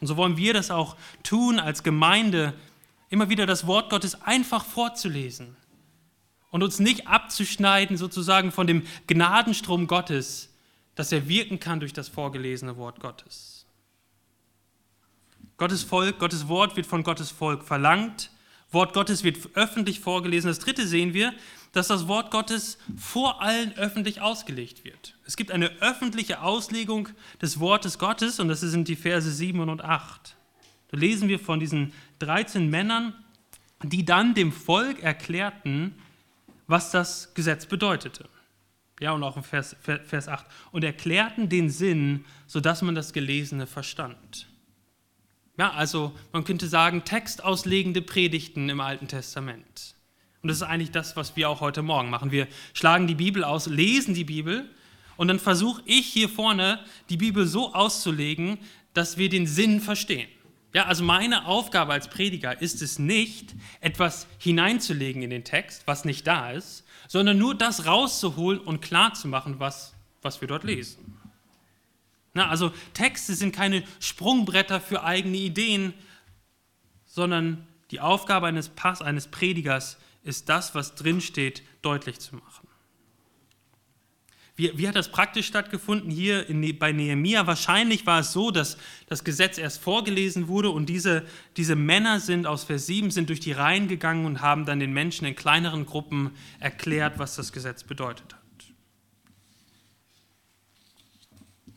Und 0.00 0.06
so 0.06 0.16
wollen 0.16 0.36
wir 0.36 0.54
das 0.54 0.70
auch 0.70 0.96
tun 1.22 1.58
als 1.58 1.82
Gemeinde, 1.82 2.54
immer 3.10 3.28
wieder 3.28 3.46
das 3.46 3.66
Wort 3.66 3.90
Gottes 3.90 4.22
einfach 4.22 4.64
vorzulesen 4.64 5.56
und 6.50 6.62
uns 6.62 6.78
nicht 6.78 7.08
abzuschneiden 7.08 7.96
sozusagen 7.96 8.52
von 8.52 8.66
dem 8.66 8.86
Gnadenstrom 9.06 9.86
Gottes, 9.86 10.54
dass 10.94 11.12
er 11.12 11.28
wirken 11.28 11.60
kann 11.60 11.80
durch 11.80 11.92
das 11.92 12.08
vorgelesene 12.08 12.76
Wort 12.76 13.00
Gottes. 13.00 13.66
Gottes 15.56 15.82
Volk, 15.82 16.18
Gottes 16.18 16.48
Wort 16.48 16.76
wird 16.76 16.86
von 16.86 17.02
Gottes 17.02 17.30
Volk 17.30 17.64
verlangt, 17.64 18.30
Wort 18.70 18.92
Gottes 18.92 19.24
wird 19.24 19.38
öffentlich 19.54 20.00
vorgelesen. 20.00 20.48
Das 20.48 20.58
dritte 20.58 20.86
sehen 20.86 21.14
wir, 21.14 21.32
dass 21.72 21.88
das 21.88 22.08
Wort 22.08 22.30
Gottes 22.30 22.78
vor 22.96 23.42
allen 23.42 23.76
öffentlich 23.76 24.20
ausgelegt 24.20 24.84
wird. 24.84 25.16
Es 25.26 25.36
gibt 25.36 25.50
eine 25.50 25.68
öffentliche 25.80 26.42
Auslegung 26.42 27.08
des 27.40 27.60
Wortes 27.60 27.98
Gottes 27.98 28.40
und 28.40 28.48
das 28.48 28.60
sind 28.60 28.88
die 28.88 28.96
Verse 28.96 29.30
7 29.30 29.60
und 29.60 29.82
8. 29.82 30.36
Da 30.90 30.96
lesen 30.96 31.28
wir 31.28 31.38
von 31.38 31.60
diesen 31.60 31.92
13 32.20 32.68
Männern, 32.68 33.14
die 33.82 34.04
dann 34.04 34.34
dem 34.34 34.52
Volk 34.52 35.02
erklärten, 35.02 35.94
was 36.66 36.90
das 36.90 37.32
Gesetz 37.34 37.66
bedeutete. 37.66 38.28
Ja, 39.00 39.12
und 39.12 39.22
auch 39.22 39.36
im 39.36 39.44
Vers, 39.44 39.76
Vers 39.80 40.28
8. 40.28 40.44
Und 40.72 40.84
erklärten 40.84 41.48
den 41.48 41.70
Sinn, 41.70 42.24
sodass 42.46 42.82
man 42.82 42.94
das 42.94 43.12
Gelesene 43.12 43.66
verstand. 43.66 44.48
Ja, 45.58 45.72
also 45.72 46.12
man 46.32 46.44
könnte 46.44 46.68
sagen, 46.68 47.04
textauslegende 47.04 48.00
Predigten 48.00 48.68
im 48.68 48.80
Alten 48.80 49.08
Testament. 49.08 49.96
Und 50.40 50.48
das 50.48 50.58
ist 50.58 50.62
eigentlich 50.62 50.92
das, 50.92 51.16
was 51.16 51.34
wir 51.34 51.50
auch 51.50 51.60
heute 51.60 51.82
Morgen 51.82 52.10
machen. 52.10 52.30
Wir 52.30 52.46
schlagen 52.74 53.08
die 53.08 53.16
Bibel 53.16 53.42
aus, 53.42 53.66
lesen 53.66 54.14
die 54.14 54.24
Bibel 54.24 54.70
und 55.16 55.26
dann 55.26 55.40
versuche 55.40 55.82
ich 55.84 56.06
hier 56.06 56.28
vorne 56.28 56.78
die 57.10 57.16
Bibel 57.16 57.44
so 57.44 57.74
auszulegen, 57.74 58.58
dass 58.94 59.18
wir 59.18 59.28
den 59.28 59.48
Sinn 59.48 59.80
verstehen. 59.80 60.28
Ja, 60.74 60.84
also 60.84 61.02
meine 61.02 61.46
Aufgabe 61.46 61.92
als 61.92 62.08
Prediger 62.08 62.62
ist 62.62 62.80
es 62.80 63.00
nicht, 63.00 63.56
etwas 63.80 64.28
hineinzulegen 64.38 65.22
in 65.22 65.30
den 65.30 65.42
Text, 65.42 65.82
was 65.86 66.04
nicht 66.04 66.24
da 66.26 66.52
ist, 66.52 66.84
sondern 67.08 67.36
nur 67.36 67.56
das 67.56 67.84
rauszuholen 67.84 68.60
und 68.60 68.80
klarzumachen, 68.80 69.58
was, 69.58 69.94
was 70.22 70.40
wir 70.40 70.46
dort 70.46 70.62
lesen. 70.62 71.17
Na, 72.38 72.48
also 72.50 72.70
Texte 72.94 73.34
sind 73.34 73.52
keine 73.52 73.82
Sprungbretter 73.98 74.80
für 74.80 75.02
eigene 75.02 75.38
Ideen, 75.38 75.92
sondern 77.04 77.66
die 77.90 77.98
Aufgabe 77.98 78.46
eines 78.46 78.68
Pass, 78.68 79.02
eines 79.02 79.26
Predigers 79.26 79.98
ist 80.22 80.48
das, 80.48 80.72
was 80.72 80.94
drinsteht, 80.94 81.64
deutlich 81.82 82.20
zu 82.20 82.36
machen. 82.36 82.68
Wie, 84.54 84.70
wie 84.78 84.86
hat 84.86 84.94
das 84.94 85.10
praktisch 85.10 85.48
stattgefunden 85.48 86.12
hier 86.12 86.48
in, 86.48 86.60
ne-, 86.60 86.72
bei 86.74 86.92
Nehemia? 86.92 87.48
Wahrscheinlich 87.48 88.06
war 88.06 88.20
es 88.20 88.32
so, 88.32 88.52
dass 88.52 88.76
das 89.08 89.24
Gesetz 89.24 89.58
erst 89.58 89.82
vorgelesen 89.82 90.46
wurde 90.46 90.70
und 90.70 90.86
diese, 90.86 91.26
diese 91.56 91.74
Männer 91.74 92.20
sind 92.20 92.46
aus 92.46 92.62
Vers 92.62 92.86
7 92.86 93.10
sind 93.10 93.30
durch 93.30 93.40
die 93.40 93.50
Reihen 93.50 93.88
gegangen 93.88 94.26
und 94.26 94.42
haben 94.42 94.64
dann 94.64 94.78
den 94.78 94.92
Menschen 94.92 95.26
in 95.26 95.34
kleineren 95.34 95.86
Gruppen 95.86 96.30
erklärt, 96.60 97.18
was 97.18 97.34
das 97.34 97.52
Gesetz 97.52 97.82
bedeutet 97.82 98.32
hat. 98.32 98.37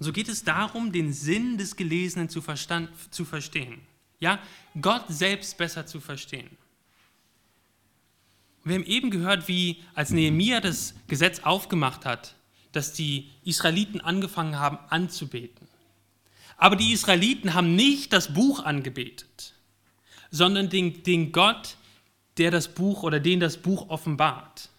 Und 0.01 0.05
so 0.05 0.13
geht 0.13 0.29
es 0.29 0.43
darum, 0.43 0.91
den 0.91 1.13
Sinn 1.13 1.59
des 1.59 1.75
Gelesenen 1.75 2.27
zu, 2.27 2.41
verstand, 2.41 2.89
zu 3.11 3.23
verstehen. 3.23 3.81
Ja, 4.19 4.39
Gott 4.81 5.03
selbst 5.09 5.59
besser 5.59 5.85
zu 5.85 5.99
verstehen. 5.99 6.49
Wir 8.63 8.77
haben 8.77 8.83
eben 8.85 9.11
gehört, 9.11 9.47
wie 9.47 9.83
als 9.93 10.09
Nehemia 10.09 10.59
das 10.59 10.95
Gesetz 11.07 11.41
aufgemacht 11.41 12.07
hat, 12.07 12.33
dass 12.71 12.93
die 12.93 13.29
Israeliten 13.43 14.01
angefangen 14.01 14.57
haben 14.57 14.79
anzubeten. 14.89 15.67
Aber 16.57 16.77
die 16.77 16.93
Israeliten 16.93 17.53
haben 17.53 17.75
nicht 17.75 18.11
das 18.11 18.33
Buch 18.33 18.63
angebetet, 18.63 19.53
sondern 20.31 20.69
den, 20.69 21.03
den 21.03 21.31
Gott, 21.31 21.77
der 22.39 22.49
das 22.49 22.73
Buch 22.73 23.03
oder 23.03 23.19
den 23.19 23.39
das 23.39 23.57
Buch 23.57 23.89
offenbart. 23.89 24.69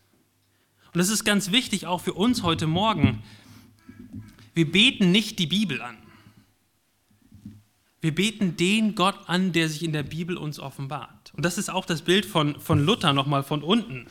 Und 0.92 0.98
das 0.98 1.10
ist 1.10 1.22
ganz 1.22 1.52
wichtig 1.52 1.86
auch 1.86 2.00
für 2.00 2.14
uns 2.14 2.42
heute 2.42 2.66
Morgen. 2.66 3.22
Wir 4.54 4.70
beten 4.70 5.12
nicht 5.12 5.38
die 5.38 5.46
Bibel 5.46 5.80
an. 5.80 5.96
Wir 8.00 8.14
beten 8.14 8.56
den 8.56 8.94
Gott 8.94 9.16
an, 9.26 9.52
der 9.52 9.68
sich 9.68 9.82
in 9.84 9.92
der 9.92 10.02
Bibel 10.02 10.36
uns 10.36 10.58
offenbart. 10.58 11.32
Und 11.34 11.44
das 11.44 11.56
ist 11.56 11.70
auch 11.70 11.86
das 11.86 12.02
Bild 12.02 12.26
von, 12.26 12.60
von 12.60 12.84
Luther 12.84 13.12
nochmal 13.12 13.44
von 13.44 13.62
unten. 13.62 14.08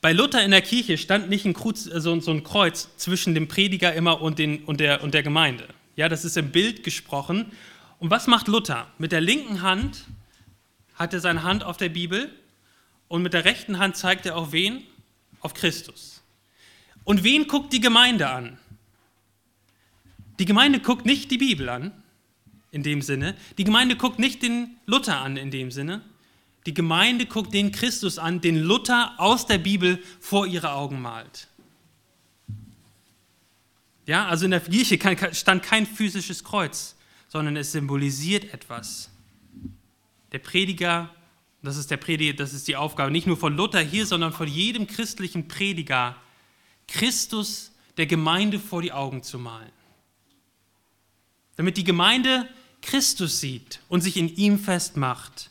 Bei 0.00 0.12
Luther 0.12 0.44
in 0.44 0.52
der 0.52 0.62
Kirche 0.62 0.96
stand 0.96 1.28
nicht 1.28 1.44
ein 1.44 1.52
Kreuz, 1.52 1.88
also 1.88 2.18
so 2.20 2.30
ein 2.30 2.44
Kreuz 2.44 2.88
zwischen 2.96 3.34
dem 3.34 3.48
Prediger 3.48 3.92
immer 3.94 4.22
und, 4.22 4.38
den, 4.38 4.62
und, 4.64 4.78
der, 4.78 5.02
und 5.02 5.12
der 5.12 5.24
Gemeinde. 5.24 5.66
Ja, 5.96 6.08
das 6.08 6.24
ist 6.24 6.36
im 6.36 6.52
Bild 6.52 6.84
gesprochen. 6.84 7.46
Und 7.98 8.10
was 8.10 8.28
macht 8.28 8.46
Luther? 8.46 8.86
Mit 8.98 9.10
der 9.10 9.20
linken 9.20 9.62
Hand 9.62 10.04
hat 10.94 11.12
er 11.12 11.20
seine 11.20 11.42
Hand 11.42 11.64
auf 11.64 11.76
der 11.76 11.88
Bibel 11.88 12.30
und 13.08 13.22
mit 13.22 13.34
der 13.34 13.44
rechten 13.44 13.78
Hand 13.78 13.96
zeigt 13.96 14.26
er 14.26 14.36
auf 14.36 14.52
wen? 14.52 14.84
Auf 15.40 15.54
Christus. 15.54 16.22
Und 17.04 17.24
wen 17.24 17.48
guckt 17.48 17.72
die 17.72 17.80
Gemeinde 17.80 18.28
an? 18.28 18.58
Die 20.38 20.44
Gemeinde 20.44 20.80
guckt 20.80 21.06
nicht 21.06 21.30
die 21.30 21.38
Bibel 21.38 21.68
an, 21.68 21.92
in 22.70 22.82
dem 22.82 23.02
Sinne. 23.02 23.34
Die 23.58 23.64
Gemeinde 23.64 23.96
guckt 23.96 24.18
nicht 24.18 24.42
den 24.42 24.76
Luther 24.86 25.20
an, 25.20 25.36
in 25.36 25.50
dem 25.50 25.70
Sinne. 25.70 26.02
Die 26.66 26.74
Gemeinde 26.74 27.26
guckt 27.26 27.54
den 27.54 27.70
Christus 27.70 28.18
an, 28.18 28.40
den 28.40 28.56
Luther 28.56 29.14
aus 29.18 29.46
der 29.46 29.58
Bibel 29.58 30.02
vor 30.20 30.46
ihre 30.46 30.72
Augen 30.72 31.00
malt. 31.00 31.48
Ja, 34.04 34.26
also 34.26 34.44
in 34.44 34.50
der 34.50 34.60
Kirche 34.60 34.98
stand 35.32 35.62
kein 35.62 35.86
physisches 35.86 36.44
Kreuz, 36.44 36.96
sondern 37.28 37.56
es 37.56 37.72
symbolisiert 37.72 38.52
etwas. 38.52 39.10
Der 40.32 40.38
Prediger, 40.38 41.10
das 41.62 41.76
ist, 41.76 41.90
der 41.90 41.96
Prediger, 41.96 42.34
das 42.34 42.52
ist 42.52 42.68
die 42.68 42.76
Aufgabe 42.76 43.10
nicht 43.10 43.26
nur 43.26 43.36
von 43.36 43.56
Luther 43.56 43.80
hier, 43.80 44.06
sondern 44.06 44.32
von 44.32 44.48
jedem 44.48 44.86
christlichen 44.86 45.48
Prediger, 45.48 46.16
Christus 46.88 47.72
der 47.96 48.06
Gemeinde 48.06 48.60
vor 48.60 48.82
die 48.82 48.92
Augen 48.92 49.22
zu 49.22 49.38
malen. 49.38 49.72
Damit 51.56 51.76
die 51.76 51.84
Gemeinde 51.84 52.48
Christus 52.82 53.40
sieht 53.40 53.80
und 53.88 54.02
sich 54.02 54.16
in 54.16 54.34
ihm 54.36 54.58
festmacht 54.58 55.50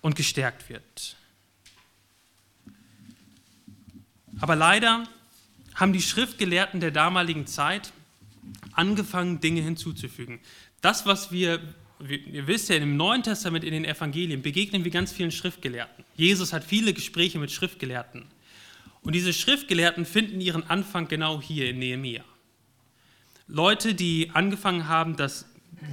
und 0.00 0.14
gestärkt 0.14 0.68
wird. 0.68 1.16
Aber 4.40 4.56
leider 4.56 5.04
haben 5.74 5.92
die 5.92 6.02
Schriftgelehrten 6.02 6.80
der 6.80 6.90
damaligen 6.90 7.46
Zeit 7.46 7.92
angefangen, 8.72 9.40
Dinge 9.40 9.60
hinzuzufügen. 9.60 10.40
Das, 10.80 11.06
was 11.06 11.30
wir, 11.30 11.60
ihr 12.08 12.46
wisst 12.46 12.68
ja, 12.68 12.76
im 12.76 12.96
Neuen 12.96 13.22
Testament, 13.22 13.64
in 13.64 13.72
den 13.72 13.84
Evangelien, 13.84 14.42
begegnen 14.42 14.84
wir 14.84 14.90
ganz 14.90 15.12
vielen 15.12 15.30
Schriftgelehrten. 15.30 16.04
Jesus 16.16 16.52
hat 16.52 16.64
viele 16.64 16.94
Gespräche 16.94 17.38
mit 17.38 17.50
Schriftgelehrten. 17.50 18.24
Und 19.02 19.14
diese 19.14 19.32
Schriftgelehrten 19.32 20.04
finden 20.06 20.40
ihren 20.40 20.68
Anfang 20.68 21.08
genau 21.08 21.40
hier 21.40 21.70
in 21.70 21.78
Nehemia. 21.78 22.24
Leute, 23.50 23.94
die 23.94 24.30
angefangen 24.32 24.88
haben, 24.88 25.16
das 25.16 25.46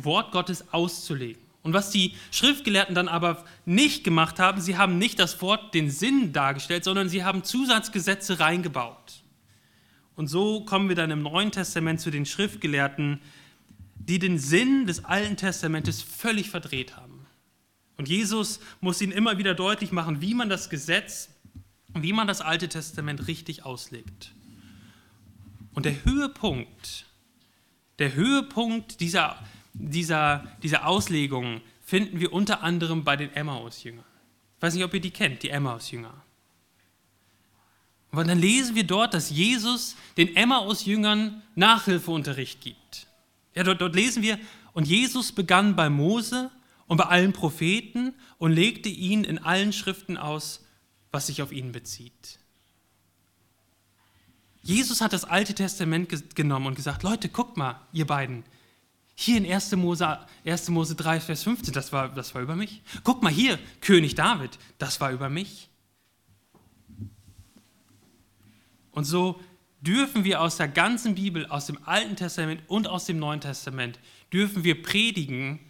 Wort 0.04 0.32
Gottes 0.32 0.72
auszulegen. 0.74 1.42
Und 1.64 1.74
was 1.74 1.90
die 1.90 2.14
Schriftgelehrten 2.32 2.96
dann 2.96 3.08
aber 3.08 3.44
nicht 3.66 4.04
gemacht 4.04 4.40
haben, 4.40 4.62
sie 4.62 4.78
haben 4.78 4.98
nicht 4.98 5.20
das 5.20 5.42
Wort, 5.42 5.74
den 5.74 5.90
Sinn 5.90 6.32
dargestellt, 6.32 6.84
sondern 6.84 7.10
sie 7.10 7.24
haben 7.24 7.44
Zusatzgesetze 7.44 8.40
reingebaut. 8.40 9.24
Und 10.16 10.28
so 10.28 10.62
kommen 10.62 10.88
wir 10.88 10.96
dann 10.96 11.12
im 11.12 11.24
Neuen 11.24 11.52
Testament 11.52 12.00
zu 12.00 12.10
den 12.10 12.26
Schriftgelehrten, 12.26 13.20
die 13.96 14.20
den 14.20 14.40
Sinn 14.40 14.86
des 14.86 15.04
Alten 15.04 15.36
Testamentes 15.36 16.02
völlig 16.02 16.50
verdreht 16.50 16.96
haben. 16.96 17.26
Und 17.98 18.08
Jesus 18.08 18.60
muss 18.80 19.02
ihnen 19.02 19.12
immer 19.12 19.38
wieder 19.38 19.54
deutlich 19.54 19.92
machen, 19.92 20.22
wie 20.22 20.36
man 20.36 20.50
das 20.50 20.70
Gesetz, 20.70 21.30
wie 21.94 22.14
man 22.14 22.28
das 22.28 22.42
Alte 22.42 22.70
Testament 22.70 23.28
richtig 23.28 23.66
auslegt. 23.66 24.32
Und 25.74 25.86
der 25.86 26.06
Höhepunkt, 26.06 27.07
der 28.00 28.14
Höhepunkt 28.14 29.00
dieser 29.00 29.38
dieser, 29.80 30.48
dieser 30.64 30.88
Auslegung 30.88 31.62
finden 31.84 32.20
wir 32.20 32.34
unter 32.34 32.64
anderem 32.64 33.04
bei 33.04 33.16
den 33.16 33.32
Emmaus-Jüngern. 33.34 34.04
Ich 34.58 34.62
weiß 34.62 34.74
nicht, 34.74 34.84
ob 34.84 34.94
ihr 34.94 35.00
die 35.00 35.12
kennt, 35.12 35.44
die 35.44 35.50
Emmaus-Jünger. 35.50 36.14
Und 38.12 38.28
dann 38.28 38.40
lesen 38.40 38.76
wir 38.76 38.86
dort, 38.86 39.14
dass 39.14 39.30
Jesus 39.30 39.96
den 40.18 40.36
Emmaus-Jüngern 40.36 41.44
Nachhilfeunterricht 41.56 42.62
gibt. 42.62 43.08
Ja, 43.54 43.64
dort, 43.64 43.82
dort 43.82 43.96
lesen 43.96 44.24
wir, 44.24 44.40
und 44.74 44.88
Jesus 44.88 45.32
begann 45.32 45.76
bei 45.76 45.90
Mose 45.90 46.52
und 46.88 46.98
bei 46.98 47.06
allen 47.06 47.34
Propheten 47.34 48.14
und 48.38 48.52
legte 48.52 48.90
ihnen 48.90 49.24
in 49.24 49.40
allen 49.40 49.74
Schriften 49.74 50.18
aus, 50.18 50.66
was 51.12 51.28
sich 51.28 51.42
auf 51.42 51.52
ihn 51.52 51.72
bezieht. 51.72 52.40
Jesus 54.68 55.00
hat 55.00 55.14
das 55.14 55.24
Alte 55.24 55.56
Testament 55.56 56.36
genommen 56.36 56.66
und 56.66 56.76
gesagt, 56.76 57.02
Leute, 57.02 57.30
guckt 57.30 57.56
mal, 57.56 57.80
ihr 57.94 58.06
beiden, 58.06 58.44
hier 59.16 59.38
in 59.38 59.50
1. 59.50 59.72
Mose, 59.78 60.20
1. 60.46 60.68
Mose 60.68 60.94
3, 60.94 61.22
Vers 61.22 61.44
15, 61.44 61.74
das 61.74 61.94
war, 61.94 62.10
das 62.10 62.36
war 62.36 62.42
über 62.42 62.58
mich. 62.58 62.82
Guck 63.06 63.24
mal 63.24 63.32
hier, 63.32 63.58
König 63.80 64.16
David, 64.16 64.60
das 64.78 65.00
war 65.00 65.14
über 65.14 65.30
mich. 65.30 65.70
Und 68.92 69.06
so 69.06 69.40
dürfen 69.80 70.26
wir 70.26 70.42
aus 70.42 70.58
der 70.58 70.68
ganzen 70.68 71.16
Bibel, 71.16 71.46
aus 71.46 71.68
dem 71.68 71.80
Alten 71.86 72.18
Testament 72.18 72.62
und 72.68 72.90
aus 72.90 73.06
dem 73.06 73.20
Neuen 73.20 73.40
Testament, 73.40 74.00
dürfen 74.34 74.66
wir 74.66 74.84
predigen. 74.84 75.62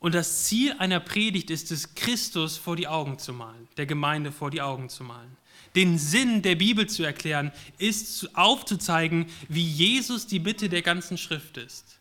Und 0.00 0.16
das 0.16 0.46
Ziel 0.46 0.74
einer 0.80 0.98
Predigt 0.98 1.48
ist 1.50 1.70
es, 1.70 1.94
Christus 1.94 2.56
vor 2.56 2.74
die 2.74 2.88
Augen 2.88 3.20
zu 3.20 3.32
malen, 3.32 3.68
der 3.76 3.86
Gemeinde 3.86 4.32
vor 4.32 4.50
die 4.50 4.62
Augen 4.62 4.88
zu 4.88 5.04
malen. 5.04 5.36
Den 5.76 5.98
Sinn 5.98 6.42
der 6.42 6.56
Bibel 6.56 6.88
zu 6.88 7.04
erklären, 7.04 7.52
ist 7.78 8.36
aufzuzeigen, 8.36 9.26
wie 9.48 9.64
Jesus 9.64 10.26
die 10.26 10.40
Mitte 10.40 10.68
der 10.68 10.82
ganzen 10.82 11.18
Schrift 11.18 11.58
ist. 11.58 12.00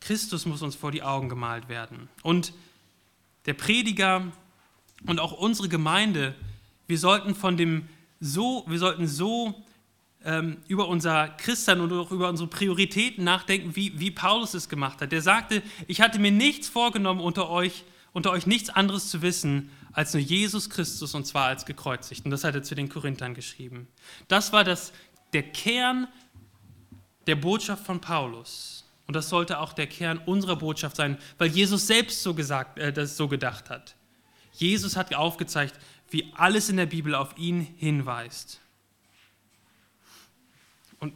Christus 0.00 0.44
muss 0.44 0.60
uns 0.62 0.74
vor 0.74 0.92
die 0.92 1.02
Augen 1.02 1.30
gemalt 1.30 1.68
werden. 1.68 2.10
Und 2.22 2.52
der 3.46 3.54
Prediger 3.54 4.30
und 5.06 5.18
auch 5.18 5.32
unsere 5.32 5.68
Gemeinde, 5.68 6.34
wir 6.86 6.98
sollten 6.98 7.34
von 7.34 7.56
dem 7.56 7.88
so, 8.20 8.64
wir 8.66 8.78
sollten 8.78 9.08
so 9.08 9.64
ähm, 10.24 10.58
über 10.68 10.88
unser 10.88 11.28
Christsein 11.28 11.80
und 11.80 11.92
auch 11.92 12.10
über 12.10 12.28
unsere 12.28 12.48
Prioritäten 12.48 13.24
nachdenken, 13.24 13.76
wie, 13.76 13.98
wie 13.98 14.10
Paulus 14.10 14.54
es 14.54 14.68
gemacht 14.68 15.00
hat. 15.00 15.12
Der 15.12 15.22
sagte, 15.22 15.62
ich 15.86 16.00
hatte 16.00 16.18
mir 16.18 16.32
nichts 16.32 16.68
vorgenommen, 16.68 17.20
unter 17.20 17.50
euch, 17.50 17.84
unter 18.14 18.30
euch 18.30 18.46
nichts 18.46 18.70
anderes 18.70 19.10
zu 19.10 19.20
wissen, 19.20 19.70
als 19.92 20.14
nur 20.14 20.22
Jesus 20.22 20.70
Christus 20.70 21.14
und 21.14 21.26
zwar 21.26 21.46
als 21.46 21.66
gekreuzigt. 21.66 22.24
Und 22.24 22.30
das 22.30 22.44
hat 22.44 22.54
er 22.54 22.62
zu 22.62 22.74
den 22.74 22.88
Korinthern 22.88 23.34
geschrieben. 23.34 23.88
Das 24.28 24.52
war 24.52 24.64
das, 24.64 24.92
der 25.34 25.42
Kern 25.42 26.08
der 27.26 27.36
Botschaft 27.36 27.84
von 27.84 28.00
Paulus. 28.00 28.84
Und 29.06 29.14
das 29.14 29.28
sollte 29.28 29.58
auch 29.58 29.72
der 29.72 29.88
Kern 29.88 30.18
unserer 30.24 30.56
Botschaft 30.56 30.96
sein, 30.96 31.18
weil 31.38 31.48
Jesus 31.48 31.86
selbst 31.86 32.22
so, 32.22 32.34
gesagt, 32.34 32.78
äh, 32.78 32.92
das 32.92 33.16
so 33.16 33.28
gedacht 33.28 33.68
hat. 33.68 33.96
Jesus 34.52 34.96
hat 34.96 35.14
aufgezeigt, 35.14 35.78
wie 36.10 36.32
alles 36.36 36.68
in 36.68 36.76
der 36.76 36.86
Bibel 36.86 37.14
auf 37.14 37.36
ihn 37.36 37.60
hinweist. 37.76 38.60
Und 41.00 41.12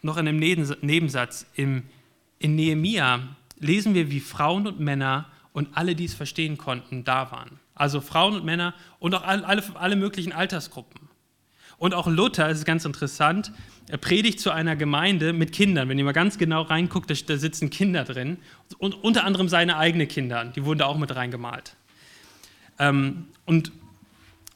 noch 0.00 0.16
in 0.16 0.26
einem 0.26 0.38
Nebensatz, 0.38 1.46
im, 1.54 1.82
in 2.38 2.56
Nehemia 2.56 3.36
lesen 3.58 3.94
wir, 3.94 4.10
wie 4.10 4.20
Frauen 4.20 4.66
und 4.66 4.80
Männer 4.80 5.30
und 5.52 5.68
alle, 5.74 5.94
die 5.94 6.04
es 6.04 6.14
verstehen 6.14 6.58
konnten, 6.58 7.04
da 7.04 7.30
waren. 7.30 7.60
Also 7.74 8.00
Frauen 8.00 8.34
und 8.34 8.44
Männer 8.44 8.74
und 8.98 9.14
auch 9.14 9.22
alle, 9.22 9.62
alle 9.74 9.96
möglichen 9.96 10.32
Altersgruppen. 10.32 11.08
Und 11.78 11.94
auch 11.94 12.06
Luther, 12.06 12.48
es 12.48 12.58
ist 12.58 12.64
ganz 12.64 12.84
interessant, 12.84 13.52
er 13.88 13.98
predigt 13.98 14.38
zu 14.38 14.52
einer 14.52 14.76
Gemeinde 14.76 15.32
mit 15.32 15.52
Kindern. 15.52 15.88
Wenn 15.88 15.98
ihr 15.98 16.04
mal 16.04 16.12
ganz 16.12 16.38
genau 16.38 16.62
reinguckt, 16.62 17.10
da, 17.10 17.36
sitzen 17.36 17.70
Kinder 17.70 18.04
drin. 18.04 18.38
Und 18.78 19.02
unter 19.02 19.24
anderem 19.24 19.48
seine 19.48 19.76
eigenen 19.76 20.06
Kinder, 20.06 20.44
die 20.44 20.64
wurden 20.64 20.78
da 20.78 20.86
auch 20.86 20.96
mit 20.96 21.14
reingemalt. 21.14 21.74
Ähm, 22.78 23.26
und 23.46 23.72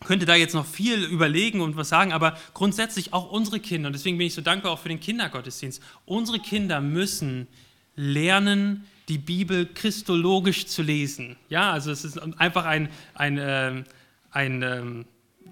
könnte 0.04 0.26
da 0.26 0.36
jetzt 0.36 0.54
noch 0.54 0.66
viel 0.66 1.02
überlegen 1.04 1.60
und 1.60 1.76
was 1.76 1.88
sagen, 1.88 2.12
aber 2.12 2.36
grundsätzlich 2.54 3.12
auch 3.12 3.30
unsere 3.30 3.60
Kinder, 3.60 3.88
und 3.88 3.94
deswegen 3.94 4.18
bin 4.18 4.26
ich 4.26 4.34
so 4.34 4.42
dankbar 4.42 4.72
auch 4.72 4.78
für 4.78 4.88
den 4.88 5.00
Kindergottesdienst, 5.00 5.82
unsere 6.04 6.38
Kinder 6.38 6.80
müssen 6.80 7.48
lernen, 7.96 8.84
die 9.08 9.18
Bibel 9.18 9.66
christologisch 9.66 10.66
zu 10.66 10.82
lesen. 10.82 11.36
Ja, 11.48 11.72
also 11.72 11.90
es 11.90 12.04
ist 12.04 12.18
einfach 12.38 12.64
ein, 12.64 12.88
ein, 13.14 13.38
äh, 13.38 13.84
ein 14.30 14.62
äh, 14.62 14.82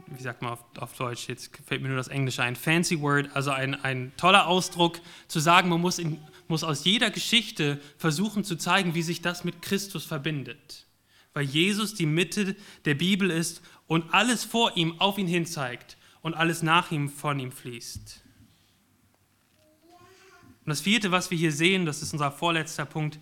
wie 0.07 0.22
sagt 0.22 0.42
man 0.42 0.52
auf, 0.52 0.64
auf, 0.78 0.96
Deutsch, 0.96 1.28
jetzt 1.28 1.50
fällt 1.64 1.82
mir 1.82 1.88
nur 1.88 1.96
das 1.96 2.09
Englische 2.09 2.42
ein, 2.42 2.57
fancy 2.57 3.00
word, 3.00 3.30
also 3.34 3.50
ein, 3.50 3.74
ein 3.84 4.12
toller 4.16 4.46
Ausdruck, 4.46 5.00
zu 5.28 5.40
sagen, 5.40 5.68
man 5.68 5.80
muss, 5.80 5.98
in, 5.98 6.18
muss 6.48 6.64
aus 6.64 6.84
jeder 6.84 7.11
Geschichte 7.11 7.80
versuchen 7.96 8.44
zu 8.44 8.57
zeigen, 8.57 8.94
wie 8.94 9.02
sich 9.02 9.22
das 9.22 9.44
mit 9.44 9.62
Christus 9.62 10.05
verbindet. 10.05 10.86
Weil 11.32 11.44
Jesus 11.44 11.94
die 11.94 12.07
Mitte 12.07 12.57
der 12.84 12.94
Bibel 12.94 13.30
ist 13.30 13.62
und 13.86 14.12
alles 14.12 14.44
vor 14.44 14.76
ihm 14.76 15.00
auf 15.00 15.18
ihn 15.18 15.26
hin 15.26 15.46
zeigt. 15.46 15.96
und 16.24 16.32
alles 16.32 16.62
nach 16.62 16.90
ihm 16.90 17.11
von 17.11 17.38
ihm 17.38 17.52
fließt. 17.52 18.22
Und 20.64 20.70
das 20.70 20.80
vierte, 20.80 21.11
was 21.11 21.30
wir 21.30 21.36
hier 21.36 21.52
sehen, 21.52 21.84
das 21.84 22.00
ist 22.00 22.14
unser 22.14 22.32
vorletzter 22.32 22.86
Punkt, 22.86 23.18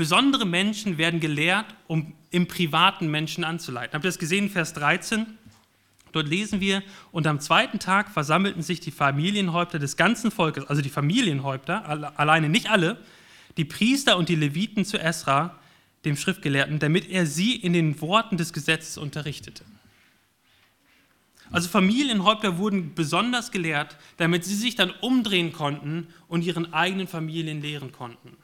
besondere 0.00 0.46
Menschen 0.46 0.96
werden 0.96 1.20
gelehrt, 1.20 1.66
um 1.86 2.14
im 2.30 2.48
privaten 2.48 3.10
Menschen 3.10 3.44
anzuleiten. 3.44 3.92
Habt 3.92 4.02
ihr 4.02 4.08
das 4.08 4.18
gesehen, 4.18 4.48
Vers 4.48 4.72
13? 4.72 5.26
Dort 6.12 6.26
lesen 6.26 6.58
wir, 6.58 6.82
und 7.12 7.26
am 7.26 7.38
zweiten 7.38 7.78
Tag 7.78 8.10
versammelten 8.10 8.62
sich 8.62 8.80
die 8.80 8.92
Familienhäupter 8.92 9.78
des 9.78 9.98
ganzen 9.98 10.30
Volkes, 10.30 10.64
also 10.64 10.80
die 10.80 10.88
Familienhäupter, 10.88 11.86
alleine 12.18 12.48
nicht 12.48 12.70
alle, 12.70 12.96
die 13.58 13.66
Priester 13.66 14.16
und 14.16 14.30
die 14.30 14.36
Leviten 14.36 14.86
zu 14.86 14.98
Esra, 14.98 15.58
dem 16.06 16.16
Schriftgelehrten, 16.16 16.78
damit 16.78 17.10
er 17.10 17.26
sie 17.26 17.54
in 17.54 17.74
den 17.74 18.00
Worten 18.00 18.38
des 18.38 18.54
Gesetzes 18.54 18.96
unterrichtete. 18.96 19.64
Also 21.50 21.68
Familienhäupter 21.68 22.56
wurden 22.56 22.94
besonders 22.94 23.50
gelehrt, 23.50 23.98
damit 24.16 24.46
sie 24.46 24.54
sich 24.54 24.76
dann 24.76 24.92
umdrehen 25.02 25.52
konnten 25.52 26.06
und 26.26 26.42
ihren 26.42 26.72
eigenen 26.72 27.06
Familien 27.06 27.60
lehren 27.60 27.92
konnten. 27.92 28.38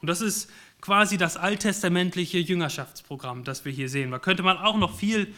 Und 0.00 0.08
das 0.08 0.20
ist 0.20 0.50
quasi 0.80 1.16
das 1.16 1.36
alttestamentliche 1.36 2.38
Jüngerschaftsprogramm, 2.38 3.44
das 3.44 3.64
wir 3.64 3.72
hier 3.72 3.88
sehen. 3.88 4.10
Da 4.10 4.18
könnte 4.18 4.42
man 4.42 4.58
auch 4.58 4.76
noch 4.76 4.96
viel, 4.96 5.32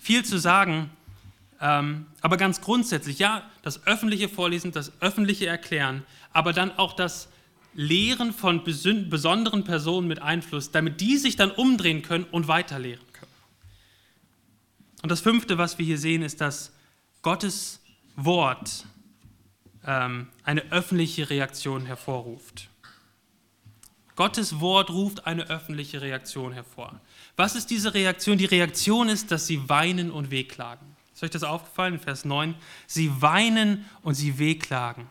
viel 0.00 0.24
zu 0.24 0.38
sagen, 0.38 0.90
ähm, 1.60 2.06
aber 2.20 2.36
ganz 2.36 2.60
grundsätzlich, 2.60 3.18
ja, 3.18 3.48
das 3.62 3.86
öffentliche 3.86 4.28
Vorlesen, 4.28 4.72
das 4.72 4.92
öffentliche 5.00 5.46
Erklären, 5.46 6.04
aber 6.32 6.52
dann 6.52 6.70
auch 6.78 6.94
das 6.94 7.28
Lehren 7.74 8.32
von 8.32 8.64
besonderen 8.64 9.64
Personen 9.64 10.08
mit 10.08 10.22
Einfluss, 10.22 10.70
damit 10.70 11.00
die 11.00 11.16
sich 11.16 11.36
dann 11.36 11.50
umdrehen 11.50 12.02
können 12.02 12.24
und 12.24 12.48
weiterlehren 12.48 13.04
können. 13.12 13.32
Und 15.02 15.10
das 15.10 15.20
Fünfte, 15.20 15.58
was 15.58 15.78
wir 15.78 15.86
hier 15.86 15.98
sehen, 15.98 16.22
ist, 16.22 16.40
dass 16.40 16.72
Gottes 17.22 17.80
Wort 18.16 18.84
ähm, 19.86 20.28
eine 20.44 20.62
öffentliche 20.72 21.30
Reaktion 21.30 21.86
hervorruft. 21.86 22.68
Gottes 24.18 24.58
Wort 24.58 24.90
ruft 24.90 25.28
eine 25.28 25.48
öffentliche 25.48 26.02
Reaktion 26.02 26.52
hervor. 26.52 27.00
Was 27.36 27.54
ist 27.54 27.70
diese 27.70 27.94
Reaktion? 27.94 28.36
Die 28.36 28.46
Reaktion 28.46 29.08
ist, 29.08 29.30
dass 29.30 29.46
sie 29.46 29.68
weinen 29.68 30.10
und 30.10 30.32
wehklagen. 30.32 30.96
Ist 31.14 31.22
euch 31.22 31.30
das 31.30 31.44
aufgefallen 31.44 31.94
in 31.94 32.00
Vers 32.00 32.24
9? 32.24 32.56
Sie 32.88 33.22
weinen 33.22 33.84
und 34.02 34.14
sie 34.14 34.40
wehklagen. 34.40 35.06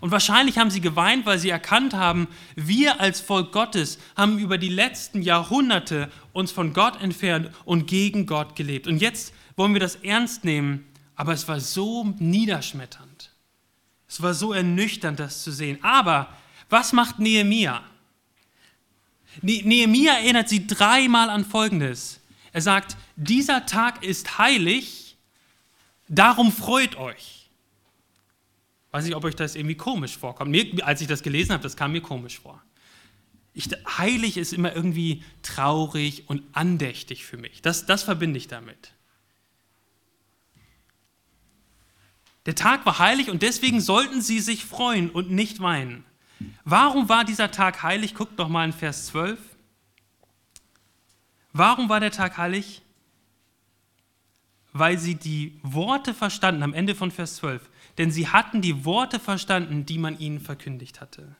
Und 0.00 0.12
wahrscheinlich 0.12 0.58
haben 0.58 0.70
sie 0.70 0.80
geweint, 0.80 1.26
weil 1.26 1.40
sie 1.40 1.50
erkannt 1.50 1.92
haben, 1.94 2.28
wir 2.54 3.00
als 3.00 3.20
Volk 3.20 3.50
Gottes 3.50 3.98
haben 4.16 4.38
über 4.38 4.58
die 4.58 4.68
letzten 4.68 5.20
Jahrhunderte 5.20 6.08
uns 6.32 6.52
von 6.52 6.72
Gott 6.72 7.02
entfernt 7.02 7.50
und 7.64 7.88
gegen 7.88 8.26
Gott 8.26 8.54
gelebt. 8.54 8.86
Und 8.86 8.98
jetzt 8.98 9.34
wollen 9.56 9.72
wir 9.72 9.80
das 9.80 9.96
ernst 9.96 10.44
nehmen, 10.44 10.86
aber 11.16 11.32
es 11.32 11.48
war 11.48 11.58
so 11.58 12.14
niederschmetternd. 12.20 13.32
Es 14.06 14.22
war 14.22 14.34
so 14.34 14.52
ernüchternd, 14.52 15.18
das 15.18 15.42
zu 15.42 15.50
sehen. 15.50 15.80
Aber 15.82 16.28
was 16.68 16.92
macht 16.92 17.18
Nehemia? 17.18 17.82
Ne-, 19.42 19.62
Nehemia 19.64 20.14
erinnert 20.14 20.48
sie 20.48 20.66
dreimal 20.66 21.30
an 21.30 21.44
Folgendes. 21.44 22.20
Er 22.52 22.60
sagt, 22.60 22.96
dieser 23.16 23.66
Tag 23.66 24.04
ist 24.04 24.38
heilig, 24.38 25.16
darum 26.08 26.52
freut 26.52 26.96
euch. 26.96 27.48
Weiß 28.92 29.04
nicht, 29.04 29.16
ob 29.16 29.24
euch 29.24 29.34
das 29.34 29.56
irgendwie 29.56 29.74
komisch 29.74 30.16
vorkommt. 30.16 30.52
Mir, 30.52 30.86
als 30.86 31.00
ich 31.00 31.08
das 31.08 31.22
gelesen 31.22 31.52
habe, 31.52 31.62
das 31.62 31.76
kam 31.76 31.92
mir 31.92 32.00
komisch 32.00 32.38
vor. 32.38 32.62
Ich, 33.52 33.68
heilig 33.98 34.36
ist 34.36 34.52
immer 34.52 34.74
irgendwie 34.74 35.24
traurig 35.42 36.28
und 36.28 36.42
andächtig 36.52 37.24
für 37.24 37.36
mich. 37.36 37.62
Das, 37.62 37.86
das 37.86 38.04
verbinde 38.04 38.38
ich 38.38 38.46
damit. 38.46 38.92
Der 42.46 42.54
Tag 42.54 42.84
war 42.84 42.98
heilig 42.98 43.30
und 43.30 43.42
deswegen 43.42 43.80
sollten 43.80 44.20
sie 44.20 44.40
sich 44.40 44.64
freuen 44.64 45.10
und 45.10 45.30
nicht 45.30 45.60
weinen. 45.60 46.04
Warum 46.64 47.08
war 47.08 47.24
dieser 47.24 47.50
Tag 47.50 47.82
heilig? 47.82 48.14
Guckt 48.14 48.38
doch 48.38 48.48
mal 48.48 48.64
in 48.64 48.72
Vers 48.72 49.06
12. 49.06 49.38
Warum 51.52 51.88
war 51.88 52.00
der 52.00 52.10
Tag 52.10 52.36
heilig? 52.36 52.82
Weil 54.72 54.98
sie 54.98 55.14
die 55.14 55.58
Worte 55.62 56.14
verstanden, 56.14 56.62
am 56.62 56.74
Ende 56.74 56.94
von 56.94 57.10
Vers 57.10 57.36
12. 57.36 57.70
Denn 57.98 58.10
sie 58.10 58.28
hatten 58.28 58.60
die 58.60 58.84
Worte 58.84 59.20
verstanden, 59.20 59.86
die 59.86 59.98
man 59.98 60.18
ihnen 60.18 60.40
verkündigt 60.40 61.00
hatte. 61.00 61.36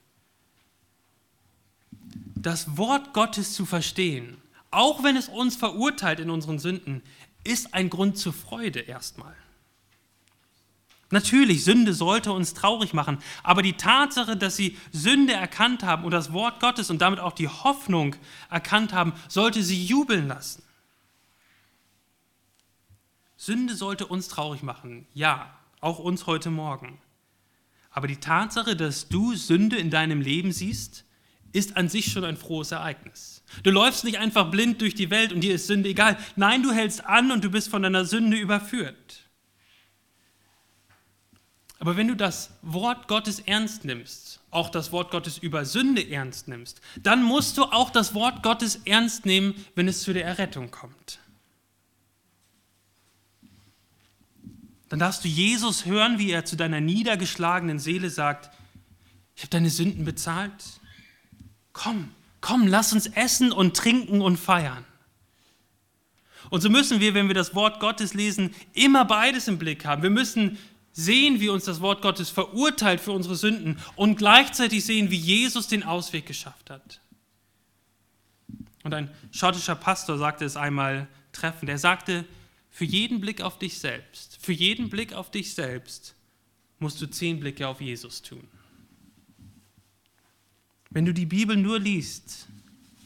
Das 2.36 2.76
Wort 2.76 3.12
Gottes 3.12 3.54
zu 3.54 3.66
verstehen, 3.66 4.36
auch 4.70 5.02
wenn 5.02 5.16
es 5.16 5.28
uns 5.28 5.56
verurteilt 5.56 6.20
in 6.20 6.30
unseren 6.30 6.58
Sünden, 6.58 7.02
ist 7.42 7.74
ein 7.74 7.90
Grund 7.90 8.18
zur 8.18 8.32
Freude 8.32 8.80
erstmal. 8.80 9.34
Natürlich, 11.14 11.62
Sünde 11.62 11.94
sollte 11.94 12.32
uns 12.32 12.54
traurig 12.54 12.92
machen, 12.92 13.18
aber 13.44 13.62
die 13.62 13.74
Tatsache, 13.74 14.36
dass 14.36 14.56
sie 14.56 14.76
Sünde 14.90 15.32
erkannt 15.32 15.84
haben 15.84 16.02
und 16.02 16.10
das 16.10 16.32
Wort 16.32 16.58
Gottes 16.58 16.90
und 16.90 17.00
damit 17.00 17.20
auch 17.20 17.34
die 17.34 17.46
Hoffnung 17.46 18.16
erkannt 18.50 18.92
haben, 18.92 19.12
sollte 19.28 19.62
sie 19.62 19.80
jubeln 19.80 20.26
lassen. 20.26 20.64
Sünde 23.36 23.76
sollte 23.76 24.08
uns 24.08 24.26
traurig 24.26 24.64
machen, 24.64 25.06
ja, 25.14 25.56
auch 25.80 26.00
uns 26.00 26.26
heute 26.26 26.50
Morgen. 26.50 26.98
Aber 27.92 28.08
die 28.08 28.16
Tatsache, 28.16 28.74
dass 28.74 29.08
du 29.08 29.36
Sünde 29.36 29.76
in 29.76 29.90
deinem 29.90 30.20
Leben 30.20 30.50
siehst, 30.50 31.04
ist 31.52 31.76
an 31.76 31.88
sich 31.88 32.10
schon 32.10 32.24
ein 32.24 32.36
frohes 32.36 32.72
Ereignis. 32.72 33.44
Du 33.62 33.70
läufst 33.70 34.02
nicht 34.02 34.18
einfach 34.18 34.50
blind 34.50 34.80
durch 34.80 34.96
die 34.96 35.10
Welt 35.10 35.32
und 35.32 35.42
dir 35.42 35.54
ist 35.54 35.68
Sünde 35.68 35.90
egal. 35.90 36.18
Nein, 36.34 36.64
du 36.64 36.72
hältst 36.72 37.04
an 37.04 37.30
und 37.30 37.44
du 37.44 37.50
bist 37.50 37.68
von 37.68 37.82
deiner 37.84 38.04
Sünde 38.04 38.36
überführt. 38.36 39.23
Aber 41.84 41.98
wenn 41.98 42.08
du 42.08 42.16
das 42.16 42.48
Wort 42.62 43.08
Gottes 43.08 43.40
ernst 43.40 43.84
nimmst, 43.84 44.40
auch 44.50 44.70
das 44.70 44.90
Wort 44.90 45.10
Gottes 45.10 45.36
über 45.36 45.66
Sünde 45.66 46.10
ernst 46.10 46.48
nimmst, 46.48 46.80
dann 47.02 47.22
musst 47.22 47.58
du 47.58 47.64
auch 47.64 47.90
das 47.90 48.14
Wort 48.14 48.42
Gottes 48.42 48.80
ernst 48.86 49.26
nehmen, 49.26 49.54
wenn 49.74 49.86
es 49.86 50.02
zu 50.02 50.14
der 50.14 50.24
Errettung 50.24 50.70
kommt. 50.70 51.18
Dann 54.88 54.98
darfst 54.98 55.24
du 55.24 55.28
Jesus 55.28 55.84
hören, 55.84 56.18
wie 56.18 56.30
er 56.30 56.46
zu 56.46 56.56
deiner 56.56 56.80
niedergeschlagenen 56.80 57.78
Seele 57.78 58.08
sagt, 58.08 58.50
ich 59.36 59.42
habe 59.42 59.50
deine 59.50 59.68
Sünden 59.68 60.06
bezahlt. 60.06 60.80
Komm, 61.74 62.12
komm, 62.40 62.66
lass 62.66 62.94
uns 62.94 63.08
essen 63.08 63.52
und 63.52 63.76
trinken 63.76 64.22
und 64.22 64.38
feiern. 64.38 64.86
Und 66.48 66.62
so 66.62 66.70
müssen 66.70 67.00
wir, 67.00 67.12
wenn 67.12 67.28
wir 67.28 67.34
das 67.34 67.54
Wort 67.54 67.78
Gottes 67.78 68.14
lesen, 68.14 68.54
immer 68.72 69.04
beides 69.04 69.48
im 69.48 69.58
Blick 69.58 69.84
haben. 69.84 70.02
Wir 70.02 70.08
müssen 70.08 70.56
sehen, 70.94 71.40
wie 71.40 71.48
uns 71.48 71.64
das 71.64 71.80
Wort 71.80 72.00
Gottes 72.00 72.30
verurteilt 72.30 73.00
für 73.00 73.12
unsere 73.12 73.34
Sünden 73.34 73.78
und 73.96 74.16
gleichzeitig 74.16 74.84
sehen, 74.84 75.10
wie 75.10 75.16
Jesus 75.16 75.66
den 75.66 75.82
Ausweg 75.82 76.24
geschafft 76.24 76.70
hat. 76.70 77.00
Und 78.84 78.94
ein 78.94 79.10
schottischer 79.32 79.74
Pastor 79.74 80.16
sagte 80.18 80.44
es 80.44 80.56
einmal 80.56 81.08
treffend. 81.32 81.68
Er 81.68 81.78
sagte, 81.78 82.24
für 82.70 82.84
jeden 82.84 83.20
Blick 83.20 83.40
auf 83.40 83.58
dich 83.58 83.78
selbst, 83.78 84.38
für 84.40 84.52
jeden 84.52 84.88
Blick 84.88 85.12
auf 85.12 85.30
dich 85.30 85.54
selbst 85.54 86.14
musst 86.78 87.00
du 87.00 87.06
zehn 87.06 87.40
Blicke 87.40 87.66
auf 87.66 87.80
Jesus 87.80 88.22
tun. 88.22 88.46
Wenn 90.90 91.04
du 91.04 91.12
die 91.12 91.26
Bibel 91.26 91.56
nur 91.56 91.80
liest, 91.80 92.46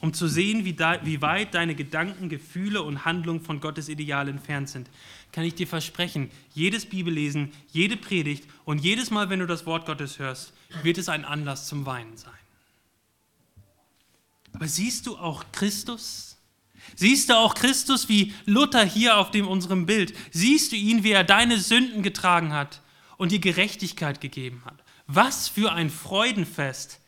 um 0.00 0.12
zu 0.12 0.28
sehen, 0.28 0.64
wie, 0.64 0.74
da, 0.74 1.04
wie 1.04 1.22
weit 1.22 1.54
deine 1.54 1.74
Gedanken, 1.74 2.28
Gefühle 2.28 2.82
und 2.82 3.04
Handlungen 3.04 3.40
von 3.40 3.60
Gottes 3.60 3.88
Ideal 3.88 4.28
entfernt 4.28 4.68
sind, 4.68 4.90
kann 5.32 5.44
ich 5.44 5.54
dir 5.54 5.66
versprechen, 5.66 6.30
jedes 6.54 6.86
Bibellesen, 6.86 7.52
jede 7.70 7.96
Predigt 7.96 8.48
und 8.64 8.78
jedes 8.78 9.10
Mal, 9.10 9.30
wenn 9.30 9.40
du 9.40 9.46
das 9.46 9.66
Wort 9.66 9.86
Gottes 9.86 10.18
hörst, 10.18 10.52
wird 10.82 10.98
es 10.98 11.08
ein 11.08 11.24
Anlass 11.24 11.66
zum 11.66 11.86
Weinen 11.86 12.16
sein. 12.16 12.32
Aber 14.52 14.66
siehst 14.66 15.06
du 15.06 15.16
auch 15.16 15.44
Christus? 15.52 16.36
Siehst 16.96 17.28
du 17.28 17.36
auch 17.36 17.54
Christus 17.54 18.08
wie 18.08 18.34
Luther 18.46 18.84
hier 18.84 19.18
auf 19.18 19.30
dem 19.30 19.46
unserem 19.46 19.86
Bild? 19.86 20.14
Siehst 20.30 20.72
du 20.72 20.76
ihn, 20.76 21.04
wie 21.04 21.12
er 21.12 21.24
deine 21.24 21.58
Sünden 21.58 22.02
getragen 22.02 22.52
hat 22.52 22.80
und 23.18 23.32
dir 23.32 23.40
Gerechtigkeit 23.40 24.20
gegeben 24.20 24.62
hat? 24.64 24.82
Was 25.06 25.48
für 25.48 25.72
ein 25.72 25.90
Freudenfest 25.90 27.00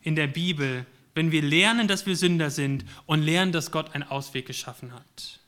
in 0.00 0.14
der 0.14 0.26
Bibel, 0.26 0.86
wenn 1.14 1.32
wir 1.32 1.42
lernen, 1.42 1.88
dass 1.88 2.06
wir 2.06 2.16
Sünder 2.16 2.50
sind 2.50 2.84
und 3.06 3.22
lernen, 3.22 3.52
dass 3.52 3.70
Gott 3.70 3.94
einen 3.94 4.04
Ausweg 4.04 4.46
geschaffen 4.46 4.92
hat. 4.92 5.40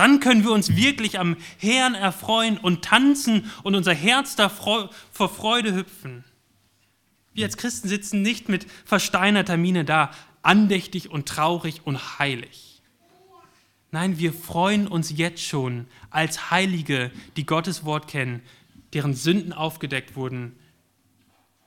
Dann 0.00 0.18
können 0.18 0.44
wir 0.44 0.52
uns 0.52 0.76
wirklich 0.76 1.18
am 1.18 1.36
Herrn 1.58 1.94
erfreuen 1.94 2.56
und 2.56 2.82
tanzen 2.82 3.50
und 3.64 3.74
unser 3.74 3.92
Herz 3.92 4.34
da 4.34 4.48
vor 4.48 4.88
Freude 5.12 5.74
hüpfen. 5.74 6.24
Wir 7.34 7.44
als 7.44 7.58
Christen 7.58 7.86
sitzen 7.86 8.22
nicht 8.22 8.48
mit 8.48 8.66
versteinerter 8.86 9.58
Miene 9.58 9.84
da, 9.84 10.10
andächtig 10.40 11.10
und 11.10 11.28
traurig 11.28 11.82
und 11.84 12.18
heilig. 12.18 12.80
Nein, 13.90 14.18
wir 14.18 14.32
freuen 14.32 14.88
uns 14.88 15.12
jetzt 15.14 15.44
schon 15.44 15.86
als 16.08 16.50
Heilige, 16.50 17.10
die 17.36 17.44
Gottes 17.44 17.84
Wort 17.84 18.08
kennen, 18.08 18.40
deren 18.94 19.12
Sünden 19.12 19.52
aufgedeckt 19.52 20.16
wurden 20.16 20.58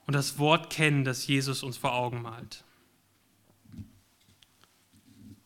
und 0.08 0.14
das 0.14 0.40
Wort 0.40 0.70
kennen, 0.70 1.04
das 1.04 1.24
Jesus 1.28 1.62
uns 1.62 1.76
vor 1.76 1.94
Augen 1.94 2.22
malt. 2.22 2.63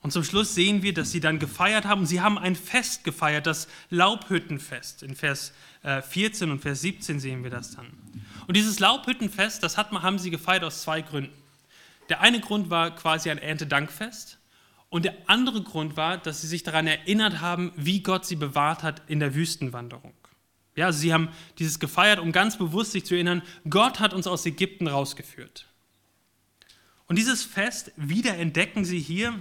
Und 0.09 0.13
zum 0.13 0.25
Schluss 0.25 0.55
sehen 0.55 0.83
wir, 0.83 0.95
dass 0.95 1.11
sie 1.11 1.21
dann 1.21 1.39
gefeiert 1.39 1.85
haben. 1.85 2.07
Sie 2.07 2.23
haben 2.23 2.39
ein 2.39 2.57
Fest 2.57 3.05
gefeiert, 3.05 3.47
das 3.47 3.69
Laubhüttenfest. 3.91 5.03
In 5.03 5.15
Vers 5.15 5.53
14 5.83 6.49
äh, 6.49 6.53
und 6.53 6.61
Vers 6.61 6.81
17 6.81 7.21
sehen 7.21 7.43
wir 7.43 7.51
das 7.51 7.73
dann. 7.73 7.89
Und 8.47 8.57
dieses 8.57 8.79
Laubhüttenfest, 8.79 9.63
das 9.63 9.77
hat, 9.77 9.93
haben 9.93 10.19
sie 10.19 10.31
gefeiert 10.31 10.65
aus 10.65 10.81
zwei 10.81 11.03
Gründen. 11.03 11.35
Der 12.09 12.23
eine 12.23 12.41
Grund 12.41 12.71
war 12.71 12.97
quasi 12.97 13.31
ein 13.31 13.37
Erntedankfest. 13.37 14.39
Und 14.89 15.05
der 15.05 15.15
andere 15.27 15.63
Grund 15.63 15.99
war, 15.99 16.17
dass 16.17 16.41
sie 16.41 16.47
sich 16.47 16.63
daran 16.63 16.87
erinnert 16.87 17.43
haben, 17.43 17.73
wie 17.77 18.03
Gott 18.03 18.25
sie 18.25 18.37
bewahrt 18.37 18.83
hat 18.83 19.03
in 19.09 19.21
der 19.21 19.35
Wüstenwanderung. 19.35 20.15
Ja, 20.75 20.87
also 20.87 21.01
sie 21.01 21.13
haben 21.13 21.29
dieses 21.59 21.81
gefeiert, 21.81 22.19
um 22.19 22.33
ganz 22.33 22.57
bewusst 22.57 22.93
sich 22.93 23.05
zu 23.05 23.13
erinnern, 23.13 23.43
Gott 23.69 24.01
hat 24.01 24.15
uns 24.15 24.27
aus 24.27 24.47
Ägypten 24.47 24.87
rausgeführt. 24.87 25.67
Und 27.09 27.17
dieses 27.17 27.43
Fest 27.43 27.93
wiederentdecken 27.97 28.87
sie 28.87 29.01
hier 29.01 29.39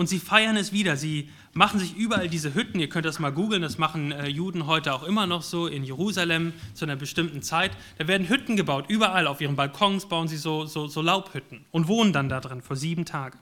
und 0.00 0.06
sie 0.06 0.18
feiern 0.18 0.56
es 0.56 0.72
wieder. 0.72 0.96
Sie 0.96 1.28
machen 1.52 1.78
sich 1.78 1.94
überall 1.94 2.26
diese 2.26 2.54
Hütten, 2.54 2.80
ihr 2.80 2.88
könnt 2.88 3.04
das 3.04 3.18
mal 3.18 3.28
googeln, 3.28 3.60
das 3.60 3.76
machen 3.76 4.12
äh, 4.12 4.28
Juden 4.28 4.66
heute 4.66 4.94
auch 4.94 5.02
immer 5.02 5.26
noch 5.26 5.42
so 5.42 5.66
in 5.66 5.84
Jerusalem 5.84 6.54
zu 6.72 6.86
einer 6.86 6.96
bestimmten 6.96 7.42
Zeit. 7.42 7.72
Da 7.98 8.08
werden 8.08 8.26
Hütten 8.26 8.56
gebaut, 8.56 8.86
überall 8.88 9.26
auf 9.26 9.42
ihren 9.42 9.56
Balkons 9.56 10.08
bauen 10.08 10.26
sie 10.26 10.38
so, 10.38 10.64
so, 10.64 10.86
so 10.86 11.02
Laubhütten 11.02 11.66
und 11.70 11.86
wohnen 11.86 12.14
dann 12.14 12.30
da 12.30 12.40
drin 12.40 12.62
vor 12.62 12.76
sieben 12.76 13.04
Tagen, 13.04 13.38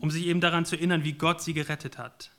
um 0.00 0.10
sich 0.10 0.26
eben 0.26 0.40
daran 0.40 0.66
zu 0.66 0.74
erinnern, 0.74 1.04
wie 1.04 1.12
Gott 1.12 1.40
sie 1.40 1.54
gerettet 1.54 1.96
hat. 1.96 2.32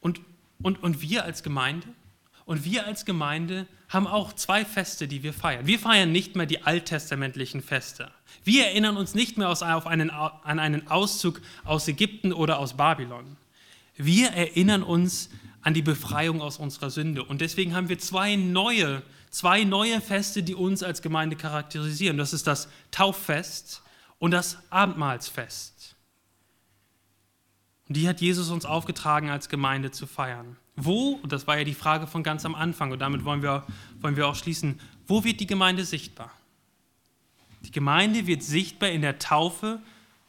Und, 0.00 0.20
und, 0.62 0.80
und 0.80 1.02
wir 1.02 1.24
als 1.24 1.42
Gemeinde, 1.42 1.88
und 2.46 2.64
wir 2.64 2.86
als 2.86 3.04
Gemeinde 3.04 3.66
haben 3.88 4.06
auch 4.06 4.32
zwei 4.32 4.64
Feste, 4.64 5.08
die 5.08 5.22
wir 5.24 5.32
feiern. 5.32 5.66
Wir 5.66 5.80
feiern 5.80 6.12
nicht 6.12 6.36
mehr 6.36 6.46
die 6.46 6.62
alttestamentlichen 6.62 7.60
Feste. 7.60 8.10
Wir 8.44 8.66
erinnern 8.66 8.96
uns 8.96 9.14
nicht 9.14 9.36
mehr 9.36 9.48
einen, 9.86 10.10
an 10.10 10.58
einen 10.60 10.86
Auszug 10.86 11.42
aus 11.64 11.88
Ägypten 11.88 12.32
oder 12.32 12.58
aus 12.60 12.76
Babylon. 12.76 13.36
Wir 13.96 14.28
erinnern 14.28 14.84
uns 14.84 15.28
an 15.60 15.74
die 15.74 15.82
Befreiung 15.82 16.40
aus 16.40 16.58
unserer 16.58 16.90
Sünde. 16.90 17.24
Und 17.24 17.40
deswegen 17.40 17.74
haben 17.74 17.88
wir 17.88 17.98
zwei 17.98 18.36
neue, 18.36 19.02
zwei 19.30 19.64
neue 19.64 20.00
Feste, 20.00 20.44
die 20.44 20.54
uns 20.54 20.84
als 20.84 21.02
Gemeinde 21.02 21.34
charakterisieren. 21.34 22.16
Das 22.16 22.32
ist 22.32 22.46
das 22.46 22.68
Tauffest 22.92 23.82
und 24.20 24.30
das 24.30 24.58
Abendmahlsfest. 24.70 25.96
Und 27.88 27.96
die 27.96 28.08
hat 28.08 28.20
Jesus 28.20 28.50
uns 28.50 28.64
aufgetragen, 28.64 29.30
als 29.30 29.48
Gemeinde 29.48 29.90
zu 29.90 30.06
feiern. 30.06 30.56
Wo, 30.76 31.18
und 31.22 31.32
das 31.32 31.46
war 31.46 31.56
ja 31.58 31.64
die 31.64 31.74
Frage 31.74 32.06
von 32.06 32.22
ganz 32.22 32.44
am 32.44 32.54
Anfang, 32.54 32.92
und 32.92 32.98
damit 32.98 33.24
wollen 33.24 33.42
wir, 33.42 33.64
wollen 34.00 34.16
wir 34.16 34.28
auch 34.28 34.34
schließen, 34.34 34.78
wo 35.06 35.24
wird 35.24 35.40
die 35.40 35.46
Gemeinde 35.46 35.84
sichtbar? 35.84 36.30
Die 37.62 37.70
Gemeinde 37.70 38.26
wird 38.26 38.42
sichtbar 38.42 38.90
in 38.90 39.00
der 39.00 39.18
Taufe 39.18 39.80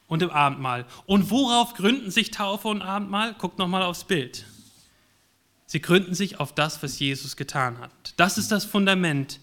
und 0.07 0.21
im 0.21 0.29
Abendmahl. 0.29 0.85
Und 1.05 1.29
worauf 1.29 1.73
gründen 1.73 2.11
sich 2.11 2.31
Taufe 2.31 2.69
und 2.69 2.81
Abendmahl? 2.81 3.35
Guckt 3.35 3.59
nochmal 3.59 3.83
aufs 3.83 4.05
Bild. 4.05 4.45
Sie 5.65 5.81
gründen 5.81 6.15
sich 6.15 6.39
auf 6.39 6.55
das, 6.55 6.81
was 6.81 6.97
Jesus 6.97 7.35
getan 7.35 7.79
hat. 7.79 8.13
Das 8.15 8.37
ist 8.37 8.51
das 8.51 8.63
Fundament. 8.63 9.41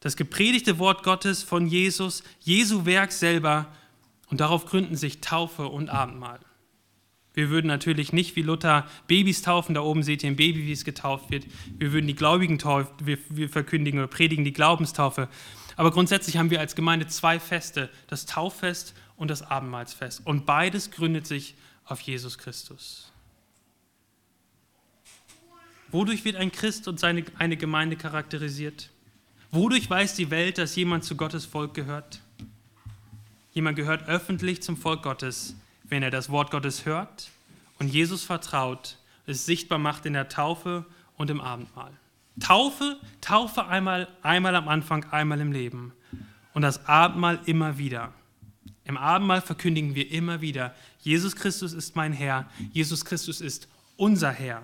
Das 0.00 0.16
gepredigte 0.16 0.78
Wort 0.78 1.02
Gottes 1.04 1.42
von 1.42 1.66
Jesus, 1.66 2.24
Jesu 2.40 2.86
Werk 2.86 3.12
selber. 3.12 3.66
Und 4.30 4.40
darauf 4.40 4.64
gründen 4.64 4.96
sich 4.96 5.20
Taufe 5.20 5.66
und 5.66 5.90
Abendmahl. 5.90 6.40
Wir 7.34 7.48
würden 7.48 7.66
natürlich 7.66 8.12
nicht 8.12 8.36
wie 8.36 8.42
Luther 8.42 8.86
Babys 9.06 9.42
taufen, 9.42 9.74
da 9.74 9.80
oben 9.80 10.02
seht 10.02 10.22
ihr 10.22 10.30
ein 10.30 10.36
Baby, 10.36 10.66
wie 10.66 10.72
es 10.72 10.84
getauft 10.84 11.30
wird. 11.30 11.46
Wir 11.78 11.92
würden 11.92 12.06
die 12.06 12.14
Gläubigen 12.14 12.58
taufen, 12.58 12.92
wir, 13.02 13.18
wir 13.30 13.48
verkündigen 13.48 14.00
oder 14.00 14.08
predigen 14.08 14.44
die 14.44 14.52
Glaubenstaufe. 14.52 15.28
Aber 15.76 15.90
grundsätzlich 15.90 16.36
haben 16.36 16.50
wir 16.50 16.60
als 16.60 16.74
Gemeinde 16.74 17.06
zwei 17.06 17.40
Feste, 17.40 17.88
das 18.06 18.26
Tauffest 18.26 18.94
und 19.16 19.28
das 19.28 19.42
Abendmahlsfest. 19.42 20.26
Und 20.26 20.44
beides 20.44 20.90
gründet 20.90 21.26
sich 21.26 21.54
auf 21.86 22.00
Jesus 22.00 22.36
Christus. 22.36 23.12
Wodurch 25.90 26.24
wird 26.24 26.36
ein 26.36 26.52
Christ 26.52 26.88
und 26.88 27.00
seine, 27.00 27.24
eine 27.38 27.56
Gemeinde 27.56 27.96
charakterisiert? 27.96 28.90
Wodurch 29.50 29.88
weiß 29.88 30.16
die 30.16 30.30
Welt, 30.30 30.58
dass 30.58 30.74
jemand 30.76 31.04
zu 31.04 31.16
Gottes 31.16 31.44
Volk 31.44 31.74
gehört? 31.74 32.20
Jemand 33.52 33.76
gehört 33.76 34.08
öffentlich 34.08 34.62
zum 34.62 34.78
Volk 34.78 35.02
Gottes, 35.02 35.54
wenn 35.92 36.02
er 36.02 36.10
das 36.10 36.30
Wort 36.30 36.50
Gottes 36.50 36.86
hört 36.86 37.30
und 37.78 37.88
Jesus 37.88 38.24
vertraut, 38.24 38.96
es 39.26 39.44
sichtbar 39.44 39.78
macht 39.78 40.06
in 40.06 40.14
der 40.14 40.30
Taufe 40.30 40.86
und 41.18 41.28
im 41.28 41.38
Abendmahl. 41.38 41.92
Taufe, 42.40 42.98
Taufe 43.20 43.66
einmal, 43.66 44.08
einmal 44.22 44.56
am 44.56 44.68
Anfang, 44.68 45.04
einmal 45.10 45.38
im 45.38 45.52
Leben. 45.52 45.92
Und 46.54 46.62
das 46.62 46.86
Abendmahl 46.86 47.40
immer 47.44 47.76
wieder. 47.76 48.10
Im 48.84 48.96
Abendmahl 48.96 49.42
verkündigen 49.42 49.94
wir 49.94 50.10
immer 50.10 50.40
wieder, 50.40 50.74
Jesus 51.00 51.36
Christus 51.36 51.74
ist 51.74 51.94
mein 51.94 52.14
Herr, 52.14 52.48
Jesus 52.72 53.04
Christus 53.04 53.42
ist 53.42 53.68
unser 53.98 54.30
Herr. 54.30 54.62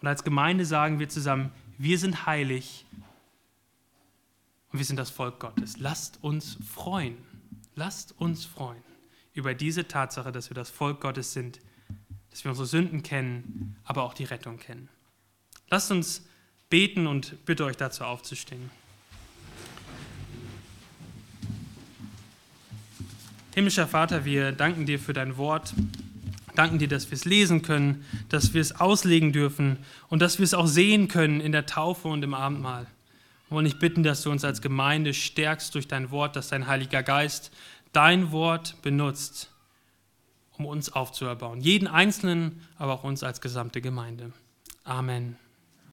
Und 0.00 0.06
als 0.06 0.22
Gemeinde 0.22 0.66
sagen 0.66 1.00
wir 1.00 1.08
zusammen, 1.08 1.50
wir 1.78 1.98
sind 1.98 2.26
heilig 2.26 2.86
und 4.70 4.78
wir 4.78 4.86
sind 4.86 4.98
das 4.98 5.10
Volk 5.10 5.40
Gottes. 5.40 5.78
Lasst 5.78 6.22
uns 6.22 6.58
freuen. 6.64 7.18
Lasst 7.74 8.14
uns 8.20 8.44
freuen 8.44 8.87
über 9.38 9.54
diese 9.54 9.86
Tatsache, 9.86 10.32
dass 10.32 10.50
wir 10.50 10.56
das 10.56 10.68
Volk 10.68 11.00
Gottes 11.00 11.32
sind, 11.32 11.60
dass 12.30 12.42
wir 12.42 12.50
unsere 12.50 12.66
Sünden 12.66 13.04
kennen, 13.04 13.76
aber 13.84 14.02
auch 14.02 14.12
die 14.12 14.24
Rettung 14.24 14.58
kennen. 14.58 14.88
Lasst 15.70 15.92
uns 15.92 16.26
beten 16.68 17.06
und 17.06 17.44
bitte 17.46 17.64
euch 17.64 17.76
dazu 17.76 18.02
aufzustehen. 18.02 18.70
Himmlischer 23.54 23.86
Vater, 23.86 24.24
wir 24.24 24.50
danken 24.50 24.86
dir 24.86 24.98
für 24.98 25.12
dein 25.12 25.36
Wort, 25.36 25.72
danken 26.56 26.80
dir, 26.80 26.88
dass 26.88 27.08
wir 27.10 27.16
es 27.16 27.24
lesen 27.24 27.62
können, 27.62 28.04
dass 28.28 28.54
wir 28.54 28.60
es 28.60 28.80
auslegen 28.80 29.32
dürfen 29.32 29.78
und 30.08 30.20
dass 30.20 30.38
wir 30.38 30.44
es 30.44 30.54
auch 30.54 30.66
sehen 30.66 31.06
können 31.06 31.40
in 31.40 31.52
der 31.52 31.66
Taufe 31.66 32.08
und 32.08 32.24
im 32.24 32.34
Abendmahl. 32.34 32.88
Wir 33.48 33.54
wollen 33.54 33.64
dich 33.64 33.78
bitten, 33.78 34.02
dass 34.02 34.22
du 34.22 34.30
uns 34.30 34.44
als 34.44 34.60
Gemeinde 34.60 35.14
stärkst 35.14 35.74
durch 35.74 35.86
dein 35.86 36.10
Wort, 36.10 36.34
dass 36.34 36.48
dein 36.48 36.66
Heiliger 36.66 37.02
Geist 37.02 37.52
dein 37.92 38.32
Wort 38.32 38.80
benutzt, 38.82 39.50
um 40.56 40.66
uns 40.66 40.92
aufzuerbauen. 40.92 41.60
Jeden 41.60 41.88
Einzelnen, 41.88 42.66
aber 42.76 42.94
auch 42.94 43.04
uns 43.04 43.22
als 43.22 43.40
gesamte 43.40 43.80
Gemeinde. 43.80 44.32
Amen. 44.84 45.36